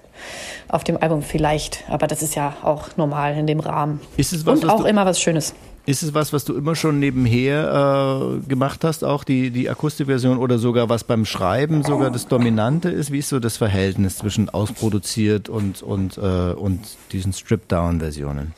auf 0.69 0.85
dem 0.85 0.97
Album 1.03 1.23
vielleicht. 1.23 1.85
Aber 1.89 2.07
das 2.07 2.23
ist 2.23 2.35
ja 2.35 2.55
auch 2.63 2.97
normal 2.97 3.37
in 3.37 3.47
dem 3.47 3.61
Rahmen. 3.61 4.01
Ist 4.17 4.33
es 4.33 4.47
was, 4.47 4.61
Und 4.61 4.71
auch 4.71 4.85
immer 4.85 5.05
was 5.07 5.21
Schönes. 5.21 5.55
Ist 5.87 6.03
es 6.03 6.15
was, 6.15 6.33
was 6.33 6.45
du 6.45 6.55
immer 6.55 6.77
schon 6.77 6.99
nebenher 6.99 8.41
äh, 8.43 8.49
gemacht 8.49 8.85
hast, 8.85 9.03
auch 9.03 9.25
die, 9.25 9.51
die 9.51 9.71
Akustikversion 9.71 10.39
oder 10.39 10.59
sogar 10.59 10.89
was 10.89 11.05
beim 11.05 11.25
Schreiben 11.25 11.83
sogar 11.83 12.11
das 12.11 12.29
Dominante 12.29 12.91
ist? 12.91 13.11
Wie 13.11 13.19
ist 13.19 13.31
so 13.31 13.41
das 13.41 13.57
Verhältnis 13.57 14.19
zwischen 14.19 14.51
ausproduziert 14.51 15.49
und, 15.49 15.83
und, 15.83 16.19
äh, 16.19 16.21
und 16.21 16.81
diesen 17.13 17.33
Strip-Down-Versionen? 17.33 18.55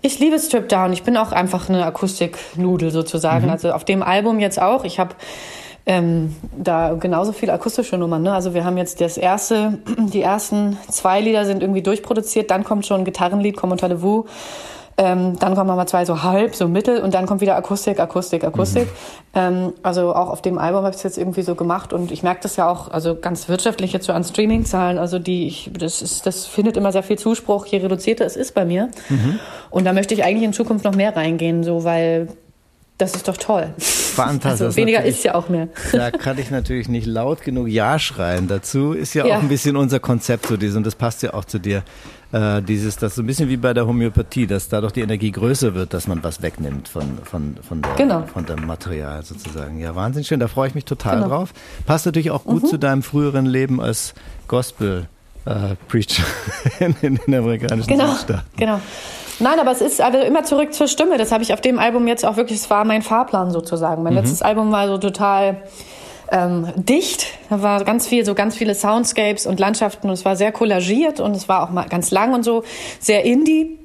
Ich 0.00 0.18
liebe 0.18 0.38
Strip 0.38 0.68
Down. 0.68 0.92
Ich 0.92 1.04
bin 1.04 1.16
auch 1.16 1.30
einfach 1.30 1.68
eine 1.68 1.86
Akustiknudel 1.86 2.90
sozusagen. 2.90 3.46
Mhm. 3.46 3.52
Also 3.52 3.72
auf 3.72 3.84
dem 3.84 4.02
Album 4.02 4.40
jetzt 4.40 4.60
auch. 4.60 4.84
Ich 4.84 4.98
habe 4.98 5.14
ähm, 5.86 6.34
da 6.56 6.94
genauso 6.94 7.32
viele 7.32 7.52
akustische 7.52 7.96
Nummern. 7.98 8.22
Ne? 8.22 8.32
Also 8.32 8.54
wir 8.54 8.64
haben 8.64 8.76
jetzt 8.76 9.00
das 9.00 9.16
erste, 9.16 9.78
die 9.98 10.22
ersten 10.22 10.76
zwei 10.90 11.20
Lieder 11.20 11.44
sind 11.44 11.62
irgendwie 11.62 11.82
durchproduziert, 11.82 12.50
dann 12.50 12.64
kommt 12.64 12.86
schon 12.86 13.02
ein 13.02 13.04
Gitarrenlied, 13.04 13.56
Comme 13.56 13.76
vous. 14.00 14.24
Ähm, 14.98 15.38
dann 15.38 15.54
kommen 15.54 15.68
nochmal 15.68 15.88
zwei 15.88 16.04
so 16.04 16.22
halb, 16.22 16.54
so 16.54 16.68
mittel 16.68 17.00
und 17.00 17.14
dann 17.14 17.26
kommt 17.26 17.40
wieder 17.40 17.56
Akustik, 17.56 17.98
Akustik, 17.98 18.44
Akustik. 18.44 18.84
Mhm. 18.84 18.88
Ähm, 19.34 19.72
also 19.82 20.14
auch 20.14 20.28
auf 20.28 20.42
dem 20.42 20.58
Album 20.58 20.82
habe 20.82 20.90
ich 20.90 20.96
es 20.96 21.02
jetzt 21.02 21.18
irgendwie 21.18 21.42
so 21.42 21.54
gemacht 21.54 21.92
und 21.92 22.12
ich 22.12 22.22
merke 22.22 22.40
das 22.42 22.56
ja 22.56 22.70
auch, 22.70 22.90
also 22.90 23.14
ganz 23.14 23.48
wirtschaftlich 23.48 23.92
jetzt 23.92 24.06
so 24.06 24.12
an 24.12 24.22
Streaming-Zahlen, 24.22 24.98
also 24.98 25.18
die, 25.18 25.46
ich, 25.46 25.70
das, 25.78 26.02
ist, 26.02 26.26
das 26.26 26.46
findet 26.46 26.76
immer 26.76 26.92
sehr 26.92 27.02
viel 27.02 27.18
Zuspruch, 27.18 27.66
je 27.66 27.78
reduzierter 27.78 28.26
es 28.26 28.36
ist 28.36 28.54
bei 28.54 28.64
mir. 28.64 28.90
Mhm. 29.08 29.38
Und 29.70 29.84
da 29.84 29.94
möchte 29.94 30.12
ich 30.12 30.24
eigentlich 30.24 30.44
in 30.44 30.52
Zukunft 30.52 30.84
noch 30.84 30.94
mehr 30.94 31.16
reingehen, 31.16 31.64
so 31.64 31.84
weil 31.84 32.28
das 32.98 33.16
ist 33.16 33.26
doch 33.26 33.36
toll. 33.36 33.74
Fantastisch. 33.78 34.66
Also 34.66 34.76
weniger 34.76 35.02
ist 35.02 35.24
ja 35.24 35.34
auch 35.34 35.48
mehr. 35.48 35.68
Da 35.92 36.10
kann 36.10 36.38
ich 36.38 36.50
natürlich 36.50 36.88
nicht 36.88 37.06
laut 37.06 37.42
genug 37.42 37.68
Ja 37.68 37.98
schreien 37.98 38.46
dazu. 38.46 38.92
Ist 38.92 39.14
ja, 39.14 39.26
ja. 39.26 39.36
auch 39.36 39.42
ein 39.42 39.48
bisschen 39.48 39.76
unser 39.76 39.98
Konzept 39.98 40.46
so 40.46 40.56
dieses 40.56 40.76
und 40.76 40.86
das 40.86 40.94
passt 40.94 41.22
ja 41.22 41.34
auch 41.34 41.44
zu 41.44 41.58
dir. 41.58 41.82
Äh, 42.32 42.62
dieses, 42.62 42.96
das 42.96 43.14
so 43.14 43.22
ein 43.22 43.26
bisschen 43.26 43.50
wie 43.50 43.58
bei 43.58 43.74
der 43.74 43.86
Homöopathie, 43.86 44.46
dass 44.46 44.68
dadurch 44.68 44.92
die 44.92 45.02
Energie 45.02 45.30
größer 45.30 45.74
wird, 45.74 45.92
dass 45.92 46.06
man 46.06 46.24
was 46.24 46.40
wegnimmt 46.40 46.88
von, 46.88 47.18
von, 47.24 47.56
von, 47.66 47.82
der, 47.82 47.94
genau. 47.94 48.22
von 48.22 48.46
dem 48.46 48.66
Material 48.66 49.22
sozusagen. 49.22 49.78
Ja, 49.78 49.94
wahnsinnig 49.94 50.28
schön, 50.28 50.40
da 50.40 50.48
freue 50.48 50.68
ich 50.68 50.74
mich 50.74 50.86
total 50.86 51.16
genau. 51.16 51.28
drauf. 51.28 51.52
Passt 51.84 52.06
natürlich 52.06 52.30
auch 52.30 52.44
gut 52.44 52.62
mhm. 52.62 52.68
zu 52.68 52.78
deinem 52.78 53.02
früheren 53.02 53.44
Leben 53.44 53.80
als 53.80 54.14
Gospel. 54.48 55.08
Äh, 55.44 55.74
Preacher 55.88 56.22
in, 56.78 56.94
in 57.02 57.16
den 57.16 57.34
amerikanischen 57.34 57.88
genau, 57.88 58.14
Staaten. 58.14 58.46
Genau. 58.56 58.80
Nein, 59.40 59.58
aber 59.58 59.72
es 59.72 59.80
ist 59.80 60.00
also 60.00 60.18
immer 60.18 60.44
zurück 60.44 60.72
zur 60.72 60.86
Stimme. 60.86 61.18
Das 61.18 61.32
habe 61.32 61.42
ich 61.42 61.52
auf 61.52 61.60
dem 61.60 61.80
Album 61.80 62.06
jetzt 62.06 62.24
auch 62.24 62.36
wirklich, 62.36 62.60
es 62.60 62.70
war 62.70 62.84
mein 62.84 63.02
Fahrplan 63.02 63.50
sozusagen. 63.50 64.04
Mein 64.04 64.12
mhm. 64.12 64.20
letztes 64.20 64.40
Album 64.40 64.70
war 64.70 64.86
so 64.86 64.98
total 64.98 65.62
ähm, 66.32 66.66
dicht. 66.76 67.26
Da 67.50 67.62
war 67.62 67.84
ganz 67.84 68.08
viel, 68.08 68.24
so 68.24 68.34
ganz 68.34 68.56
viele 68.56 68.74
Soundscapes 68.74 69.46
und 69.46 69.60
Landschaften 69.60 70.08
und 70.08 70.14
es 70.14 70.24
war 70.24 70.34
sehr 70.34 70.50
kollagiert 70.50 71.20
und 71.20 71.36
es 71.36 71.48
war 71.48 71.62
auch 71.62 71.70
mal 71.70 71.86
ganz 71.88 72.10
lang 72.10 72.34
und 72.34 72.42
so, 72.42 72.64
sehr 72.98 73.24
indie. 73.24 73.78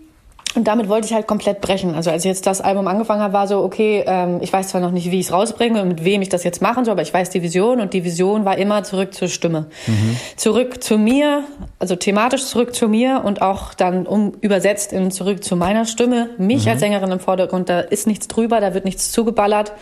Und 0.55 0.63
damit 0.67 0.89
wollte 0.89 1.05
ich 1.05 1.13
halt 1.13 1.27
komplett 1.27 1.61
brechen. 1.61 1.93
Also 1.93 2.09
als 2.09 2.25
ich 2.25 2.29
jetzt 2.29 2.47
das 2.47 2.61
Album 2.61 2.87
angefangen 2.87 3.21
habe, 3.21 3.33
war 3.33 3.47
so, 3.47 3.59
okay, 3.59 4.03
ähm, 4.07 4.39
ich 4.41 4.51
weiß 4.51 4.69
zwar 4.69 4.81
noch 4.81 4.89
nicht, 4.89 5.11
wie 5.11 5.19
ich 5.19 5.27
es 5.27 5.31
rausbringe 5.31 5.81
und 5.83 5.87
mit 5.87 6.03
wem 6.03 6.23
ich 6.23 6.29
das 6.29 6.43
jetzt 6.43 6.63
machen 6.63 6.83
soll, 6.83 6.93
aber 6.93 7.03
ich 7.03 7.13
weiß 7.13 7.29
die 7.29 7.43
Vision 7.43 7.79
und 7.79 7.93
die 7.93 8.03
Vision 8.03 8.43
war 8.43 8.57
immer 8.57 8.83
zurück 8.83 9.13
zur 9.13 9.27
Stimme. 9.27 9.67
Mhm. 9.85 10.17
Zurück 10.35 10.83
zu 10.83 10.97
mir, 10.97 11.43
also 11.77 11.95
thematisch 11.95 12.45
zurück 12.45 12.73
zu 12.73 12.87
mir 12.87 13.21
und 13.23 13.43
auch 13.43 13.75
dann 13.75 14.07
um, 14.07 14.33
übersetzt 14.41 14.93
in 14.93 15.11
zurück 15.11 15.43
zu 15.43 15.55
meiner 15.55 15.85
Stimme, 15.85 16.31
mich 16.39 16.65
mhm. 16.65 16.71
als 16.71 16.79
Sängerin 16.79 17.11
im 17.11 17.19
Vordergrund. 17.19 17.69
Da 17.69 17.81
ist 17.81 18.07
nichts 18.07 18.27
drüber, 18.27 18.59
da 18.59 18.73
wird 18.73 18.85
nichts 18.85 19.11
zugeballert. 19.11 19.73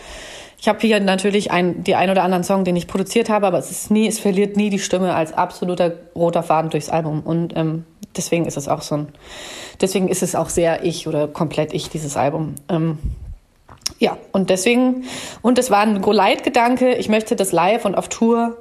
Ich 0.66 0.70
habe 0.70 0.80
hier 0.80 1.00
natürlich 1.00 1.52
ein, 1.52 1.84
die 1.84 1.94
ein 1.94 2.10
oder 2.10 2.24
anderen 2.24 2.44
Song, 2.44 2.64
den 2.64 2.76
ich 2.76 2.88
produziert 2.88 3.30
habe, 3.30 3.46
aber 3.46 3.60
es 3.60 3.70
ist 3.70 3.92
nie, 3.92 4.08
es 4.08 4.18
verliert 4.18 4.58
nie 4.58 4.72
die 4.72 4.80
Stimme 4.80 5.14
als 5.14 5.32
absoluter 5.32 5.94
roter 6.16 6.42
Faden 6.42 6.72
durchs 6.72 6.90
Album. 6.90 7.20
Und 7.20 7.56
ähm, 7.56 7.86
deswegen 8.18 8.48
ist 8.48 8.58
es 8.58 8.68
auch 8.68 8.82
so 8.82 8.96
ein, 8.96 9.10
deswegen 9.80 10.08
ist 10.08 10.24
es 10.24 10.34
auch 10.34 10.50
sehr 10.50 10.84
ich 10.84 11.08
oder 11.08 11.28
komplett 11.28 11.72
ich, 11.76 11.92
dieses 11.92 12.18
Album. 12.18 12.56
Ähm, 12.68 12.98
ja, 14.00 14.18
und 14.32 14.50
deswegen, 14.50 15.04
und 15.44 15.60
es 15.60 15.70
war 15.70 15.82
ein 15.82 16.02
Go-Light-Gedanke, 16.02 16.96
ich 16.96 17.10
möchte 17.10 17.36
das 17.36 17.52
live 17.52 17.86
und 17.86 17.94
auf 17.94 18.10
Tour 18.10 18.58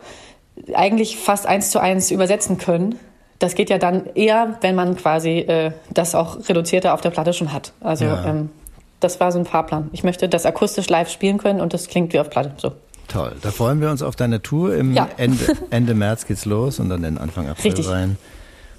eigentlich 0.74 1.16
fast 1.16 1.46
eins 1.46 1.70
zu 1.70 1.80
eins 1.80 2.10
übersetzen 2.10 2.58
können. 2.58 2.98
Das 3.38 3.54
geht 3.54 3.70
ja 3.70 3.78
dann 3.78 4.10
eher, 4.14 4.58
wenn 4.60 4.74
man 4.74 4.96
quasi 4.96 5.38
äh, 5.38 5.72
das 5.88 6.14
auch 6.14 6.50
reduzierter 6.50 6.92
auf 6.92 7.00
der 7.00 7.10
Platte 7.10 7.32
schon 7.32 7.50
hat. 7.50 7.72
Also 7.80 8.04
ja. 8.04 8.26
ähm, 8.26 8.50
das 9.04 9.20
war 9.20 9.30
so 9.30 9.38
ein 9.38 9.44
Fahrplan. 9.44 9.90
Ich 9.92 10.02
möchte 10.02 10.28
das 10.28 10.46
akustisch 10.46 10.88
live 10.88 11.10
spielen 11.10 11.38
können 11.38 11.60
und 11.60 11.74
das 11.74 11.88
klingt 11.88 12.12
wie 12.12 12.18
auf 12.18 12.30
Platte. 12.30 12.52
So. 12.56 12.72
Toll. 13.08 13.32
Da 13.42 13.50
freuen 13.50 13.80
wir 13.80 13.90
uns 13.90 14.02
auf 14.02 14.16
deine 14.16 14.42
Tour. 14.42 14.74
Im 14.74 14.94
ja. 14.94 15.08
Ende, 15.16 15.44
Ende 15.70 15.94
März 15.94 16.26
geht's 16.26 16.46
los 16.46 16.80
und 16.80 16.88
dann 16.88 17.02
den 17.02 17.18
Anfang 17.18 17.48
April 17.48 17.72
Richtig. 17.72 17.88
rein. 17.88 18.16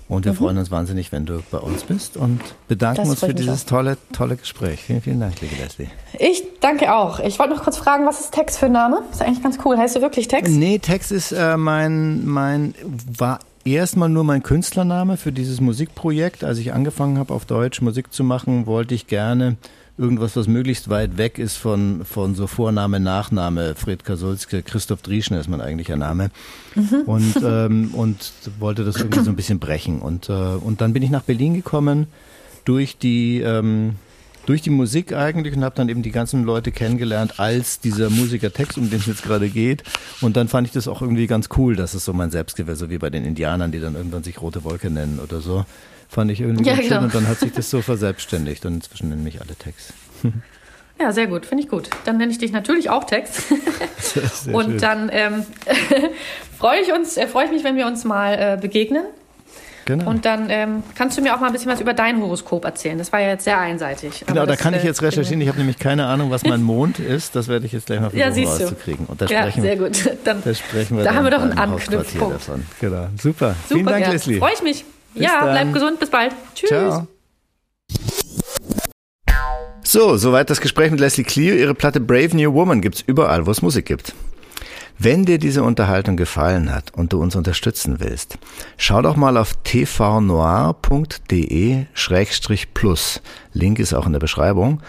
Und 0.08 0.26
wir 0.26 0.34
mhm. 0.34 0.38
freuen 0.38 0.58
uns 0.60 0.70
wahnsinnig, 0.70 1.12
wenn 1.12 1.26
du 1.26 1.42
bei 1.50 1.58
uns 1.58 1.84
bist 1.84 2.16
und 2.16 2.40
bedanken 2.68 3.02
das 3.02 3.10
uns 3.10 3.20
für 3.22 3.34
dieses 3.34 3.66
tolle, 3.66 3.98
tolle 4.14 4.36
Gespräch. 4.36 4.82
Vielen, 4.82 5.02
vielen 5.02 5.20
Dank, 5.20 5.42
liebe 5.42 5.56
Leslie. 5.56 5.88
Ich 6.20 6.44
danke 6.62 6.94
auch. 6.94 7.20
Ich 7.20 7.40
wollte 7.40 7.56
noch 7.56 7.64
kurz 7.64 7.78
fragen, 7.78 8.06
was 8.06 8.20
ist 8.20 8.32
Tex 8.32 8.56
für 8.56 8.68
ein 8.68 8.72
Name? 8.72 9.02
Ist 9.12 9.24
eigentlich 9.24 9.42
ganz 9.42 9.58
cool. 9.66 9.78
Heißt 9.78 9.96
du 9.96 10.02
wirklich 10.02 10.28
Tex? 10.28 10.50
Nee, 10.50 10.78
Tex 10.78 11.10
ist 11.10 11.32
äh, 11.32 11.58
mein, 11.58 12.24
mein, 12.26 12.76
war 13.18 13.40
erstmal 13.64 14.10
nur 14.10 14.24
mein 14.24 14.44
Künstlername 14.44 15.18
für 15.18 15.32
dieses 15.32 15.60
Musikprojekt. 15.60 16.44
Als 16.44 16.60
ich 16.60 16.72
angefangen 16.72 17.18
habe, 17.18 17.34
auf 17.34 17.46
Deutsch 17.46 17.82
Musik 17.82 18.14
zu 18.14 18.24
machen, 18.24 18.68
wollte 18.68 18.94
ich 18.94 19.08
gerne 19.08 19.58
irgendwas, 19.98 20.36
was 20.36 20.48
möglichst 20.48 20.90
weit 20.90 21.18
weg 21.18 21.40
ist 21.40 21.56
von, 21.56 22.04
von 22.06 22.36
so 22.36 22.48
Vorname, 22.48 23.00
Nachname. 23.00 23.76
Fred 23.76 24.04
Kasulske, 24.04 24.62
Christoph 24.62 25.02
Drieschner 25.02 25.40
ist 25.40 25.50
mein 25.50 25.62
eigentlicher 25.62 25.96
Name. 25.96 26.32
Mhm. 26.76 27.02
Und, 27.06 27.36
ähm, 27.44 27.94
und 27.94 28.34
wollte 28.60 28.84
das 28.84 28.98
irgendwie 28.98 29.22
so 29.22 29.30
ein 29.30 29.36
bisschen 29.36 29.60
brechen. 29.60 30.02
Und, 30.02 30.30
äh, 30.30 30.34
und 30.34 30.82
dann 30.82 30.94
bin 30.94 31.04
ich 31.04 31.10
nach 31.10 31.24
Berlin 31.24 31.54
gekommen 31.54 32.08
durch 32.66 32.98
die, 32.98 33.40
ähm, 33.40 33.96
durch 34.46 34.62
die 34.62 34.70
Musik 34.70 35.14
eigentlich 35.14 35.56
und 35.56 35.64
habe 35.64 35.76
dann 35.76 35.90
eben 35.90 36.04
die 36.04 36.12
ganzen 36.12 36.44
Leute 36.44 36.72
kennengelernt 36.72 37.40
als 37.40 37.80
dieser 37.80 38.10
Musikertext, 38.10 38.78
um 38.78 38.90
den 38.90 39.00
es 39.00 39.06
jetzt 39.06 39.24
gerade 39.24 39.50
geht. 39.50 39.84
Und 40.22 40.36
dann 40.36 40.48
fand 40.48 40.68
ich 40.68 40.74
das 40.74 40.88
auch 40.88 41.02
irgendwie 41.02 41.28
ganz 41.28 41.50
cool, 41.58 41.76
dass 41.76 41.94
es 41.94 42.06
so 42.06 42.14
mein 42.14 42.32
Selbstgewehr, 42.32 42.76
so 42.76 42.90
wie 42.90 42.98
bei 42.98 43.10
den 43.10 43.24
Indianern, 43.24 43.72
die 43.72 43.80
dann 43.80 43.96
irgendwann 43.96 44.24
sich 44.24 44.42
Rote 44.42 44.64
Wolke 44.64 44.90
nennen 44.90 45.20
oder 45.20 45.42
so. 45.42 45.66
Fand 46.08 46.32
ich 46.32 46.42
irgendwie 46.42 46.66
ja, 46.66 46.76
genau. 46.76 46.88
schön. 46.88 46.98
Und 47.06 47.16
dann 47.16 47.28
hat 47.28 47.40
sich 47.40 47.52
das 47.52 47.70
so 47.70 47.82
verselbstständigt 47.82 48.66
und 48.66 48.76
inzwischen 48.76 49.10
nennen 49.10 49.24
mich 49.24 49.42
alle 49.42 49.56
Text. 49.56 49.94
Ja, 51.00 51.12
sehr 51.12 51.28
gut, 51.28 51.46
finde 51.46 51.64
ich 51.64 51.70
gut. 51.70 51.90
Dann 52.06 52.18
nenne 52.18 52.32
ich 52.32 52.38
dich 52.38 52.54
natürlich 52.54 52.90
auch 52.90 53.04
Text. 53.04 53.52
Und 54.54 54.66
schön. 54.66 54.78
dann 54.78 55.10
ähm, 55.12 55.46
freue 56.58 56.80
ich 56.80 56.94
uns, 56.94 57.18
äh, 57.18 57.28
freue 57.28 57.46
ich 57.46 57.52
mich, 57.52 57.66
wenn 57.66 57.76
wir 57.76 57.86
uns 57.86 58.06
mal 58.06 58.34
äh, 58.34 58.58
begegnen. 58.60 59.04
Genau. 59.86 60.10
Und 60.10 60.26
dann 60.26 60.50
ähm, 60.50 60.84
kannst 60.96 61.18
du 61.18 61.22
mir 61.22 61.36
auch 61.36 61.40
mal 61.40 61.48
ein 61.48 61.54
bisschen 61.54 61.72
was 61.72 61.80
über 61.80 61.94
dein 61.94 62.20
Horoskop 62.20 62.66
erzählen. 62.66 62.98
Das 62.98 63.12
war 63.12 63.20
ja 63.20 63.28
jetzt 63.28 63.44
sehr 63.44 63.60
einseitig. 63.60 64.24
Genau, 64.26 64.46
da 64.46 64.56
kann 64.56 64.74
ich 64.74 64.84
äh, 64.84 64.88
jetzt 64.88 65.04
recherchieren. 65.04 65.42
Ich 65.42 65.48
habe 65.48 65.60
nämlich 65.60 65.78
keine 65.78 66.08
Ahnung, 66.08 66.32
was 66.32 66.44
mein 66.44 66.64
Mond 66.64 66.98
ist. 66.98 67.36
Das 67.36 67.48
werde 67.50 67.68
ich 67.68 67.74
jetzt 67.74 67.86
gleich 67.86 68.00
mal 68.00 68.10
versuchen 68.10 68.44
ja, 68.44 68.50
rauszukriegen. 68.50 69.06
Und 69.06 69.22
da 69.22 69.26
ja, 69.28 69.42
sprechen, 69.42 69.62
sehr 69.62 69.78
gut. 69.78 70.18
Dann, 70.24 70.42
da 70.44 70.54
sprechen 70.56 70.98
wir 70.98 71.04
da 71.04 71.14
haben 71.14 71.24
wir 71.24 71.32
doch 71.32 71.42
einen 71.42 71.58
Anknüpfpunkt. 71.58 72.36
Davon. 72.36 72.66
Genau, 72.80 73.08
super. 73.22 73.22
super 73.22 73.56
Vielen 73.68 73.86
Dank, 73.86 74.06
ja. 74.06 74.12
Leslie. 74.12 74.40
Freue 74.40 74.54
ich 74.54 74.64
mich. 74.64 74.86
Bis 75.16 75.24
ja, 75.24 75.42
dann. 75.42 75.52
bleib 75.52 75.74
gesund. 75.74 76.00
Bis 76.00 76.10
bald. 76.10 76.34
Tschüss. 76.54 76.70
Ciao. 76.70 77.08
So, 79.84 80.18
soweit 80.18 80.50
das 80.50 80.62
Gespräch 80.62 80.92
mit 80.92 81.00
Leslie 81.00 81.24
Clio. 81.24 81.56
Ihre 81.56 81.74
Platte 81.74 82.00
Brave 82.00 82.36
New 82.36 82.54
Woman 82.54 82.82
gibt's 82.82 83.02
überall, 83.06 83.46
wo 83.46 83.52
es 83.52 83.62
Musik 83.62 83.86
gibt. 83.86 84.14
Wenn 84.98 85.26
dir 85.26 85.40
diese 85.40 85.62
Unterhaltung 85.62 86.16
gefallen 86.16 86.74
hat 86.74 86.94
und 86.94 87.12
du 87.12 87.22
uns 87.22 87.36
unterstützen 87.36 87.98
willst, 88.00 88.38
schau 88.78 89.02
doch 89.02 89.18
mal 89.18 89.36
auf 89.36 89.52
tvnoir.de-plus. 89.64 90.82
Link 93.54 93.80
ist 93.80 93.94
auch 93.94 94.06
in 94.06 94.14
der 94.14 94.20
Beschreibung. 94.20 94.82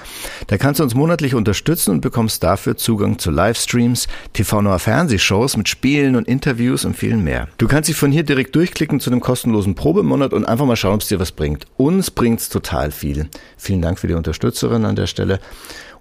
Da 0.47 0.59
kannst 0.59 0.79
du 0.79 0.85
uns 0.85 0.95
monatlich 0.95 1.35
unterstützen 1.35 1.91
und 1.91 2.03
bekommst 2.03 2.45
dafür 2.45 2.77
Zugang 2.77 3.19
zu 3.19 3.33
Livestreams, 3.33 4.07
TV 4.33 4.63
Noir 4.63 4.79
Fernsehshows 4.79 5.57
mit 5.57 5.69
Spielen 5.69 6.15
und 6.15 6.29
Interviews 6.29 6.85
und 6.85 6.97
viel 6.97 7.17
mehr. 7.17 7.49
Du 7.59 7.67
kannst 7.67 7.89
dich 7.89 7.97
von 7.97 8.13
hier 8.13 8.23
direkt 8.23 8.55
durchklicken 8.55 9.01
zu 9.01 9.11
einem 9.11 9.21
kostenlosen 9.21 9.75
Probemonat 9.75 10.33
und 10.33 10.45
einfach 10.45 10.67
mal 10.67 10.77
schauen, 10.77 10.95
ob 10.95 11.01
es 11.01 11.09
dir 11.09 11.19
was 11.19 11.33
bringt. 11.33 11.67
Uns 11.77 12.13
bringt's 12.13 12.49
total 12.49 12.93
viel. 12.93 13.29
Vielen 13.57 13.83
Dank 13.83 13.99
für 13.99 14.07
die 14.07 14.15
Unterstützerin 14.15 14.85
an 14.85 14.95
der 14.95 15.09
Stelle. 15.09 15.41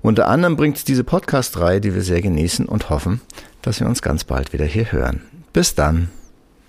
Unter 0.06 0.28
anderem 0.28 0.56
bringt 0.56 0.78
es 0.78 0.84
diese 0.84 1.04
Podcast-Reihe, 1.04 1.82
die 1.82 1.96
wir 1.96 2.04
sehr 2.04 2.22
genießen 2.22 2.68
und 2.68 2.92
hoffen, 2.92 3.22
dass 3.66 3.80
wir 3.80 3.88
uns 3.88 4.02
ganz 4.02 4.24
bald 4.24 4.54
wieder 4.54 4.66
hier 4.66 4.92
hören. 4.92 5.22
Bis 5.54 5.76
dann. 5.76 6.10